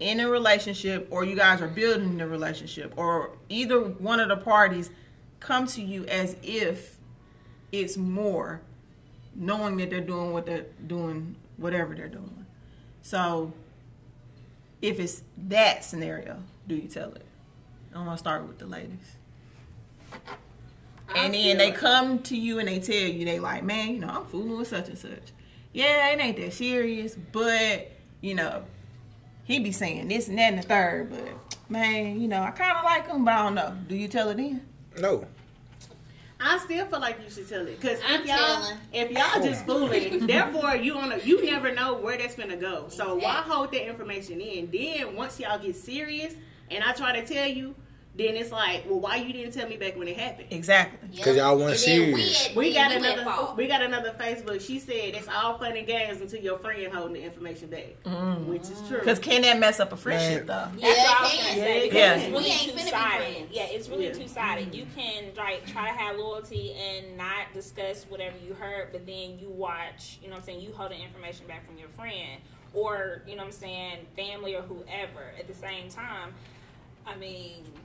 in 0.00 0.20
a 0.20 0.28
relationship, 0.28 1.08
or 1.10 1.24
you 1.24 1.34
guys 1.34 1.60
are 1.60 1.68
building 1.68 2.18
the 2.18 2.26
relationship, 2.26 2.92
or 2.96 3.32
either 3.48 3.80
one 3.80 4.20
of 4.20 4.28
the 4.28 4.36
parties 4.36 4.90
come 5.40 5.66
to 5.66 5.82
you 5.82 6.04
as 6.06 6.36
if 6.42 6.96
it's 7.72 7.96
more, 7.96 8.60
knowing 9.34 9.76
that 9.78 9.90
they're 9.90 10.00
doing 10.00 10.32
what 10.32 10.46
they're 10.46 10.66
doing, 10.86 11.34
whatever 11.56 11.94
they're 11.94 12.08
doing. 12.08 12.46
So, 13.02 13.52
if 14.80 15.00
it's 15.00 15.22
that 15.48 15.84
scenario, 15.84 16.42
do 16.66 16.76
you 16.76 16.88
tell 16.88 17.12
it? 17.12 17.24
i'm 17.94 18.04
gonna 18.04 18.18
start 18.18 18.46
with 18.46 18.58
the 18.58 18.66
ladies. 18.66 19.16
And 21.14 21.34
then 21.34 21.58
they 21.58 21.70
come 21.70 22.20
to 22.24 22.36
you 22.36 22.58
and 22.58 22.68
they 22.68 22.80
tell 22.80 22.94
you 22.94 23.24
they 23.24 23.40
like, 23.40 23.64
man, 23.64 23.94
you 23.94 24.00
know, 24.00 24.08
I'm 24.08 24.26
fooling 24.26 24.58
with 24.58 24.68
such 24.68 24.88
and 24.88 24.98
such. 24.98 25.32
Yeah, 25.72 26.12
it 26.12 26.20
ain't 26.20 26.36
that 26.36 26.52
serious, 26.52 27.14
but 27.14 27.92
you 28.20 28.34
know, 28.34 28.64
he 29.44 29.58
be 29.58 29.72
saying 29.72 30.08
this 30.08 30.28
and 30.28 30.38
that 30.38 30.52
and 30.52 30.58
the 30.58 30.66
third, 30.66 31.10
but 31.10 31.60
man, 31.70 32.20
you 32.20 32.28
know, 32.28 32.42
I 32.42 32.50
kind 32.50 32.76
of 32.76 32.84
like 32.84 33.06
him, 33.06 33.24
but 33.24 33.34
I 33.34 33.42
don't 33.44 33.54
know. 33.54 33.76
Do 33.88 33.96
you 33.96 34.08
tell 34.08 34.28
it 34.28 34.36
then? 34.36 34.66
No. 34.98 35.26
I 36.40 36.58
still 36.58 36.86
feel 36.86 37.00
like 37.00 37.18
you 37.22 37.30
should 37.30 37.48
tell 37.48 37.66
it 37.66 37.80
because 37.80 37.98
I'm 38.06 38.20
if 38.20 38.26
y'all 38.28 38.36
telling. 38.36 38.78
if 38.92 39.10
y'all 39.10 39.42
just 39.42 39.66
fooling, 39.66 40.26
therefore 40.26 40.76
you 40.76 40.94
on 40.94 41.12
a, 41.12 41.18
you 41.18 41.44
never 41.44 41.74
know 41.74 41.94
where 41.94 42.16
that's 42.16 42.36
gonna 42.36 42.56
go. 42.56 42.88
So 42.88 43.16
why 43.16 43.42
hold 43.42 43.72
that 43.72 43.88
information 43.88 44.40
in? 44.40 44.70
Then 44.70 45.16
once 45.16 45.40
y'all 45.40 45.58
get 45.58 45.74
serious 45.74 46.34
and 46.70 46.84
I 46.84 46.92
try 46.92 47.20
to 47.20 47.26
tell 47.26 47.48
you, 47.48 47.74
then 48.18 48.34
it's 48.36 48.50
like, 48.50 48.84
well, 48.86 48.98
why 48.98 49.14
you 49.16 49.32
didn't 49.32 49.52
tell 49.52 49.68
me 49.68 49.76
back 49.76 49.96
when 49.96 50.08
it 50.08 50.16
happened? 50.18 50.48
Exactly. 50.50 51.08
Yep. 51.12 51.24
'Cause 51.24 51.36
y'all 51.36 51.56
wasn't 51.56 51.88
And 51.88 52.10
then 52.10 52.16
serious. 52.16 52.48
at- 52.48 52.56
We 52.56 52.74
got 52.74 52.90
you 52.90 52.96
another. 52.98 53.54
We 53.56 53.66
got 53.68 53.80
another 53.80 54.12
Facebook. 54.18 54.60
She 54.60 54.80
said 54.80 55.14
it's 55.14 55.28
all 55.28 55.56
fun 55.56 55.76
and 55.76 55.86
games 55.86 56.20
until 56.20 56.40
your 56.40 56.58
friend 56.58 56.92
holding 56.92 57.14
the 57.14 57.22
information 57.22 57.68
back, 57.68 58.02
mm. 58.04 58.44
which 58.46 58.62
is 58.62 58.82
true. 58.88 58.98
Because 58.98 59.20
can 59.20 59.42
that 59.42 59.58
mess 59.60 59.78
up 59.78 59.92
a 59.92 59.96
friendship 59.96 60.46
though? 60.48 60.66
Yeah, 60.76 60.88
That's 60.88 60.98
what 60.98 61.08
I 61.20 61.22
was 61.22 61.32
it 61.32 61.36
gonna 61.36 61.48
can. 61.48 61.54
say. 61.56 61.80
Because 61.84 61.94
Yeah. 61.98 62.14
it's 62.16 62.26
We 62.26 62.32
really 62.32 62.50
ain't 62.50 62.60
finna 62.60 62.74
be 62.76 62.82
two 62.82 62.88
sided. 62.88 63.34
friends. 63.34 63.48
Yeah, 63.52 63.62
it's 63.66 63.88
really 63.88 64.06
Yeah. 64.06 64.12
two 64.12 64.28
sided. 64.28 64.64
Mm-hmm. 64.66 64.74
You 64.74 64.86
can 64.96 65.24
like 65.36 65.66
try 65.66 65.90
to 65.92 65.96
have 65.96 66.16
loyalty 66.18 66.72
and 66.74 67.16
not 67.16 67.52
discuss 67.54 68.04
whatever 68.08 68.34
you 68.44 68.54
heard, 68.54 68.90
but 68.90 69.06
then 69.06 69.38
you 69.38 69.48
watch. 69.48 70.18
You 70.20 70.26
know 70.28 70.32
what 70.34 70.40
I'm 70.40 70.44
saying? 70.46 70.60
You 70.60 70.72
hold 70.72 70.90
the 70.90 70.96
information 70.96 71.46
back 71.46 71.64
from 71.64 71.78
your 71.78 71.88
friend 71.90 72.40
or 72.74 73.22
you 73.28 73.36
know 73.36 73.42
what 73.42 73.46
I'm 73.46 73.52
saying, 73.52 74.06
family 74.16 74.56
or 74.56 74.62
whoever. 74.62 75.32
At 75.38 75.46
the 75.46 75.54
same 75.54 75.88
time, 75.88 76.34
I 77.06 77.14
mean, 77.16 77.62
I 77.64 77.66
don't 77.66 77.74
know. 77.74 77.80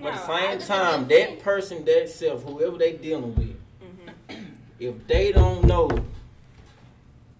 But 0.00 0.12
at 0.12 0.26
the 0.26 0.58
same 0.58 0.58
time, 0.60 1.08
that 1.08 1.40
person, 1.40 1.84
that 1.84 2.08
self, 2.08 2.42
whoever 2.44 2.78
they 2.78 2.92
dealing 2.92 3.34
with, 3.34 4.38
if 4.78 5.06
they 5.06 5.32
don't 5.32 5.64
know, 5.64 5.88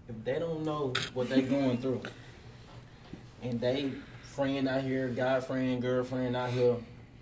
if 0.09 0.23
they 0.23 0.39
don't 0.39 0.63
know 0.63 0.93
what 1.13 1.29
they 1.29 1.41
going 1.41 1.77
through, 1.77 2.01
and 3.41 3.59
they 3.59 3.91
friend 4.23 4.67
out 4.67 4.81
here, 4.81 5.07
guy 5.09 5.39
friend, 5.39 5.81
girlfriend 5.81 6.35
out 6.35 6.49
here 6.49 6.75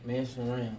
messing 0.06 0.50
around, 0.50 0.78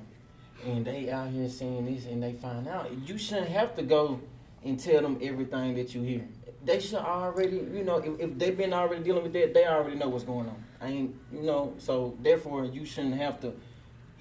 and 0.65 0.85
they 0.85 1.11
out 1.11 1.29
here 1.29 1.49
saying 1.49 1.85
this, 1.87 2.07
and 2.07 2.23
they 2.23 2.33
find 2.33 2.67
out, 2.67 2.91
you 3.07 3.19
shouldn't 3.19 3.49
have 3.49 3.75
to 3.77 3.83
go 3.83 4.21
and 4.65 4.81
tell 4.81 5.03
them 5.03 5.19
everything 5.21 5.75
that 5.75 5.95
you 5.95 6.03
hear. 6.03 6.27
They 6.65 6.81
should 6.81 6.95
already, 6.95 7.57
you 7.57 7.85
know, 7.85 7.99
if, 7.99 8.19
if 8.19 8.39
they've 8.39 8.57
been 8.57 8.73
already 8.73 9.03
dealing 9.03 9.23
with 9.23 9.35
that, 9.35 9.53
they 9.53 9.67
already 9.67 9.97
know 9.97 10.09
what's 10.09 10.25
going 10.25 10.49
on. 10.49 10.65
I 10.81 10.89
ain't, 10.89 11.15
you 11.31 11.43
know, 11.43 11.75
so 11.79 12.17
therefore 12.23 12.65
you 12.65 12.87
shouldn't 12.87 13.17
have 13.17 13.41
to 13.43 13.53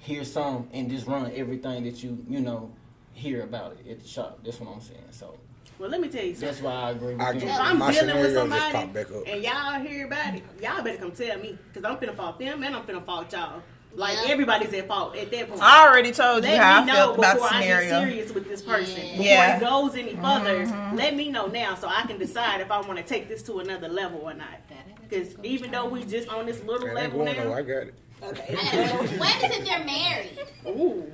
hear 0.04 0.22
some 0.22 0.68
and 0.72 0.90
just 0.90 1.06
run 1.06 1.32
everything 1.34 1.84
that 1.84 2.02
you, 2.02 2.18
you 2.28 2.40
know, 2.40 2.70
hear 3.14 3.42
about 3.42 3.76
it 3.84 3.90
at 3.90 4.00
the 4.00 4.06
shop. 4.08 4.38
That's 4.44 4.60
what 4.60 4.72
I'm 4.72 4.80
saying. 4.80 5.00
So 5.10 5.38
Well, 5.78 5.88
let 5.88 6.00
me 6.00 6.08
tell 6.08 6.22
you 6.24 6.34
something. 6.34 6.48
that's 6.48 6.60
why 6.60 6.72
I 6.74 6.90
agree 6.90 7.14
with 7.14 7.22
I 7.22 7.30
you. 7.32 7.40
If 7.48 7.58
I'm 7.60 7.78
My 7.78 7.92
dealing 7.92 8.20
with 8.20 8.34
somebody 8.34 8.72
popped 8.72 8.92
back 8.92 9.10
up. 9.10 9.22
and 9.26 9.42
y'all 9.42 9.80
hear 9.80 10.06
about 10.06 10.34
it, 10.34 10.42
y'all 10.62 10.82
better 10.82 10.98
come 10.98 11.12
tell 11.12 11.38
me 11.38 11.58
because 11.72 11.84
I'm 11.90 11.96
finna 11.96 12.14
fault 12.16 12.38
them 12.38 12.62
and 12.62 12.76
I'm 12.76 12.82
finna 12.84 13.04
fault 13.04 13.32
y'all. 13.32 13.62
Like 13.94 14.18
Yeah. 14.26 14.32
everybody's 14.32 14.74
at 14.74 14.88
fault 14.88 15.16
at 15.16 15.30
that 15.30 15.48
point. 15.48 15.62
I 15.62 15.86
already 15.88 16.10
told 16.10 16.44
you 16.44 16.50
let 16.50 16.60
how 16.60 16.84
me 16.84 16.90
I 16.90 16.94
know 16.94 16.98
felt 17.14 17.18
about 17.18 17.34
before 17.34 17.48
the 17.48 17.54
I 17.54 17.60
get 17.62 17.88
serious 17.88 18.32
with 18.32 18.48
this 18.48 18.60
person. 18.60 18.96
Yeah. 18.96 19.10
Before 19.12 19.24
Yeah. 19.24 19.56
it 19.56 19.60
goes 19.60 19.94
any 19.94 20.12
mm-hmm. 20.14 20.44
further, 20.44 20.96
let 20.96 21.14
me 21.14 21.30
know 21.30 21.46
now 21.46 21.76
so 21.76 21.88
I 21.88 22.02
can 22.02 22.18
decide 22.18 22.60
if 22.60 22.70
I 22.70 22.80
want 22.80 22.98
to 22.98 23.04
take 23.04 23.28
this 23.28 23.42
to 23.44 23.60
another 23.60 23.88
level 23.88 24.20
or 24.20 24.34
not. 24.34 24.60
Because 25.08 25.36
even 25.44 25.70
though 25.70 25.86
we 25.86 26.04
just 26.04 26.28
on 26.28 26.44
this 26.46 26.62
little 26.64 26.88
That 26.88 26.94
level 26.96 27.24
now, 27.24 27.32
no, 27.44 27.52
I 27.54 27.62
got 27.62 27.86
it. 27.86 27.94
Okay. 28.28 28.54
What 29.18 29.44
is 29.44 29.56
if 29.58 29.64
they're 29.64 29.84
married? 29.84 30.38
ooh, 30.66 31.10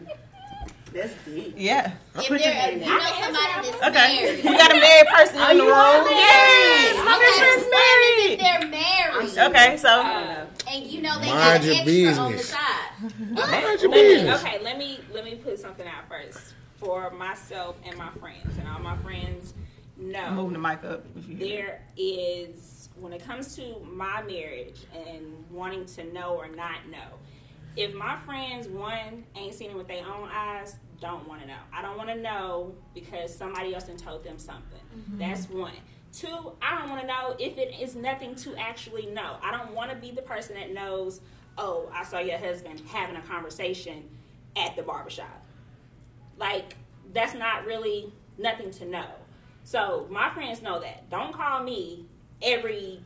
that's 0.92 1.12
deep. 1.24 1.54
Yeah. 1.56 1.92
I'll 2.14 2.22
If 2.22 2.28
they're, 2.28 2.72
you 2.72 2.80
down. 2.80 2.98
know 2.98 3.04
somebody 3.20 3.70
that's 3.70 3.82
Okay. 3.88 4.22
married. 4.24 4.44
We 4.44 4.56
got 4.56 4.70
a 4.72 4.80
married 4.80 5.06
person 5.08 5.38
Are 5.38 5.50
in 5.52 5.58
the 5.58 5.64
you 5.64 5.70
room. 5.70 6.04
married? 6.04 6.16
Yes. 6.16 7.04
My 7.04 7.14
Okay, 7.16 7.24
best 7.26 7.38
friend's 7.38 7.64
what 7.70 7.98
if 7.98 8.40
married. 8.40 8.40
they're 8.40 8.68
married? 8.70 9.38
Okay, 9.56 9.76
so 9.76 9.88
Uh, 9.88 10.46
And 10.70 10.86
you 10.86 11.02
know 11.02 11.18
they 11.20 11.26
Mind 11.28 11.64
have 11.64 11.64
your 11.64 11.74
extra 11.74 12.22
on 12.24 12.30
the 12.32 12.36
business. 12.38 12.48
side. 12.48 12.90
Mind 13.30 13.80
your 13.80 13.90
let 13.90 13.90
me, 13.90 14.14
business. 14.14 14.44
okay, 14.44 14.58
let 14.62 14.78
me 14.78 15.00
let 15.12 15.24
me 15.24 15.34
put 15.36 15.58
something 15.58 15.86
out 15.86 16.08
first 16.08 16.54
for 16.76 17.10
myself 17.10 17.76
and 17.84 17.96
my 17.96 18.10
friends 18.20 18.56
and 18.58 18.66
all 18.68 18.78
my 18.80 18.96
friends 18.98 19.52
know 20.00 20.30
moving 20.32 20.54
the 20.54 20.58
mic 20.58 20.84
up. 20.84 21.04
There 21.14 21.82
is 21.96 22.88
when 22.98 23.12
it 23.12 23.24
comes 23.24 23.56
to 23.56 23.80
my 23.84 24.22
marriage 24.22 24.80
and 24.94 25.44
wanting 25.50 25.86
to 25.86 26.12
know 26.12 26.36
or 26.36 26.48
not 26.48 26.88
know 26.90 27.18
if 27.76 27.94
my 27.94 28.16
friends 28.16 28.68
one 28.68 29.24
ain't 29.36 29.54
seen 29.54 29.70
it 29.70 29.76
with 29.76 29.88
their 29.88 30.04
own 30.04 30.28
eyes 30.32 30.76
don't 31.00 31.26
want 31.26 31.40
to 31.40 31.46
know. 31.46 31.58
I 31.72 31.82
don't 31.82 31.96
want 31.96 32.10
to 32.10 32.16
know 32.16 32.74
because 32.94 33.34
somebody 33.34 33.74
else 33.74 33.84
done 33.84 33.96
told 33.96 34.22
them 34.22 34.38
something. 34.38 34.80
Mm-hmm. 34.94 35.18
That's 35.18 35.48
one. 35.48 35.72
Two 36.12 36.52
i 36.60 36.76
don't 36.76 36.90
want 36.90 37.02
to 37.02 37.06
know 37.06 37.36
if 37.38 37.56
it 37.56 37.80
is 37.80 37.94
nothing 37.94 38.34
to 38.36 38.56
actually 38.56 39.06
know. 39.06 39.36
I 39.42 39.56
don't 39.56 39.72
want 39.74 39.90
to 39.92 39.96
be 39.96 40.10
the 40.10 40.22
person 40.22 40.56
that 40.56 40.72
knows 40.72 41.20
oh 41.56 41.90
i 41.94 42.04
saw 42.04 42.18
your 42.18 42.38
husband 42.38 42.82
having 42.88 43.16
a 43.16 43.22
conversation 43.22 44.08
at 44.56 44.74
the 44.74 44.82
barbershop. 44.82 45.44
Like 46.36 46.74
that's 47.12 47.34
not 47.34 47.64
really 47.64 48.12
nothing 48.38 48.72
to 48.72 48.86
know. 48.86 49.06
So 49.64 50.06
my 50.10 50.30
friends 50.30 50.62
know 50.62 50.80
that. 50.80 51.08
Don't 51.10 51.32
call 51.32 51.62
me 51.62 52.04
every, 52.42 53.00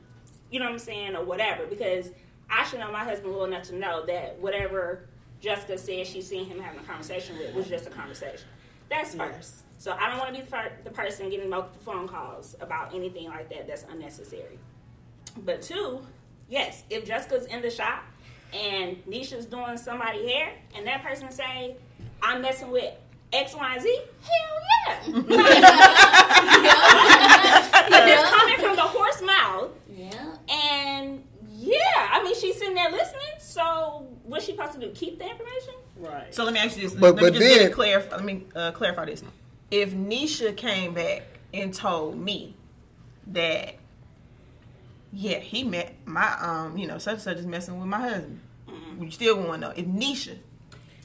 you 0.50 0.58
know 0.58 0.66
what 0.66 0.72
I'm 0.72 0.78
saying, 0.78 1.16
or 1.16 1.24
whatever, 1.24 1.66
because 1.66 2.10
I 2.50 2.64
should 2.64 2.80
know 2.80 2.92
my 2.92 3.04
husband 3.04 3.34
well 3.34 3.44
enough 3.44 3.64
to 3.64 3.74
know 3.74 4.04
that 4.06 4.38
whatever 4.40 5.06
Jessica 5.40 5.76
said 5.76 6.06
she's 6.06 6.26
seen 6.26 6.46
him 6.46 6.60
having 6.60 6.80
a 6.80 6.84
conversation 6.84 7.36
with 7.38 7.54
was 7.54 7.68
just 7.68 7.86
a 7.86 7.90
conversation. 7.90 8.46
That's 8.88 9.14
first. 9.14 9.64
So 9.78 9.92
I 9.92 10.08
don't 10.08 10.18
want 10.18 10.34
to 10.34 10.40
be 10.40 10.48
the 10.84 10.90
person 10.90 11.28
getting 11.28 11.50
multiple 11.50 11.80
phone 11.84 12.08
calls 12.08 12.56
about 12.60 12.94
anything 12.94 13.28
like 13.28 13.50
that 13.50 13.66
that's 13.66 13.84
unnecessary. 13.90 14.58
But 15.44 15.62
two, 15.62 16.00
yes, 16.48 16.84
if 16.88 17.04
Jessica's 17.04 17.46
in 17.46 17.60
the 17.60 17.70
shop 17.70 18.04
and 18.54 19.04
Nisha's 19.06 19.46
doing 19.46 19.76
somebody 19.76 20.26
hair 20.26 20.52
and 20.76 20.86
that 20.86 21.02
person 21.02 21.30
say, 21.30 21.76
I'm 22.22 22.40
messing 22.40 22.70
with 22.70 22.94
X, 23.32 23.54
Y, 23.54 23.78
Z, 23.80 24.00
hell 24.22 25.14
yeah. 25.26 25.96
Because 26.34 28.08
it's 28.10 28.30
coming 28.30 28.58
from 28.58 28.76
the 28.76 28.82
horse 28.82 29.22
mouth 29.22 29.70
Yeah. 29.94 30.36
and 30.48 31.22
yeah, 31.56 31.78
I 32.12 32.22
mean 32.22 32.34
she's 32.34 32.56
sitting 32.58 32.74
there 32.74 32.90
listening, 32.90 33.20
so 33.38 34.06
what's 34.24 34.44
she 34.44 34.52
supposed 34.52 34.74
to 34.74 34.80
do? 34.80 34.90
Keep 34.92 35.18
the 35.18 35.28
information? 35.30 35.74
Right. 35.96 36.34
So 36.34 36.44
let 36.44 36.52
me 36.54 36.60
ask 36.60 36.76
you 36.76 36.82
this. 36.82 36.94
But- 36.94 37.14
let 37.16 37.22
but 37.22 37.32
me 37.32 37.38
just 37.38 37.40
get 37.48 37.58
then- 37.58 37.70
it 37.70 37.72
clear. 37.74 38.06
Let 38.10 38.24
me 38.24 38.44
uh, 38.54 38.72
clarify 38.72 39.06
this. 39.06 39.22
If 39.70 39.92
Nisha 39.94 40.56
came 40.56 40.94
back 40.94 41.22
and 41.52 41.72
told 41.72 42.18
me 42.18 42.54
that, 43.28 43.74
yeah, 45.12 45.38
he 45.38 45.64
met 45.64 45.94
my 46.04 46.32
um, 46.40 46.76
you 46.76 46.86
know, 46.86 46.98
such 46.98 47.14
and 47.14 47.22
such 47.22 47.36
is 47.38 47.46
messing 47.46 47.78
with 47.78 47.88
my 47.88 48.00
husband, 48.00 48.40
you 49.00 49.10
still 49.10 49.36
want 49.38 49.52
to 49.62 49.68
know 49.68 49.72
if 49.76 49.86
Nisha. 49.86 50.36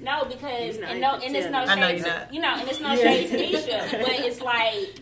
No, 0.02 0.24
because 0.26 0.76
He's 0.76 0.80
not 0.80 0.92
and 0.92 1.02
no, 1.02 1.14
and 1.16 1.36
it's 1.36 1.46
no 1.48 1.66
telling. 1.66 1.70
I 1.70 1.76
know 1.76 1.88
you're 1.90 2.04
to 2.06 2.10
not. 2.10 2.34
you 2.34 2.42
know, 2.42 2.56
and 2.56 2.68
it's 2.70 2.80
no 2.80 2.96
shade 2.96 3.30
to 3.30 3.38
Nisha, 3.38 3.92
but 4.02 4.10
it's 4.12 4.42
like 4.42 5.02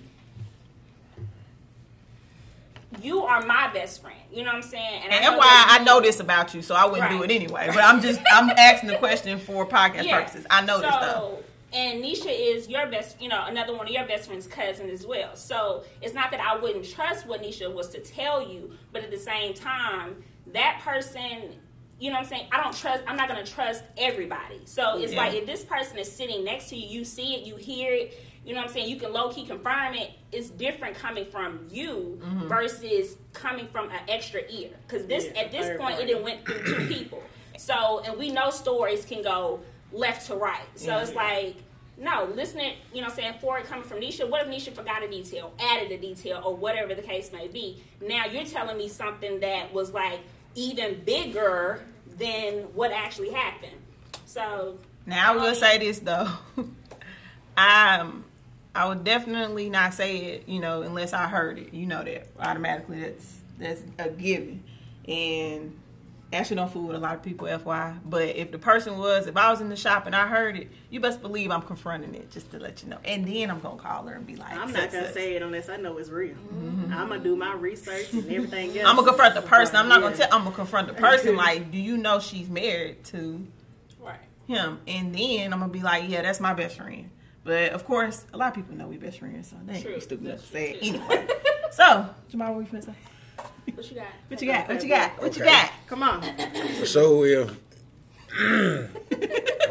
you 3.01 3.21
are 3.23 3.45
my 3.45 3.71
best 3.73 4.01
friend. 4.01 4.17
You 4.31 4.43
know 4.43 4.49
what 4.49 4.55
I'm 4.55 4.61
saying? 4.61 5.03
And 5.03 5.13
I 5.13 5.19
that's 5.21 5.37
why 5.37 5.45
that 5.45 5.77
I 5.79 5.83
know 5.83 6.01
this 6.01 6.19
about 6.19 6.53
you, 6.53 6.61
so 6.61 6.75
I 6.75 6.85
wouldn't 6.85 7.09
do 7.09 7.21
it 7.23 7.31
anyway. 7.31 7.67
But 7.67 7.83
I'm 7.83 8.01
just 8.01 8.19
I'm 8.31 8.49
asking 8.57 8.89
the 8.89 8.97
question 8.97 9.39
for 9.39 9.65
podcast 9.67 10.03
Yeah. 10.03 10.19
purposes. 10.19 10.45
I 10.49 10.61
know 10.65 10.79
this 10.81 10.91
so, 10.91 10.97
stuff. 10.99 11.33
And 11.73 12.01
Nisha 12.01 12.27
is 12.29 12.69
your 12.69 12.87
best, 12.87 13.21
you 13.21 13.27
know, 13.27 13.43
another 13.45 13.75
one 13.75 13.87
of 13.87 13.91
your 13.91 14.05
best 14.07 14.27
friend's 14.27 14.47
cousin 14.47 14.89
as 14.89 15.05
well. 15.05 15.35
So 15.35 15.83
it's 16.01 16.13
not 16.13 16.31
that 16.31 16.39
I 16.39 16.57
wouldn't 16.57 16.89
trust 16.89 17.27
what 17.27 17.41
Nisha 17.43 17.71
was 17.73 17.89
to 17.89 17.99
tell 17.99 18.41
you, 18.49 18.71
but 18.93 19.03
at 19.03 19.11
the 19.11 19.17
same 19.19 19.53
time, 19.53 20.23
that 20.53 20.79
person, 20.81 21.55
you 21.99 22.09
know 22.09 22.15
what 22.15 22.23
I'm 22.23 22.29
saying? 22.29 22.47
I 22.53 22.63
don't 22.63 22.73
trust, 22.73 23.03
I'm 23.05 23.17
not 23.17 23.27
going 23.27 23.43
to 23.43 23.51
trust 23.51 23.83
everybody. 23.97 24.61
So 24.63 24.97
it's 24.97 25.11
Yeah. 25.11 25.17
like 25.17 25.33
if 25.33 25.45
this 25.45 25.65
person 25.65 25.97
is 25.97 26.09
sitting 26.09 26.45
next 26.45 26.69
to 26.69 26.77
you, 26.77 26.99
you 26.99 27.03
see 27.03 27.35
it, 27.35 27.45
you 27.45 27.57
hear 27.57 27.93
it, 27.93 28.17
you 28.47 28.53
know 28.53 28.61
what 28.61 28.69
I'm 28.69 28.73
saying? 28.73 28.89
You 28.89 28.95
can 28.95 29.11
low 29.11 29.29
key 29.29 29.45
confirm 29.45 29.93
it. 29.93 30.11
It's 30.31 30.49
different 30.49 30.95
coming 30.95 31.25
from 31.25 31.67
you 31.69 32.19
Mm-hmm. 32.23 32.47
versus 32.47 33.17
coming 33.33 33.67
from 33.67 33.89
an 33.91 33.99
extra 34.07 34.41
ear. 34.49 34.69
Because 34.87 35.05
this, 35.05 35.25
Yeah, 35.25 35.41
at 35.41 35.51
this 35.51 35.67
point, 35.77 35.97
party. 35.97 36.11
it 36.13 36.23
went 36.23 36.45
through 36.45 36.63
two 36.65 36.87
people. 36.93 37.21
So, 37.57 38.01
and 38.05 38.17
we 38.17 38.31
know 38.31 38.49
stories 38.49 39.03
can 39.05 39.21
go 39.21 39.59
left 39.91 40.27
to 40.27 40.35
right. 40.35 40.61
So 40.75 40.87
Yeah. 40.87 41.01
it's 41.01 41.13
like, 41.13 41.55
no, 41.97 42.25
listening, 42.35 42.73
you 42.93 43.01
know 43.01 43.07
what 43.07 43.17
I'm 43.17 43.23
saying, 43.23 43.33
for 43.41 43.57
it 43.59 43.65
coming 43.65 43.83
from 43.83 43.99
Nisha, 43.99 44.29
what 44.29 44.47
if 44.47 44.53
Nisha 44.53 44.73
forgot 44.73 45.03
a 45.03 45.07
detail, 45.09 45.51
added 45.59 45.91
a 45.91 45.97
detail, 45.97 46.41
or 46.45 46.55
whatever 46.55 46.93
the 46.95 47.01
case 47.01 47.31
may 47.33 47.47
be? 47.47 47.83
Now 48.01 48.25
you're 48.27 48.45
telling 48.45 48.77
me 48.77 48.87
something 48.87 49.39
that 49.41 49.73
was 49.73 49.93
like 49.93 50.19
even 50.55 51.01
bigger 51.05 51.81
than 52.17 52.59
what 52.75 52.91
actually 52.91 53.31
happened. 53.31 53.75
So 54.25 54.77
Now 55.05 55.33
I 55.33 55.35
will 55.35 55.47
Um, 55.47 55.55
say 55.55 55.77
this 55.79 55.99
though. 55.99 56.29
I'm 57.57 58.23
I 58.77 58.87
would 58.87 59.03
definitely 59.03 59.71
not 59.71 59.95
say 59.95 60.17
it, 60.17 60.47
you 60.47 60.59
know, 60.59 60.83
unless 60.83 61.11
I 61.11 61.27
heard 61.27 61.57
it. 61.57 61.73
You 61.73 61.87
know 61.87 62.03
that 62.03 62.27
automatically 62.39 63.01
that's 63.01 63.37
that's 63.57 63.81
a 63.97 64.09
given. 64.09 64.63
And 65.07 65.75
actually 66.31 66.57
don't 66.57 66.71
fool 66.71 66.83
with 66.83 66.95
a 66.95 66.99
lot 66.99 67.15
of 67.15 67.23
people, 67.23 67.47
FY. 67.47 67.95
But 68.05 68.35
if 68.35 68.51
the 68.51 68.59
person 68.59 68.99
was, 68.99 69.25
if 69.25 69.35
I 69.35 69.49
was 69.49 69.61
in 69.61 69.69
the 69.69 69.75
shop 69.75 70.05
and 70.05 70.15
I 70.15 70.27
heard 70.27 70.57
it, 70.57 70.69
you 70.91 70.99
best 70.99 71.23
believe 71.23 71.49
I'm 71.49 71.63
confronting 71.63 72.13
it 72.13 72.29
just 72.29 72.51
to 72.51 72.59
let 72.59 72.83
you 72.83 72.89
know. 72.89 72.99
And 73.03 73.27
then 73.27 73.49
I'm 73.49 73.59
gonna 73.61 73.81
call 73.81 74.05
her 74.05 74.13
and 74.13 74.27
be 74.27 74.35
like, 74.35 74.51
I'm 74.55 74.71
not 74.71 74.91
gonna 74.91 75.05
such. 75.05 75.13
say 75.15 75.35
it 75.35 75.41
unless 75.41 75.69
I 75.69 75.77
know 75.77 75.97
it's 75.97 76.11
real. 76.11 76.35
Mm-hmm. 76.35 76.93
I'm 76.93 77.07
gonna 77.07 77.23
do 77.23 77.35
my 77.35 77.53
research 77.53 78.13
and 78.13 78.31
everything 78.31 78.69
else. 78.77 78.87
I'm 78.87 78.95
gonna 78.95 79.07
confront 79.07 79.33
the 79.33 79.41
person. 79.41 79.75
I'm 79.75 79.89
not 79.89 80.01
gonna 80.01 80.15
tell. 80.15 80.29
I'm 80.31 80.43
gonna 80.43 80.55
confront 80.55 80.87
the 80.87 80.93
person. 80.93 81.35
Like, 81.47 81.71
do 81.71 81.79
you 81.79 81.97
know 81.97 82.19
she's 82.19 82.47
married 82.47 83.03
to 83.05 83.47
right. 83.99 84.19
him, 84.47 84.79
and 84.85 85.15
then 85.15 85.51
I'm 85.51 85.59
gonna 85.59 85.71
be 85.71 85.81
like, 85.81 86.09
yeah, 86.09 86.21
that's 86.21 86.39
my 86.39 86.53
best 86.53 86.77
friend. 86.77 87.09
But 87.47 87.71
of 87.71 87.85
course, 87.85 88.25
a 88.33 88.37
lot 88.37 88.49
of 88.49 88.55
people 88.55 88.75
know 88.75 88.87
we 88.87 88.97
best 88.97 89.19
friends, 89.19 89.47
so 89.49 89.55
they 89.65 89.75
ain't 89.75 90.03
stupid 90.03 90.25
enough 90.27 90.41
to 90.41 90.47
say 90.47 90.71
it 90.71 90.83
anyway. 90.83 91.25
so, 91.71 92.09
Jamal, 92.29 92.53
what 92.53 92.59
you 92.69 92.77
finna 92.77 92.83
say? 92.85 92.93
What 93.73 93.89
you 93.89 93.95
got? 93.95 94.07
What 94.27 94.41
you 94.41 94.47
got? 94.51 94.67
What 94.67 94.83
you 94.83 94.89
got? 94.89 95.21
What 95.21 95.37
you 95.37 95.43
Okay. 95.43 95.51
got? 95.53 95.71
Come 95.87 96.03
on. 96.03 96.23
So 96.85 97.23
if 97.23 97.57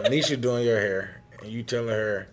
Nisha 0.08 0.40
doing 0.40 0.64
your 0.64 0.80
hair 0.80 1.20
and 1.42 1.52
you 1.52 1.62
telling 1.62 1.90
her, 1.90 2.28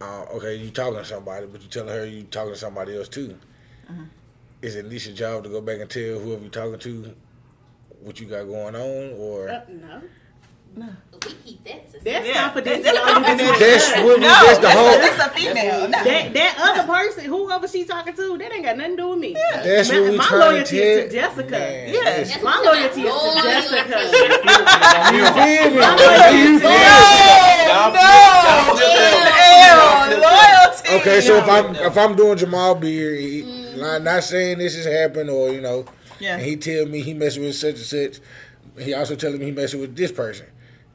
uh, 0.00 0.22
okay, 0.32 0.54
you 0.54 0.70
talking 0.70 1.00
to 1.00 1.04
somebody, 1.04 1.44
but 1.44 1.60
you 1.60 1.68
telling 1.68 1.90
her 1.94 2.06
you 2.06 2.22
talking 2.22 2.54
to 2.54 2.58
somebody 2.58 2.96
else 2.96 3.10
too. 3.10 3.36
Uh-huh. 3.90 4.02
Is 4.62 4.76
it 4.76 4.88
Nisha's 4.88 5.12
job 5.18 5.42
to 5.44 5.50
go 5.50 5.60
back 5.60 5.80
and 5.80 5.90
tell 5.90 6.18
whoever 6.20 6.42
you 6.42 6.48
talking 6.48 6.78
to 6.78 7.14
what 8.00 8.18
you 8.18 8.26
got 8.26 8.44
going 8.44 8.74
on, 8.74 9.12
or 9.18 9.50
Uh, 9.50 9.60
no. 9.68 10.00
We 10.76 11.32
keep 11.44 11.64
that 11.64 11.90
to 11.92 12.04
That's 12.04 12.26
Yeah, 12.26 12.42
confidential. 12.52 12.82
that's 12.84 12.98
only 12.98 13.12
confidential. 13.14 13.52
between 13.54 13.70
That's 13.70 13.88
us. 13.88 13.96
what 14.04 14.18
we, 14.18 14.20
No, 14.20 14.28
that's 14.28 14.58
the 14.58 14.62
that's, 14.62 14.78
whole. 14.78 14.98
that's 14.98 15.20
a 15.24 15.28
female. 15.30 15.80
No. 15.88 16.04
That 16.04 16.34
that 16.34 16.52
other 16.60 16.92
person, 16.92 17.24
whoever 17.24 17.68
she 17.68 17.84
talking 17.84 18.14
to, 18.14 18.38
that 18.38 18.52
ain't 18.52 18.64
got 18.64 18.76
nothing 18.76 18.96
to 18.96 19.02
do 19.02 19.08
with 19.10 19.18
me. 19.20 19.32
That's 19.34 19.90
my, 19.90 20.00
what 20.00 20.10
we 20.10 20.16
my 20.18 20.24
trying 20.24 20.40
to 20.40 20.46
loyalty 20.50 20.78
is 20.78 20.98
to 20.98 21.06
oh, 21.06 21.20
Jessica. 21.20 21.50
Man, 21.50 21.94
Yeah. 21.94 22.00
listen. 22.00 22.44
My 22.44 22.56
loyalty 22.64 23.02
is 23.02 23.14
to 23.14 23.42
Jessica. 23.42 23.98
You 25.14 25.24
feel 25.32 25.70
me? 25.70 25.80
You 26.34 26.58
feel 26.60 27.84
Ew, 28.84 30.20
loyalty. 30.20 30.88
Okay, 31.00 31.20
so 31.20 31.36
if 31.36 31.48
I'm 31.48 31.74
if 31.76 31.96
I'm 31.96 32.14
doing 32.16 32.36
Jamal 32.36 32.74
Beard, 32.74 33.18
he, 33.18 33.42
mm. 33.42 33.78
not, 33.78 34.02
not 34.02 34.24
saying 34.24 34.58
this 34.58 34.76
has 34.76 34.84
happened 34.86 35.30
or 35.30 35.50
you 35.50 35.60
know, 35.60 35.84
Yeah. 36.20 36.34
and 36.36 36.42
he 36.44 36.56
tell 36.56 36.86
me 36.86 37.00
he 37.00 37.14
messing 37.14 37.42
with 37.44 37.56
such 37.56 37.76
and 37.76 37.78
such, 37.78 38.20
he 38.78 38.92
also 38.94 39.14
telling 39.16 39.38
me 39.38 39.46
he 39.46 39.50
messing 39.52 39.80
with 39.80 39.96
this 39.96 40.12
person. 40.12 40.46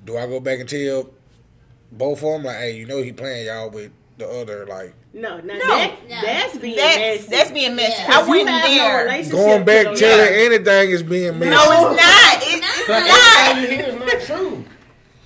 Do 0.05 0.17
I 0.17 0.25
go 0.27 0.39
back 0.39 0.59
and 0.59 0.69
tell 0.69 1.09
both 1.91 2.23
of 2.23 2.31
them 2.33 2.43
like, 2.43 2.57
hey, 2.57 2.75
you 2.77 2.85
know 2.85 3.01
he 3.01 3.11
playing 3.11 3.47
y'all 3.47 3.69
with 3.69 3.91
the 4.17 4.27
other 4.29 4.65
like 4.65 4.93
No, 5.13 5.37
no, 5.37 5.53
No. 5.53 5.59
that, 5.67 5.95
No. 6.09 6.21
that's 6.21 6.57
being 6.57 6.75
That's 6.75 6.97
messy. 6.97 7.27
that's 7.29 7.51
being 7.51 7.75
messy. 7.75 7.93
Yeah. 8.01 8.07
I 8.07 8.11
Cause 8.15 8.25
you 8.25 8.29
wouldn't 8.31 8.49
have 8.49 9.25
no 9.27 9.31
going 9.31 9.63
back 9.65 9.95
telling 9.95 10.33
anything 10.33 10.89
is 10.91 11.03
being 11.03 11.39
messy. 11.39 11.51
No, 11.51 11.71
it's 11.71 12.01
not. 12.01 12.43
It's, 12.43 12.79
it's 12.79 12.87
But 12.87 12.99
not. 12.99 13.55
everything 13.57 13.79
here 13.79 13.87
is 13.87 14.27
not 14.27 14.37
true. 14.37 14.65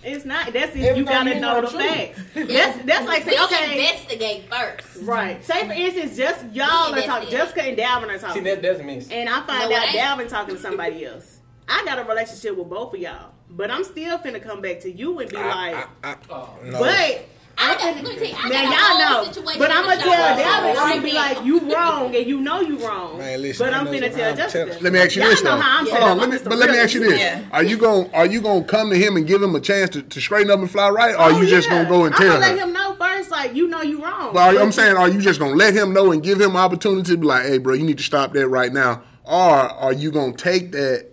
It's 0.06 0.26
not. 0.26 0.52
That's 0.54 0.76
if 0.76 0.98
you 0.98 1.06
gotta 1.06 1.40
know 1.40 1.62
know 1.62 1.62
the 1.62 1.68
true. 1.70 1.80
facts. 1.80 2.20
That's 2.36 2.86
that's 2.86 3.08
like 3.08 3.26
We 3.26 3.32
saying 3.32 3.44
okay, 3.46 3.80
investigate 3.90 4.44
first. 4.54 5.04
right. 5.08 5.44
Say 5.46 5.66
for 5.66 5.74
instance, 5.74 6.18
just 6.18 6.46
y'all 6.54 6.94
are 6.94 7.02
talking. 7.02 7.30
Jessica 7.30 7.64
and 7.64 7.78
Dalvin 7.78 8.10
are 8.10 8.20
See, 8.20 8.26
talking, 8.28 8.44
that 8.44 8.62
doesn't 8.62 8.86
mean. 8.86 9.04
and 9.12 9.30
I 9.30 9.46
find 9.48 9.70
No, 9.70 9.76
out 9.78 9.88
ain't. 9.88 9.98
Dalvin 9.98 10.28
talking 10.28 10.56
to 10.56 10.62
somebody 10.62 11.06
else. 11.06 11.40
I 11.70 11.84
got 11.86 12.00
a 12.00 12.04
relationship 12.04 12.58
with 12.58 12.70
both 12.70 12.94
of 12.94 13.00
y'all, 13.00 13.32
but 13.56 13.72
I'm 13.72 13.84
still 13.84 14.18
finna 14.20 14.42
come 14.42 14.62
back 14.62 14.80
to 14.82 14.92
you 14.92 15.20
and 15.20 15.30
be 15.30 15.36
like, 15.36 15.76
I, 15.76 15.86
I, 16.04 16.16
oh. 16.30 16.50
no. 16.66 16.80
but. 16.80 17.26
I 17.56 17.76
got, 17.76 17.96
let 17.96 18.04
me 18.04 18.16
tell 18.16 18.26
you, 18.26 18.36
I 18.36 18.50
now 18.50 18.62
y'all 18.64 19.24
know, 19.26 19.44
but 19.60 19.70
I'm 19.70 19.84
gonna 19.86 20.02
tell 20.02 20.12
show 20.12 20.42
you 20.42 20.44
I'm 20.50 20.76
gonna 20.76 21.02
be 21.04 21.14
like, 21.14 21.46
you 21.46 21.60
wrong, 21.72 22.16
and 22.16 22.26
you 22.26 22.42
know 22.42 22.62
you 22.62 22.80
wrong. 22.84 23.20
Man, 23.20 23.44
listen, 23.44 23.64
but 23.68 23.76
I 23.76 23.78
I'm 23.78 23.86
know 23.86 23.92
finna 23.92 24.10
how 24.10 24.16
tell 24.18 24.32
I'm 24.32 24.38
Jessica. 24.38 24.66
telling- 24.66 24.84
Let 24.84 24.94
me 24.94 25.00
ask 25.00 25.16
you 25.16 25.22
Y'all 25.22 25.30
this 25.32 25.44
know 25.44 25.52
though. 25.52 25.62
how 25.62 25.80
I'm 25.80 25.86
Hold 25.86 25.94
set 25.94 26.02
up. 26.02 26.10
on, 26.10 26.18
let 26.18 26.30
me, 26.32 26.38
but 26.50 26.58
let 26.58 26.70
me 26.72 26.78
ask 26.80 26.94
you 26.96 27.00
this. 27.02 27.20
Yeah. 27.20 27.44
Are 27.52 27.62
you 27.64 27.78
going 27.78 28.10
are 28.16 28.26
you 28.26 28.42
gonna 28.42 28.64
come 28.64 28.90
to 28.90 28.96
him 28.98 29.18
and 29.18 29.28
give 29.28 29.40
him 29.44 29.54
a 29.54 29.60
chance 29.60 29.92
to, 29.92 30.02
to 30.02 30.20
straighten 30.20 30.50
up 30.50 30.62
and 30.62 30.72
fly 30.72 30.90
right, 30.90 31.14
or 31.14 31.20
are 31.20 31.32
Oh, 31.32 31.40
you 31.42 31.48
just 31.48 31.70
yeah. 31.70 31.76
gonna 31.84 31.90
go 31.90 32.06
and 32.06 32.16
I'm 32.16 32.22
tell 32.22 32.34
gonna 32.42 32.54
let 32.56 32.58
him 32.58 32.74
know 32.74 32.96
first, 32.96 33.30
like 33.30 33.54
you 33.54 33.68
know 33.68 33.84
you 33.84 34.04
wrong. 34.04 34.34
But 34.34 34.56
are, 34.58 34.60
I'm 34.60 34.72
saying, 34.72 34.98
are 34.98 35.08
you 35.08 35.22
just 35.22 35.40
gonna 35.40 35.54
let 35.54 35.76
him 35.76 35.94
know 35.94 36.12
and 36.12 36.24
give 36.24 36.42
him 36.42 36.58
opportunity 36.58 37.12
to 37.12 37.18
be 37.20 37.28
like, 37.28 37.44
hey, 37.46 37.60
bro, 37.60 37.76
you 37.76 37.84
need 37.84 38.00
to 38.00 38.04
stop 38.04 38.34
that 38.34 38.48
right 38.48 38.74
now, 38.74 39.04
or 39.26 39.32
are 39.36 39.94
you 39.94 40.10
gonna 40.12 40.34
take 40.34 40.72
that, 40.72 41.06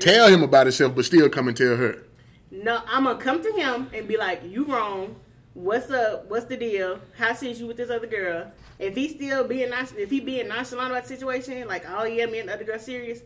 tell 0.00 0.28
him 0.28 0.42
about 0.42 0.66
himself, 0.66 0.94
but 0.94 1.04
still 1.04 1.28
come 1.28 1.48
and 1.48 1.56
tell 1.56 1.76
her? 1.76 2.02
No, 2.50 2.82
I'm 2.86 3.04
gonna 3.04 3.18
come 3.18 3.42
to 3.42 3.52
him 3.52 3.90
and 3.92 4.06
be 4.06 4.16
like, 4.16 4.42
"You 4.44 4.64
wrong. 4.64 5.16
What's 5.54 5.90
up? 5.90 6.28
What's 6.30 6.46
the 6.46 6.56
deal? 6.56 7.00
How 7.16 7.32
serious 7.34 7.60
you 7.60 7.66
with 7.66 7.76
this 7.76 7.90
other 7.90 8.06
girl? 8.06 8.50
If 8.78 8.96
he 8.96 9.08
still 9.08 9.44
being 9.44 9.72
if 9.96 10.10
he 10.10 10.20
being 10.20 10.48
nonchalant 10.48 10.90
about 10.90 11.02
the 11.04 11.08
situation, 11.08 11.66
like, 11.68 11.84
oh 11.88 12.04
yeah, 12.04 12.26
me 12.26 12.40
and 12.40 12.48
the 12.48 12.54
other 12.54 12.64
girl 12.64 12.78
serious, 12.78 13.22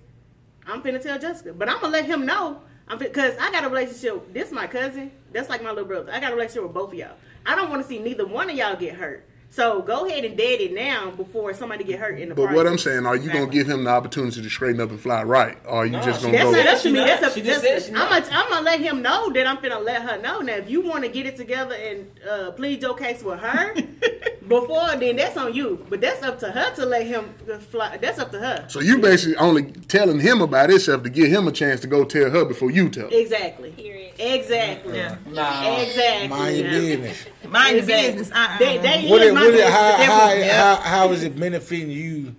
I'm 0.66 0.82
finna 0.82 1.02
tell 1.02 1.18
Jessica. 1.18 1.52
But 1.52 1.68
I'm 1.68 1.80
gonna 1.80 1.92
let 1.92 2.04
him 2.04 2.26
know. 2.26 2.62
I'm 2.86 2.98
because 2.98 3.34
I 3.38 3.50
got 3.52 3.64
a 3.64 3.68
relationship. 3.68 4.32
This 4.32 4.50
my 4.50 4.66
cousin. 4.66 5.10
That's 5.32 5.48
like 5.50 5.62
my 5.62 5.70
little 5.70 5.84
brother. 5.84 6.10
I 6.12 6.20
got 6.20 6.32
a 6.32 6.34
relationship 6.34 6.62
with 6.62 6.74
both 6.74 6.92
of 6.92 6.98
y'all. 6.98 7.16
I 7.44 7.54
don't 7.54 7.70
want 7.70 7.82
to 7.82 7.88
see 7.88 7.98
neither 7.98 8.26
one 8.26 8.48
of 8.48 8.56
y'all 8.56 8.76
get 8.76 8.94
hurt. 8.94 9.27
So 9.50 9.80
go 9.82 10.06
ahead 10.06 10.24
and 10.24 10.36
dead 10.36 10.60
it 10.60 10.72
now 10.74 11.10
before 11.10 11.52
somebody 11.54 11.82
get 11.82 11.98
hurt 11.98 12.20
in 12.20 12.28
the. 12.28 12.34
But 12.34 12.52
what 12.52 12.66
I'm 12.66 12.78
saying, 12.78 13.06
are 13.06 13.16
you 13.16 13.32
gonna 13.32 13.46
give 13.46 13.68
him 13.68 13.84
the 13.84 13.90
opportunity 13.90 14.42
to 14.42 14.48
straighten 14.48 14.80
up 14.80 14.90
and 14.90 15.00
fly 15.00 15.22
right, 15.24 15.56
or 15.64 15.78
are 15.82 15.86
you 15.86 15.92
No, 15.92 16.02
just 16.02 16.20
gonna 16.22 16.32
That's 16.36 16.44
go? 16.44 16.50
not 16.52 16.66
up 16.66 16.80
to 16.82 16.90
me. 16.90 16.98
That's 17.00 17.22
up 17.24 17.32
She 17.32 17.40
to 17.40 17.46
just 17.46 17.62
Jessica. 17.64 17.80
said 17.80 17.94
she 17.96 18.00
I'm 18.00 18.08
gonna, 18.08 18.26
I'm 18.30 18.50
gonna 18.50 18.64
let 18.64 18.80
him 18.80 19.02
know 19.02 19.30
that 19.32 19.46
I'm 19.46 19.56
gonna 19.60 19.80
let 19.80 20.02
her 20.02 20.20
know. 20.20 20.40
Now, 20.40 20.52
if 20.56 20.68
you 20.70 20.82
want 20.82 21.04
to 21.04 21.10
get 21.10 21.26
it 21.26 21.36
together 21.36 21.74
and 21.74 22.06
uh, 22.30 22.50
plead 22.52 22.82
your 22.82 22.94
case 22.94 23.22
with 23.22 23.40
her 23.40 23.74
before, 24.46 24.94
then 24.96 25.16
that's 25.16 25.36
on 25.36 25.54
you. 25.54 25.84
But 25.88 26.02
that's 26.02 26.22
up 26.22 26.38
to 26.40 26.50
her 26.50 26.74
to 26.74 26.86
let 26.86 27.06
him 27.06 27.32
fly. 27.70 27.96
That's 27.96 28.18
up 28.18 28.30
to 28.32 28.38
her. 28.38 28.66
So 28.68 28.80
you 28.80 28.98
basically 28.98 29.36
only 29.36 29.72
telling 29.72 30.20
him 30.20 30.40
about 30.42 30.70
himself 30.70 31.02
to 31.04 31.10
give 31.10 31.28
him 31.30 31.48
a 31.48 31.52
chance 31.52 31.80
to 31.80 31.86
go 31.86 32.04
tell 32.04 32.30
her 32.30 32.44
before 32.44 32.70
you 32.70 32.90
tell. 32.90 33.08
her. 33.10 33.16
Exactly. 33.16 33.70
Period. 33.72 34.12
Exactly. 34.18 34.96
Yeah. 34.98 35.16
Nah. 35.26 35.78
Exactly. 35.78 36.28
mind 36.28 36.56
your 36.58 36.70
business. 36.70 37.26
Mind 37.48 37.76
your 37.76 37.86
business. 37.86 38.30
Uh-uh. 38.32 38.58
They, 38.58 38.78
they 38.78 39.08
What 39.08 39.22
is 39.22 39.28
it, 39.30 39.34
my 39.38 39.44
what 39.44 39.48
it, 39.50 39.52
business. 39.54 39.74
how, 39.74 39.92
how, 39.92 40.32
Yeah. 40.32 40.76
how, 40.76 40.76
how 40.82 41.12
is 41.12 41.22
it 41.22 41.38
benefiting 41.38 41.90
you? 41.90 42.34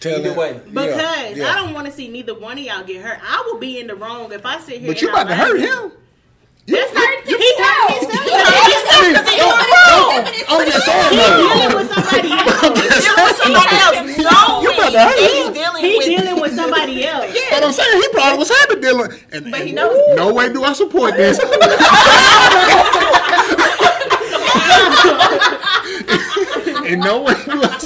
Telling, 0.00 0.26
Either 0.26 0.34
way. 0.38 0.60
Because 0.66 1.36
yeah. 1.36 1.48
I 1.48 1.54
don't 1.56 1.72
want 1.72 1.86
to 1.86 1.92
see 1.92 2.08
neither 2.08 2.34
one 2.38 2.58
of 2.58 2.64
y'all 2.64 2.84
get 2.84 3.02
hurt. 3.02 3.18
I 3.22 3.42
will 3.50 3.58
be 3.58 3.78
in 3.80 3.86
the 3.86 3.94
wrong 3.94 4.30
if 4.32 4.44
I 4.44 4.58
sit 4.60 4.80
here. 4.80 4.88
But 4.92 5.00
you 5.00 5.08
and 5.08 5.16
I 5.16 5.22
about 5.22 5.30
to 5.34 5.38
lie 5.40 5.48
hurt 5.48 5.60
you. 5.60 5.66
him. 5.84 5.92
You, 6.66 6.76
That's 6.76 6.92
you, 6.92 6.98
hurt 6.98 7.28
you, 7.28 7.36
himself. 7.36 7.88
He 8.00 8.36
hurt 8.36 8.64
himself. 8.72 9.28
I 10.04 10.22
mean, 10.24 10.44
I'm 10.48 10.64
just 10.66 10.84
saying 10.86 11.10
He 11.12 11.16
though. 11.16 11.36
dealing 11.44 11.72
with 11.76 11.88
somebody 11.92 12.32
else. 12.32 12.64
dealing 12.64 13.24
with 13.24 13.36
somebody 13.36 13.76
else. 13.76 13.96
No, 14.18 14.62
You 14.62 14.68
about 14.72 14.92
to 14.92 15.00
hurt 15.00 15.18
he's 15.18 15.46
him. 15.46 15.52
dealing 15.52 15.82
He 15.84 15.92
with. 15.98 16.06
dealing 16.06 16.40
with 16.40 16.54
somebody 16.56 17.04
else. 17.12 17.36
But 17.50 17.64
I'm 17.64 17.72
saying 17.72 18.00
he 18.02 18.08
probably 18.12 18.38
was 18.38 18.48
happy 18.50 18.76
dealing. 18.80 19.12
And, 19.32 19.50
But 19.50 19.60
he 19.60 19.66
and 19.68 19.74
knows. 19.76 20.16
No 20.16 20.32
way 20.32 20.52
do 20.52 20.64
I 20.64 20.72
support 20.72 21.16
this. 21.16 21.38
In 26.86 27.00
no 27.00 27.22
way 27.22 27.34
do 27.44 27.62
I. 27.62 27.78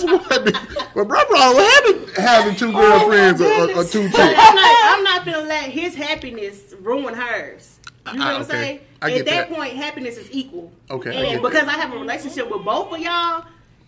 But 0.94 1.06
bro, 1.08 1.24
probably 1.24 1.34
was 1.34 2.10
happy 2.14 2.22
having 2.22 2.56
two 2.56 2.72
girlfriends 2.72 3.40
or, 3.40 3.46
or, 3.46 3.70
or 3.78 3.84
two 3.84 4.08
But 4.10 4.16
chicks. 4.16 4.34
I'm 4.38 4.54
not, 4.54 4.76
I'm 4.98 5.04
not 5.04 5.24
gonna 5.26 5.42
let 5.46 5.70
his 5.70 5.94
happiness 5.94 6.74
ruin 6.80 7.14
hers. 7.14 7.78
You 8.12 8.18
know 8.18 8.24
Ah, 8.24 8.26
what 8.26 8.34
I'm 8.36 8.42
okay. 8.42 8.50
saying? 8.50 8.80
I 9.02 9.10
At 9.12 9.24
that, 9.26 9.48
that. 9.48 9.54
point, 9.56 9.74
happiness 9.74 10.16
is 10.16 10.28
equal. 10.32 10.72
Okay, 10.90 11.14
And 11.14 11.28
get 11.34 11.42
because 11.42 11.68
I 11.68 11.72
have 11.72 11.92
a 11.92 11.98
relationship 11.98 12.50
with 12.50 12.64
both 12.64 12.92
of 12.92 12.98
y'all, 12.98 13.44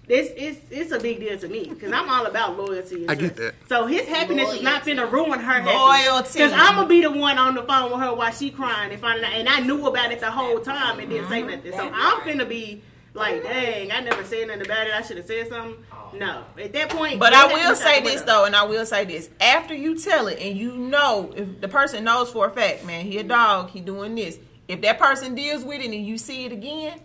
this 0.07 0.31
it's 0.37 0.59
it's 0.71 0.93
a 0.93 0.99
big 1.01 1.21
deal 1.21 1.39
to 1.39 1.49
me 1.49 1.67
because 1.69 1.93
I'm 1.93 2.09
all 2.09 2.27
about 2.27 2.57
loyalty. 2.59 3.03
And 3.03 3.11
I 3.11 3.15
get 3.15 3.37
that. 3.37 3.55
So 3.69 3.87
his 3.87 4.07
happiness 4.09 4.53
is 4.53 4.63
not 4.63 4.85
gonna 4.85 5.07
ruin 5.07 5.39
her 5.41 5.63
Loyalty. 5.65 6.39
Because 6.39 6.53
I'm 6.53 6.75
gonna 6.77 6.89
be 6.89 7.01
the 7.03 7.11
one 7.13 7.39
on 7.39 7.55
the 7.55 7.63
phone 7.63 7.91
with 7.93 8.01
her 8.01 8.13
while 8.15 8.33
she 8.33 8.51
crying 8.51 8.91
and 8.93 9.01
finding 9.01 9.25
out, 9.25 9.33
and 9.33 9.49
I 9.49 9.61
knew 9.61 9.87
about 9.87 10.13
it 10.13 10.21
the 10.21 10.31
whole 10.31 10.59
time 10.61 10.99
and 10.99 11.09
didn't 11.09 11.29
say 11.29 11.43
nothing. 11.43 11.73
So 11.73 11.91
I'm 11.95 12.27
gonna 12.27 12.45
be 12.45 12.83
like, 13.15 13.43
dang, 13.43 13.91
I 13.93 14.01
never 14.01 14.25
said 14.25 14.49
nothing 14.49 14.65
about 14.65 14.87
it. 14.87 14.95
I 14.95 15.03
should 15.03 15.17
have 15.17 15.27
said 15.27 15.49
something. 15.49 15.85
No, 16.13 16.45
at 16.59 16.73
that 16.73 16.91
point. 16.91 17.21
But 17.21 17.33
I 17.33 17.47
will 17.47 17.75
say 17.75 18.01
this 18.01 18.23
though, 18.23 18.45
and 18.45 18.57
I 18.57 18.65
will 18.65 18.85
say 18.87 19.05
this: 19.05 19.31
after 19.41 19.75
you 19.75 19.99
tell 19.99 20.27
it, 20.27 20.39
and 20.41 20.57
you 20.57 20.77
know, 20.77 21.33
if 21.37 21.61
the 21.61 21.69
person 21.69 22.05
knows 22.05 22.31
for 22.31 22.47
a 22.47 22.51
fact, 22.51 22.85
man, 22.85 23.05
he 23.05 23.19
a 23.19 23.21
mm-hmm. 23.21 23.29
dog, 23.29 23.71
he 23.71 23.81
doing 23.81 24.15
this. 24.15 24.39
If 24.69 24.81
that 24.83 24.99
person 24.99 25.35
deals 25.35 25.65
with 25.65 25.81
it 25.81 25.87
and 25.87 26.07
you 26.07 26.19
see 26.19 26.45
it 26.45 26.53
again, 26.53 27.01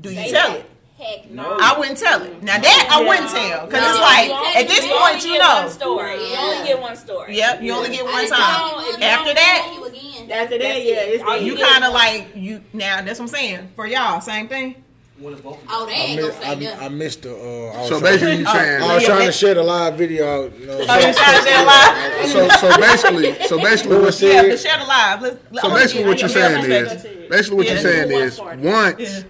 do 0.00 0.08
you 0.10 0.14
Say 0.16 0.30
tell 0.30 0.50
that. 0.50 0.60
it? 0.60 0.70
Heck 0.98 1.30
no. 1.30 1.42
No. 1.42 1.58
I 1.60 1.78
wouldn't 1.78 1.98
tell 1.98 2.22
it. 2.22 2.42
Now 2.42 2.58
that 2.58 2.88
I 2.90 3.06
wouldn't 3.06 3.28
tell, 3.28 3.66
because 3.66 3.84
it's 3.84 4.00
like 4.00 4.28
You 4.28 4.60
at 4.60 4.68
this 4.68 4.86
you 4.86 4.96
point, 4.96 5.24
you 5.24 5.38
know. 5.38 5.62
one 5.62 5.70
story. 5.70 6.14
You 6.14 6.30
Yeah. 6.30 6.40
only 6.40 6.66
get 6.66 6.80
one 6.80 6.96
story. 6.96 7.36
Yep, 7.36 7.62
you 7.62 7.72
only 7.72 7.90
get 7.90 8.04
one 8.04 8.14
I 8.14 8.26
time. 8.26 9.02
After 9.02 9.34
that, 9.34 9.62
tell 9.64 9.74
you 9.74 9.84
again. 9.84 10.30
After 10.32 10.58
that, 10.58 10.84
yeah, 10.84 10.94
it's 11.00 11.42
you 11.42 11.56
kind 11.56 11.84
of 11.84 11.92
like 11.92 12.28
you. 12.34 12.62
Now 12.72 13.02
that's 13.02 13.18
what 13.18 13.26
I'm 13.26 13.28
saying 13.28 13.68
for 13.76 13.86
y'all. 13.86 14.20
Same 14.20 14.48
thing. 14.48 14.82
Oh, 15.18 15.86
they 15.86 15.92
I, 15.92 15.96
ain't 15.96 16.20
gonna 16.20 16.28
miss, 16.32 16.38
say 16.38 16.46
I, 16.46 16.54
nothing. 16.54 16.78
I 16.80 16.88
missed 16.90 17.22
the. 17.22 17.34
Uh, 17.34 17.82
I 17.84 17.88
So 17.88 18.00
basically, 18.00 18.36
you 18.36 18.44
saying 18.46 18.82
I 18.82 18.94
was 18.94 19.04
trying 19.04 19.26
to 19.26 19.32
share 19.32 19.54
the 19.54 19.62
live 19.62 19.94
video 19.96 20.44
out. 20.44 20.58
You 20.58 20.66
know, 20.66 20.72
Oh, 20.74 20.78
you 20.80 20.86
trying 20.86 21.42
to 21.42 21.48
share 21.48 21.64
live? 21.64 22.28
so 22.28 22.48
so 22.68 22.80
basically 22.80 23.46
so 23.46 23.58
basically 23.58 23.92
What 23.96 24.00
what 24.02 24.06
was 24.06 24.22
Yeah, 24.22 24.40
said? 24.42 24.48
but 24.50 24.58
share 24.60 24.78
the 24.78 24.84
live. 24.84 25.22
Let's, 25.22 25.60
so 25.62 25.68
let's 25.68 25.82
basically 25.82 26.04
what 26.06 26.20
you're 26.20 26.28
saying 26.28 26.70
is 26.70 27.02
basically 27.30 27.56
what 27.56 27.66
you're 27.68 27.78
saying 27.78 28.10
is 28.10 28.40
once 28.40 29.00
Yeah. 29.00 29.22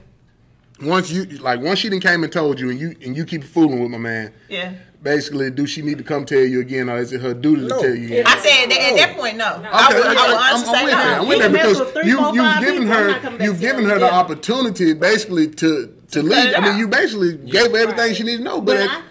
once 0.89 1.11
you 1.11 1.25
like 1.39 1.61
once 1.61 1.79
she 1.79 1.89
done 1.89 2.01
came 2.01 2.25
and 2.25 2.33
told 2.33 2.59
you 2.59 2.71
and 2.71 2.81
you 2.81 2.97
and 3.05 3.17
you 3.17 3.25
keep 3.25 3.45
fooling 3.45 3.81
with 3.81 3.91
my 3.91 3.99
man. 3.99 4.33
Yeah. 4.49 4.73
Basically, 5.11 5.53
do 5.53 5.69
she 5.69 5.83
need 5.83 5.99
to 5.99 6.05
come 6.05 6.25
tell 6.25 6.41
you 6.41 6.59
again, 6.61 6.91
or 6.91 6.99
is 6.99 7.13
it 7.13 7.21
her 7.21 7.33
duty 7.33 7.63
No. 7.63 7.77
to 7.81 7.87
tell 7.87 7.95
you? 7.95 8.07
Again? 8.07 8.25
I 8.27 8.37
said 8.39 8.69
that, 8.73 8.81
at 8.91 8.97
that 8.97 9.17
point, 9.17 9.37
no. 9.37 9.45
I 9.45 9.87
Okay, 9.87 9.99
would, 9.99 10.07
okay, 10.09 10.19
I 10.19 10.27
would 10.27 10.37
I'm, 10.37 10.55
honestly 10.57 10.69
I'm 10.69 10.75
say 10.75 10.85
with 10.85 10.93
that. 10.95 11.21
I'm 11.21 11.29
with 11.29 11.39
that 11.39 11.53
because 11.53 11.93
three, 11.93 12.07
you, 12.11 12.17
four, 12.19 12.35
you've 12.35 12.61
given 12.61 12.83
people, 12.83 12.87
her 12.97 13.07
not 13.13 13.21
coming 13.23 13.39
back 13.39 13.47
you've 13.47 13.61
given 13.61 13.85
her 13.85 13.99
the 14.01 14.07
Yeah. 14.07 14.19
opportunity 14.19 14.95
basically 14.95 15.47
to 15.63 15.93
to 16.11 16.23
leave. 16.25 16.55
I 16.57 16.61
mean, 16.61 16.77
you 16.79 16.89
basically 16.89 17.37
gave 17.37 17.71
her 17.71 17.77
everything 17.79 18.15
she 18.15 18.25
needed 18.25 18.39
to 18.39 18.43
know. 18.43 18.61
But, 18.61 18.79
But 18.79 18.81
at, 18.83 18.91
I- 18.91 19.03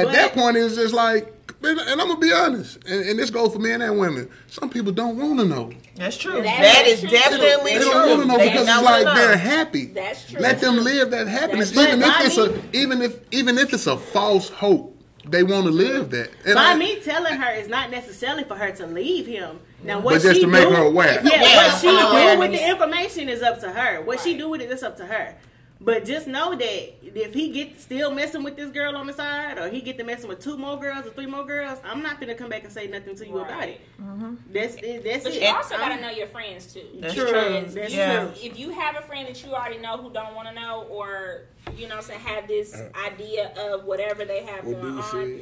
at 0.00 0.04
but- 0.04 0.12
that 0.12 0.34
point, 0.34 0.58
it's 0.58 0.74
just 0.76 0.92
like, 0.92 1.32
and 1.62 1.80
I'm 1.80 1.96
gonna 2.08 2.18
be 2.18 2.30
honest, 2.30 2.78
and, 2.86 3.08
and 3.08 3.18
this 3.18 3.30
goes 3.30 3.54
for 3.54 3.58
men 3.58 3.80
and 3.80 3.98
women. 3.98 4.28
Some 4.48 4.68
people 4.68 4.92
don't 4.92 5.16
want 5.16 5.38
to 5.40 5.46
know. 5.46 5.70
That's 5.96 6.18
true. 6.18 6.42
That 6.42 6.44
that 6.44 6.86
is 6.86 7.02
is 7.02 7.08
true, 7.08 7.18
definitely 7.18 7.72
They 7.72 7.78
true. 7.78 7.90
don't 7.90 8.08
want 8.10 8.20
to 8.22 8.28
know 8.28 8.36
They 8.38 8.50
because 8.50 8.68
it's 8.68 8.82
like 8.82 9.04
know. 9.06 9.14
they're 9.14 9.36
happy. 9.38 9.86
That's 9.86 10.30
true. 10.30 10.40
Let 10.40 10.60
them 10.60 10.76
live 10.84 11.10
that 11.12 11.26
happiness, 11.26 11.72
even 11.74 12.02
if 12.02 12.20
it's 12.26 12.36
a 12.36 12.62
even 12.76 13.00
if 13.00 13.16
even 13.30 13.56
if 13.56 13.72
it's 13.72 13.86
a 13.86 13.96
false 13.96 14.50
hope. 14.50 14.96
They 15.26 15.42
want 15.42 15.66
to 15.66 15.72
live 15.72 16.10
that. 16.10 16.30
And 16.46 16.54
By 16.54 16.72
I- 16.72 16.76
me 16.76 17.00
telling 17.00 17.34
her 17.34 17.52
is 17.52 17.68
not 17.68 17.90
necessarily 17.90 18.44
for 18.44 18.54
her 18.54 18.70
to 18.72 18.86
leave 18.86 19.26
him. 19.26 19.60
Now, 19.82 20.00
what 20.00 20.14
But 20.14 20.22
just 20.22 20.36
she 20.36 20.40
to 20.42 20.46
make 20.46 20.68
do, 20.68 20.74
her 20.74 20.82
aware. 20.82 21.20
Yeah, 21.24 21.40
Yeah, 21.42 21.56
what 21.56 21.80
she 21.80 21.88
do 21.88 22.38
with 22.40 22.50
the 22.52 22.68
information 22.68 23.28
is 23.28 23.42
up 23.42 23.60
to 23.60 23.70
her. 23.70 24.00
What 24.02 24.20
she 24.20 24.36
do 24.36 24.48
with 24.48 24.60
it 24.60 24.70
is 24.70 24.82
up 24.82 24.96
to 24.98 25.06
her. 25.06 25.34
But 25.80 26.04
just 26.04 26.26
know 26.26 26.56
that 26.56 26.92
if 27.04 27.32
he 27.32 27.50
get 27.52 27.80
still 27.80 28.10
messing 28.12 28.42
with 28.42 28.56
this 28.56 28.70
girl 28.70 28.96
on 28.96 29.06
the 29.06 29.12
side, 29.12 29.58
or 29.58 29.68
he 29.68 29.80
get 29.80 29.96
to 29.98 30.04
messing 30.04 30.28
with 30.28 30.40
two 30.40 30.56
more 30.56 30.76
girls 30.78 31.06
or 31.06 31.10
three 31.10 31.26
more 31.26 31.44
girls, 31.44 31.78
I'm 31.84 32.02
not 32.02 32.20
gonna 32.20 32.34
come 32.34 32.48
back 32.48 32.64
and 32.64 32.72
say 32.72 32.88
nothing 32.88 33.14
to 33.14 33.26
you 33.26 33.38
about 33.38 33.50
Right. 33.52 33.80
it. 33.98 34.52
That's 34.52 34.74
it. 34.74 35.04
That's 35.04 35.22
But 35.24 35.34
it. 35.34 35.42
you 35.42 35.48
also 35.48 35.76
I'm- 35.76 35.88
gotta 35.88 36.02
know 36.02 36.10
your 36.10 36.26
friends 36.26 36.72
too. 36.74 36.84
That's 36.98 37.14
True. 37.14 37.28
true. 37.30 37.64
That's 37.68 37.94
Yeah. 37.94 38.24
true. 38.24 38.32
If 38.42 38.58
you 38.58 38.70
have 38.70 38.96
a 38.96 39.02
friend 39.02 39.28
that 39.28 39.44
you 39.44 39.54
already 39.54 39.78
know 39.78 39.96
who 39.98 40.10
don't 40.10 40.34
want 40.34 40.48
to 40.48 40.54
know, 40.54 40.84
or 40.90 41.42
you 41.76 41.86
know, 41.86 41.96
what 41.96 42.04
I'm 42.04 42.08
saying 42.08 42.20
have 42.20 42.48
this 42.48 42.82
idea 43.06 43.52
of 43.56 43.84
whatever 43.84 44.24
they 44.24 44.42
have 44.44 44.64
What 44.64 44.80
going 44.80 44.94
you 44.94 45.00
on, 45.00 45.40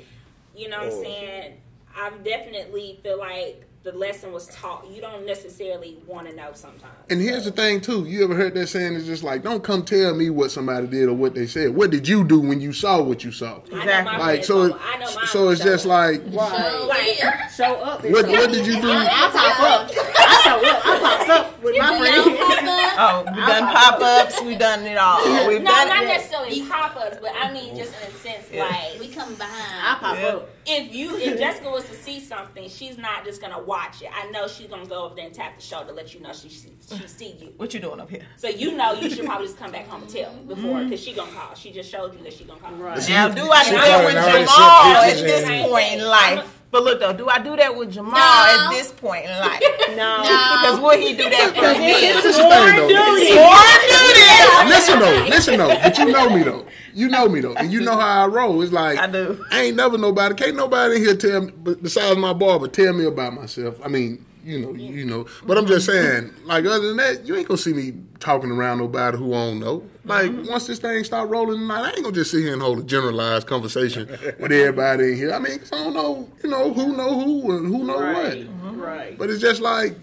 you 0.55 0.69
know 0.69 0.79
what 0.79 0.87
I'm 0.89 0.93
Oh. 0.93 1.03
saying? 1.03 1.61
I 1.97 2.11
definitely 2.23 3.01
feel 3.03 3.19
like 3.19 3.65
the 3.87 3.97
lesson 3.97 4.33
was 4.33 4.49
taught. 4.49 4.85
You 4.91 5.01
don't 5.01 5.25
necessarily 5.25 5.97
want 6.09 6.29
to 6.29 6.35
know 6.35 6.51
sometimes. 6.55 6.93
And 7.09 7.21
here's 7.21 7.45
the 7.45 7.53
thing 7.53 7.81
too. 7.81 8.05
You 8.05 8.25
ever 8.25 8.35
heard 8.35 8.53
that 8.55 8.67
saying? 8.67 8.97
It's 8.97 9.07
just 9.07 9.23
like, 9.23 9.45
don't 9.45 9.63
come 9.63 9.85
tell 9.85 10.13
me 10.13 10.29
what 10.29 10.51
somebody 10.51 10.89
did 10.89 11.09
or 11.09 11.15
what 11.15 11.35
they 11.37 11.47
said. 11.47 11.73
What 11.73 11.91
did 11.93 12.09
you 12.09 12.25
do 12.25 12.41
when 12.41 12.61
you 12.61 12.73
saw 12.73 13.01
what 13.01 13.23
you 13.23 13.31
saw? 13.31 13.61
I 13.73 13.85
know 13.85 13.93
Exactly. 14.01 14.19
Like 14.19 14.45
so, 14.45 14.63
it, 14.65 14.77
I 14.81 14.99
know 14.99 15.07
so 15.07 15.49
it's 15.51 15.63
just 15.63 15.87
up. 15.87 15.91
like, 15.91 16.21
Right. 16.33 16.87
like 16.89 17.51
Show 17.53 17.77
up. 17.77 18.03
what 18.05 18.27
what 18.27 18.51
did 18.53 18.67
you 18.67 18.81
do? 18.83 18.91
I 18.91 19.31
pop 19.33 19.61
up. 19.61 20.16
I 20.47 20.61
show 20.61 20.69
up. 20.69 20.87
I 20.87 20.99
pops 21.01 21.31
up 21.31 21.63
with 21.63 21.77
my 21.79 21.91
Do 21.91 21.99
friends. 21.99 22.39
pop 22.39 22.63
up? 22.65 22.97
Oh, 22.99 23.33
we 23.35 23.41
done 23.47 23.75
pop 23.75 24.01
ups. 24.01 24.43
We 24.43 24.57
done 24.57 24.83
it 24.87 24.97
all. 24.97 25.49
We've 25.49 25.63
no, 25.63 25.71
done 25.71 25.89
not 25.89 26.03
it. 26.05 26.07
necessarily 26.09 26.67
pop 26.69 26.97
ups, 26.97 27.19
but 27.21 27.33
I 27.39 27.53
mean 27.53 27.77
just 27.77 27.93
in 28.01 28.09
a 28.09 28.13
sense 28.13 28.47
like 28.53 28.99
We 29.01 29.09
come 29.09 29.33
I 29.35 29.37
behind. 29.37 30.01
pop 30.01 30.17
Yeah. 30.17 30.27
up. 30.29 30.49
if 30.67 30.95
you 30.95 31.17
if 31.17 31.39
Jessica 31.39 31.71
was 31.71 31.85
to 31.85 31.95
see 31.95 32.21
something, 32.21 32.69
she's 32.69 32.97
not 32.99 33.25
just 33.25 33.41
gonna 33.41 33.61
watch 33.63 34.03
it. 34.03 34.11
I 34.15 34.31
know 34.31 34.47
she's 34.49 34.69
gonna 34.69 34.87
go 34.87 35.05
over 35.05 35.15
there 35.15 35.27
and 35.27 35.35
tap 35.35 35.57
the 35.57 35.63
shoulder, 35.63 35.89
to 35.89 35.95
let 35.95 36.15
you 36.15 36.21
know 36.21 36.33
she 36.33 36.49
see, 36.49 36.73
she 36.97 37.07
see 37.09 37.37
you. 37.41 37.53
What 37.57 37.75
you 37.75 37.81
doing 37.81 38.01
up 38.01 38.11
here? 38.11 38.23
So 38.37 38.49
you 38.49 38.73
know 38.73 38.93
you 38.95 39.11
should 39.11 39.25
probably 39.27 39.47
just 39.47 39.59
come 39.59 39.73
back 39.73 39.89
home 39.89 40.03
and 40.03 40.11
tell 40.11 40.33
me 40.35 40.43
before, 40.55 40.85
because 40.85 41.01
she 41.01 41.13
gonna 41.13 41.33
call. 41.33 41.55
She 41.55 41.71
just 41.73 41.91
showed 41.91 42.15
you 42.17 42.23
that 42.25 42.33
she 42.33 42.45
gonna 42.45 42.61
call. 42.61 42.73
Right. 42.73 43.09
Now, 43.09 43.29
do 43.29 43.51
I 43.51 43.63
do 43.65 43.71
She 43.71 43.75
that 43.77 44.05
with 44.05 44.15
probably 44.15 44.33
already 44.33 44.45
Jamal 44.47 44.97
at 44.97 45.15
this 45.17 45.69
point 45.71 45.93
in 46.01 46.05
life? 46.09 46.56
But 46.71 46.83
look 46.85 47.01
though, 47.01 47.13
do 47.13 47.29
I 47.29 47.39
do 47.39 47.57
that 47.57 47.75
with 47.77 47.93
Jamal 47.93 48.13
No. 48.13 48.19
at 48.19 48.71
this 48.71 48.93
point 48.93 49.25
in 49.25 49.31
life? 49.39 49.63
No. 49.97 50.19
Because 50.57 50.81
would 50.81 50.99
he 51.01 51.15
do 51.17 51.31
that 51.31 51.55
for 51.55 51.79
me? 51.81 51.91
It's 51.93 52.23
This 52.23 52.25
is 52.25 52.37
the 52.37 52.43
sworn 52.43 52.75
thing, 52.75 52.89
duty. 52.89 54.69
Listen 54.69 54.99
though, 54.99 55.25
listen 55.29 55.59
though. 55.59 55.69
But 55.69 55.97
you 55.99 56.07
know 56.13 56.29
me 56.31 56.43
though. 56.43 56.67
You 56.93 57.09
know 57.09 57.29
me 57.29 57.41
though, 57.41 57.55
and 57.55 57.73
you 57.73 57.81
know 57.81 57.97
how 57.97 58.25
I 58.25 58.27
roll. 58.27 58.61
It's 58.63 58.73
like 58.73 58.99
I 58.99 59.07
do. 59.07 59.43
I 59.51 59.63
ain't 59.63 59.77
never 59.77 59.97
nobody. 59.97 60.35
Can't 60.35 60.57
nobody 60.57 60.97
in 60.97 61.03
here 61.03 61.17
tell 61.17 61.43
me, 61.43 61.53
but 61.57 61.83
besides 61.83 62.19
my 62.19 62.33
barber, 62.33 62.69
tell 62.69 62.93
me 62.93 63.05
about 63.07 63.35
myself. 63.35 63.79
I 63.85 63.89
mean, 63.89 64.25
you 64.47 64.61
know, 64.61 64.73
you 64.75 65.05
know. 65.05 65.27
But 65.45 65.59
I'm 65.59 65.67
just 65.67 65.87
saying, 65.87 66.33
like 66.45 66.65
other 66.65 66.87
than 66.89 66.97
that, 66.99 67.27
you 67.27 67.35
ain't 67.37 67.49
gonna 67.49 67.59
see 67.59 67.73
me 67.73 67.95
talking 68.21 68.51
around 68.51 68.79
nobody 68.79 69.19
who 69.19 69.35
I 69.35 69.39
don't 69.47 69.59
know. 69.61 69.83
Like 70.05 70.31
once 70.49 70.67
this 70.69 70.79
thing 70.79 71.03
start 71.05 71.29
rolling 71.29 71.59
tonight, 71.59 71.83
I 71.83 71.89
ain't 71.89 72.03
gonna 72.05 72.13
just 72.13 72.31
sit 72.31 72.43
here 72.43 72.53
and 72.53 72.63
hold 72.63 72.79
a 72.79 72.83
generalized 72.85 73.47
conversation 73.49 74.07
with 74.39 74.53
everybody 74.53 75.13
in 75.13 75.17
here. 75.17 75.33
I 75.33 75.41
mean, 75.41 75.59
'cause 75.59 75.73
I 75.73 75.83
don't 75.83 75.95
know, 75.95 76.29
you 76.45 76.49
know, 76.51 76.73
who 76.73 76.97
know 76.97 77.21
who 77.21 77.57
and 77.57 77.67
who 77.67 77.85
know 77.85 78.01
Right. 78.01 78.49
what. 78.63 78.77
Right. 78.77 79.19
But 79.19 79.31
it's 79.31 79.41
just 79.41 79.61
like, 79.61 79.97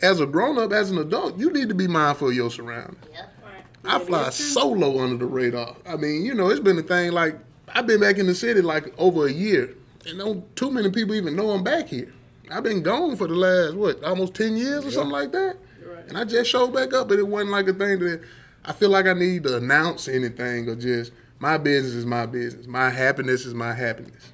as 0.00 0.20
a 0.20 0.26
grown 0.26 0.56
up, 0.58 0.72
as 0.72 0.90
an 0.92 0.98
adult, 0.98 1.36
you 1.38 1.50
need 1.52 1.68
to 1.68 1.74
be 1.74 1.88
mindful 1.88 2.28
of 2.28 2.34
your 2.34 2.50
surroundings. 2.50 2.98
Yep. 3.12 3.34
I 3.84 3.98
fly 4.00 4.30
solo 4.30 5.00
under 5.02 5.16
the 5.16 5.26
radar. 5.26 5.74
I 5.86 5.96
mean, 5.96 6.24
you 6.24 6.34
know, 6.34 6.50
it's 6.50 6.60
been 6.60 6.78
a 6.78 6.82
thing. 6.82 7.10
Like 7.12 7.36
I've 7.74 7.86
been 7.86 8.00
back 8.00 8.18
in 8.18 8.26
the 8.26 8.34
city 8.34 8.60
like 8.60 8.92
over 8.98 9.26
a 9.26 9.32
year, 9.32 9.70
and 10.06 10.18
don't 10.18 10.56
too 10.56 10.70
many 10.70 10.90
people 10.90 11.14
even 11.14 11.34
know 11.34 11.50
I'm 11.50 11.64
back 11.64 11.88
here. 11.88 12.12
I've 12.50 12.62
been 12.62 12.82
gone 12.82 13.16
for 13.16 13.26
the 13.26 13.34
last 13.34 13.74
what, 13.74 14.02
almost 14.04 14.34
ten 14.34 14.56
years 14.56 14.84
or 14.84 14.90
something 14.90 15.12
like 15.12 15.32
that. 15.32 15.56
And 16.08 16.16
I 16.16 16.24
just 16.24 16.50
showed 16.50 16.72
back 16.72 16.92
up, 16.94 17.08
but 17.08 17.18
it 17.18 17.26
wasn't 17.26 17.50
like 17.50 17.68
a 17.68 17.72
thing 17.74 17.98
that 18.00 18.22
I 18.64 18.72
feel 18.72 18.88
like 18.90 19.06
I 19.06 19.12
need 19.12 19.42
to 19.44 19.56
announce 19.56 20.08
anything 20.08 20.68
or 20.68 20.74
just 20.74 21.12
my 21.38 21.58
business 21.58 21.94
is 21.94 22.06
my 22.06 22.26
business. 22.26 22.66
My 22.66 22.90
happiness 22.90 23.44
is 23.44 23.54
my 23.54 23.72
happiness. 23.72 24.32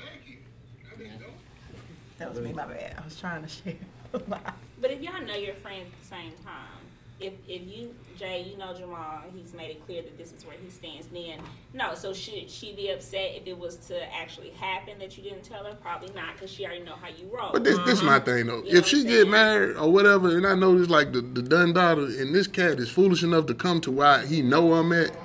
That 2.19 2.33
was 2.33 2.41
me, 2.41 2.53
my 2.53 2.67
bad. 2.67 2.95
I 2.99 3.05
was 3.05 3.19
trying 3.19 3.43
to 3.43 3.49
share. 3.49 3.75
But 4.81 4.91
if 4.91 5.01
y'all 5.01 5.23
know 5.23 5.35
your 5.35 5.55
friends 5.55 5.87
at 5.87 6.03
the 6.03 6.07
same 6.07 6.33
time, 6.45 6.85
if 7.21 7.33
if 7.49 7.63
you 7.67 7.95
Jay, 8.19 8.47
you 8.49 8.57
know 8.57 8.73
Jamal, 8.75 9.23
he's 9.35 9.53
made 9.55 9.71
it 9.71 9.85
clear 9.87 10.03
that 10.03 10.17
this 10.17 10.33
is 10.33 10.45
where 10.47 10.57
he 10.57 10.71
stands. 10.71 11.07
Then 11.09 11.41
no, 11.73 11.95
so 11.95 12.13
should 12.13 12.49
she 12.51 12.73
be 12.75 12.91
upset 12.91 13.33
if 13.35 13.47
it 13.47 13.59
was 13.59 13.77
to 13.89 14.15
actually 14.15 14.51
happen 14.51 14.99
that 14.99 15.17
you 15.17 15.25
didn't 15.25 15.43
tell 15.43 15.65
her? 15.65 15.75
Probably 15.75 16.13
not, 16.15 16.35
because 16.35 16.51
she 16.51 16.65
already 16.65 16.85
know 16.85 16.95
how 16.95 17.09
you 17.09 17.29
roll. 17.33 17.53
But 17.53 17.65
this 17.65 17.79
this 17.81 18.03
my 18.03 18.17
uh-huh. 18.17 18.25
thing 18.25 18.47
though. 18.47 18.63
You 18.63 18.79
if 18.79 18.87
she 18.87 19.05
get 19.05 19.29
married 19.29 19.77
or 19.77 19.91
whatever, 19.91 20.37
and 20.37 20.47
I 20.47 20.55
know 20.55 20.79
this 20.79 20.89
like 20.89 21.13
the, 21.13 21.21
the 21.21 21.43
done 21.43 21.73
daughter, 21.73 22.05
and 22.05 22.35
this 22.35 22.47
cat 22.47 22.79
is 22.79 22.91
foolish 22.91 23.23
enough 23.23 23.47
to 23.47 23.55
come 23.55 23.81
to 23.83 23.91
why 23.91 24.27
he 24.27 24.43
know 24.43 24.75
I'm 24.75 24.93
at. 24.93 25.17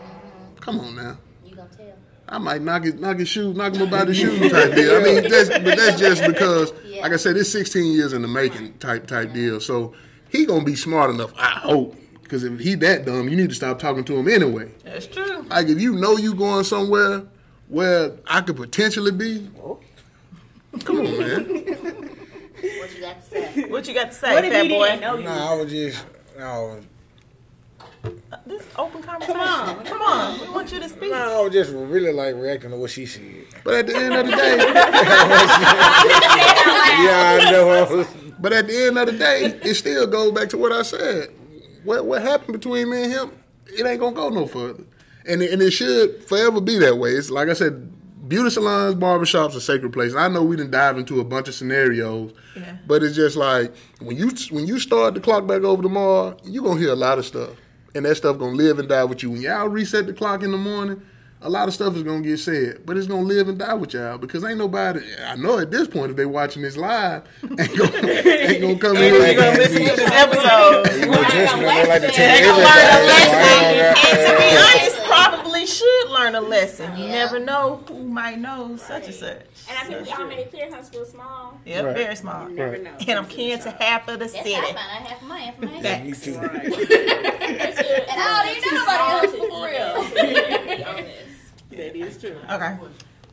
Come 0.59 0.79
on 0.79 0.95
now. 0.95 1.17
You 1.45 1.55
gonna 1.55 1.69
tell? 1.69 1.93
I 2.27 2.37
might 2.37 2.61
knock 2.61 2.83
his 2.83 2.95
knock 2.95 3.17
his 3.17 3.29
shoes, 3.29 3.55
knock 3.55 3.73
him 3.73 3.87
about 3.87 4.07
his 4.07 4.17
shoes 4.21 4.51
type 4.51 4.75
deal. 4.75 4.95
I 4.97 5.03
mean, 5.03 5.29
that's, 5.29 5.49
but 5.49 5.63
that's 5.63 5.99
just 5.99 6.23
because, 6.25 6.73
Yeah. 6.85 7.01
like 7.01 7.13
I 7.13 7.17
said, 7.17 7.37
it's 7.37 7.49
16 7.49 7.91
years 7.91 8.13
in 8.13 8.21
the 8.21 8.27
making 8.27 8.77
type 8.77 9.07
type 9.07 9.33
deal. 9.33 9.59
So 9.59 9.93
he 10.29 10.45
gonna 10.45 10.63
be 10.63 10.75
smart 10.75 11.09
enough, 11.11 11.33
I 11.37 11.49
hope. 11.59 11.95
Because 12.23 12.43
if 12.43 12.59
he 12.59 12.75
that 12.75 13.05
dumb, 13.05 13.27
you 13.29 13.35
need 13.35 13.49
to 13.49 13.55
stop 13.55 13.79
talking 13.79 14.03
to 14.05 14.15
him 14.17 14.27
anyway. 14.27 14.69
That's 14.83 15.07
true. 15.07 15.41
Like 15.49 15.67
if 15.67 15.79
you 15.81 15.93
know 15.95 16.15
you 16.17 16.33
going 16.35 16.63
somewhere 16.63 17.23
where 17.67 18.11
I 18.27 18.41
could 18.41 18.55
potentially 18.55 19.11
be, 19.11 19.49
come 20.83 20.97
on, 20.99 21.17
man. 21.19 21.75
What 22.59 22.93
you 22.93 22.99
got 23.01 23.23
to 23.23 23.29
say? 23.29 23.63
What 23.69 23.87
you 23.87 23.93
got 23.93 24.11
to 24.11 24.17
say, 24.17 24.33
What 24.35 24.43
if 24.43 24.51
fat 24.51 24.63
he 24.65 24.69
boy? 24.69 24.87
didn't 24.87 25.01
know? 25.01 25.15
Nah, 25.17 25.51
I 25.53 25.55
was 25.55 25.71
just, 25.71 26.05
no, 26.37 26.81
uh, 27.79 28.37
This 28.45 28.63
open 28.77 29.01
conversation. 29.01 29.35
Come 29.39 29.41
on, 29.79 29.85
come 29.85 30.01
on. 30.01 30.39
We 30.41 30.49
want 30.53 30.69
you 30.73 30.79
to 30.81 30.89
speak. 30.89 31.09
no, 31.11 31.39
I 31.39 31.41
was 31.41 31.53
just 31.53 31.71
really 31.71 32.11
like 32.11 32.35
reacting 32.35 32.71
to 32.71 32.75
what 32.77 32.89
she 32.91 33.05
said. 33.05 33.23
But 33.63 33.73
at 33.75 33.87
the 33.87 33.95
end 33.95 34.13
of 34.13 34.25
the 34.25 34.31
day, 34.35 34.57
Yeah, 36.99 37.39
I 37.41 37.51
know. 37.51 38.05
But 38.39 38.53
at 38.53 38.67
the 38.67 38.85
end 38.87 38.97
of 38.97 39.07
the 39.07 39.13
day, 39.17 39.59
it 39.63 39.75
still 39.75 40.07
goes 40.07 40.31
back 40.31 40.49
to 40.49 40.57
what 40.57 40.71
I 40.71 40.81
said. 40.83 41.29
What 41.83 42.05
what 42.05 42.21
happened 42.21 42.53
between 42.53 42.89
me 42.89 43.03
and 43.03 43.11
him, 43.11 43.31
it 43.67 43.85
ain't 43.85 43.99
gonna 43.99 44.15
go 44.15 44.29
no 44.29 44.47
further, 44.47 44.83
and 45.27 45.41
it, 45.41 45.51
and 45.53 45.61
it 45.61 45.71
should 45.71 46.23
forever 46.25 46.59
be 46.61 46.77
that 46.79 46.97
way. 46.97 47.11
It's 47.11 47.29
like 47.29 47.49
I 47.49 47.53
said, 47.53 48.27
beauty 48.27 48.49
salons, 48.49 48.95
barbershops 48.95 49.55
are 49.55 49.59
sacred 49.61 49.93
places. 49.93 50.15
I 50.15 50.27
know 50.27 50.43
we 50.43 50.55
didn't 50.57 50.71
dive 50.71 50.97
into 50.97 51.19
a 51.19 51.23
bunch 51.23 51.47
of 51.47 51.55
scenarios, 51.55 52.31
Yeah. 52.55 52.77
but 52.85 53.01
it's 53.03 53.15
just 53.15 53.35
like 53.37 53.73
when 54.01 54.17
you 54.17 54.31
when 54.51 54.67
you 54.67 54.79
start 54.79 55.13
the 55.13 55.19
clock 55.19 55.47
back 55.47 55.63
over 55.63 55.81
tomorrow, 55.81 56.35
you're 56.43 56.63
gonna 56.63 56.79
hear 56.79 56.91
a 56.91 56.95
lot 56.97 57.17
of 57.17 57.25
stuff, 57.25 57.51
and 57.95 58.05
that 58.05 58.15
stuff 58.15 58.37
gonna 58.37 58.55
live 58.55 58.77
and 58.79 58.89
die 58.89 59.03
with 59.05 59.23
you. 59.23 59.31
When 59.31 59.41
y'all 59.41 59.67
reset 59.69 60.05
the 60.07 60.13
clock 60.13 60.43
in 60.43 60.51
the 60.51 60.57
morning. 60.57 61.01
A 61.41 61.49
lot 61.49 61.69
of 61.69 61.73
stuff 61.73 61.95
is 61.95 62.03
gonna 62.03 62.19
get 62.21 62.37
said, 62.37 62.85
but 62.85 62.97
it's 62.97 63.07
gonna 63.07 63.21
live 63.21 63.47
and 63.47 63.57
die 63.57 63.73
with 63.73 63.93
y'all 63.93 64.17
because 64.17 64.43
ain't 64.43 64.57
nobody. 64.57 64.99
I 65.25 65.37
know 65.37 65.57
at 65.59 65.71
this 65.71 65.87
point, 65.87 66.11
if 66.11 66.17
they 66.17 66.25
watching 66.25 66.61
this 66.63 66.75
live, 66.75 67.23
ain't 67.43 67.57
gonna, 67.77 68.07
ain't 68.07 68.61
gonna 68.61 68.77
come 68.77 68.97
in. 68.97 69.13
You're 69.13 69.35
gonna 69.35 69.57
listen 69.57 69.77
to 69.85 69.95
this 69.95 70.11
episode. 70.11 70.87
You 70.99 71.05
know, 71.05 71.23
just 71.23 71.55
remember 71.55 71.87
like 71.89 72.01
the 72.01 72.07
They 72.09 72.41
gonna 72.43 72.57
learn 72.57 72.75
a 72.91 73.05
lesson, 73.05 73.39
and 74.05 74.19
to 74.27 74.31
be 74.37 74.49
honest, 74.57 74.97
probably 75.07 75.65
should 75.65 76.09
learn 76.09 76.35
a 76.35 76.41
lesson. 76.41 76.97
You 76.97 77.07
never 77.07 77.39
know 77.39 77.83
who 77.87 78.03
might 78.03 78.37
know 78.37 78.75
such 78.75 79.05
and 79.05 79.13
such. 79.15 79.37
And 79.69 79.77
I 79.77 79.83
think 79.83 80.09
y'all 80.09 80.27
made 80.27 80.39
it 80.39 80.51
clear 80.51 80.69
Huntsville 80.69 81.05
small. 81.05 81.57
Yep, 81.65 81.85
Right. 81.85 81.95
very 81.95 82.15
small. 82.17 82.49
Never 82.49 82.79
know. 82.79 82.91
And 83.07 83.11
I'm 83.17 83.27
kin 83.27 83.59
to 83.61 83.71
half 83.71 84.09
of 84.09 84.19
the 84.19 84.25
That's 84.25 84.33
city. 84.33 84.51
how 84.53 84.61
I 84.61 84.65
found 84.65 84.77
out 84.77 85.07
half 85.07 85.21
of 85.21 85.27
my 85.29 85.47
information. 85.47 86.05
Me 86.05 86.11
too. 86.11 86.33
And 88.09 88.21
I 88.21 88.43
don't 88.43 88.57
even 88.57 88.75
know 88.75 88.81
nobody 88.83 89.77
else 89.77 90.05
for 90.75 90.95
real. 90.97 91.05
That 91.71 91.95
is 91.95 92.17
true. 92.17 92.37
Okay. 92.49 92.77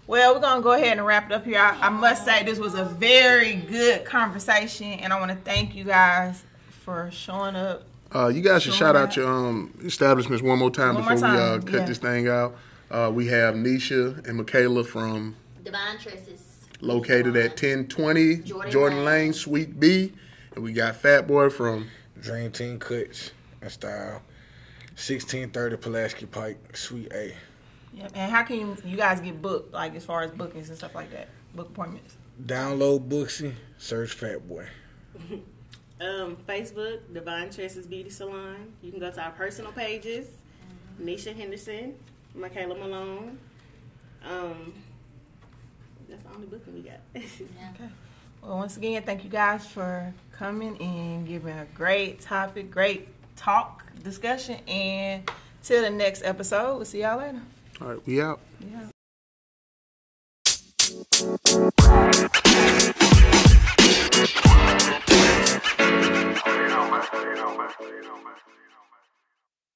Well, 0.07 0.34
we're 0.34 0.41
gonna 0.41 0.62
go 0.62 0.72
ahead 0.72 0.99
and 0.99 1.07
wrap 1.07 1.26
it 1.26 1.32
up 1.32 1.45
here. 1.45 1.59
I, 1.59 1.87
I 1.87 1.89
must 1.89 2.24
say 2.24 2.45
this 2.45 2.59
was 2.59 2.74
a 2.74 2.84
very 2.84 3.55
good 3.55 4.05
conversation, 4.05 4.87
and 4.87 5.12
I 5.12 5.18
want 5.18 5.32
to 5.32 5.37
thank 5.39 5.74
you 5.74 5.84
guys 5.84 6.45
for 6.70 7.11
showing 7.11 7.57
up. 7.57 7.82
Uh, 8.14 8.28
you 8.28 8.41
guys 8.41 8.62
should 8.62 8.74
shout 8.74 8.95
ahead. 8.95 9.09
out 9.09 9.16
your 9.16 9.28
um, 9.28 9.76
establishments 9.84 10.43
one 10.43 10.59
more 10.61 10.70
time 10.70 10.95
One 10.95 11.05
more 11.05 11.14
before 11.14 11.30
we 11.30 11.37
uh, 11.37 11.59
cut 11.59 11.72
yeah. 11.72 11.84
this 11.87 11.99
thing 11.99 12.28
out. 12.28 12.57
Uh, 12.89 13.11
we 13.12 13.26
have 13.26 13.57
Nisha 13.57 14.24
and 14.28 14.37
Michaela 14.37 14.84
from 14.84 15.34
Divine 15.64 15.99
Tresses. 15.99 16.68
located 16.80 17.37
at 17.37 17.51
1020 17.51 18.37
Jordan 18.37 18.70
Jordan, 18.70 18.99
Lane. 18.99 19.07
Lane, 19.07 19.32
Suite 19.32 19.80
B, 19.80 20.12
and 20.55 20.62
we 20.62 20.72
got 20.72 20.95
Fat 20.95 21.26
Boy 21.26 21.51
from 21.51 21.89
Dream 22.20 22.53
Team 22.53 22.78
Cuts 22.78 23.32
and 23.61 23.72
Style. 23.72 24.22
1630 24.95 25.76
Pulaski 25.76 26.26
Pike, 26.26 26.76
Suite 26.76 27.12
A. 27.12 27.34
Yep. 27.97 28.12
And 28.14 28.30
how 28.30 28.42
can 28.42 28.59
you, 28.59 28.76
you 28.84 28.97
guys 28.97 29.20
get 29.20 29.40
booked, 29.40 29.72
like 29.72 29.94
as 29.94 30.05
far 30.05 30.22
as 30.22 30.30
bookings 30.30 30.68
and 30.68 30.76
stuff 30.76 30.94
like 30.94 31.11
that, 31.12 31.28
book 31.55 31.68
appointments? 31.68 32.16
Download 32.44 33.09
Booksy, 33.09 33.55
search 33.78 34.12
Fat 34.12 34.47
Boy. 34.49 34.68
Um, 35.99 36.36
Facebook, 36.47 37.01
Divine 37.11 37.49
Tresses 37.49 37.86
Beauty 37.86 38.11
Salon. 38.11 38.70
You 38.82 38.90
can 38.90 39.01
go 39.01 39.11
to 39.11 39.18
our 39.18 39.30
personal 39.30 39.72
pages. 39.72 40.28
Nisha 41.01 41.34
Henderson, 41.34 41.94
Michaela 42.34 42.74
Malone. 42.74 43.38
Um, 44.22 44.74
that's 46.07 46.22
the 46.22 46.34
only 46.34 46.49
booking 46.49 46.74
we 46.74 46.80
got. 46.80 47.01
Okay. 47.14 47.90
Well, 48.42 48.59
once 48.59 48.76
again, 48.76 49.05
thank 49.05 49.24
you 49.24 49.30
guys 49.30 49.66
for 49.66 50.12
coming 50.32 50.78
and 50.82 51.26
giving 51.26 51.59
a 51.59 51.64
great 51.74 52.20
topic, 52.20 52.70
great 52.70 53.09
talk, 53.34 53.82
discussion, 54.03 54.57
and 54.68 55.28
Till 55.66 55.82
the 55.82 55.90
next 55.90 56.22
episode. 56.22 56.76
We'll 56.76 56.84
see 56.84 57.03
y'all 57.03 57.18
later. 57.18 57.40
All 57.79 57.89
right, 57.89 58.07
we 58.07 58.22
out. 58.22 58.41
You 58.61 58.70
know, 58.70 58.91
man. 66.91 67.05
You 67.12 67.35
know, 67.35 67.57
man. 67.59 67.70
You 67.81 68.03
know, 68.03 68.16
man. 68.24 68.56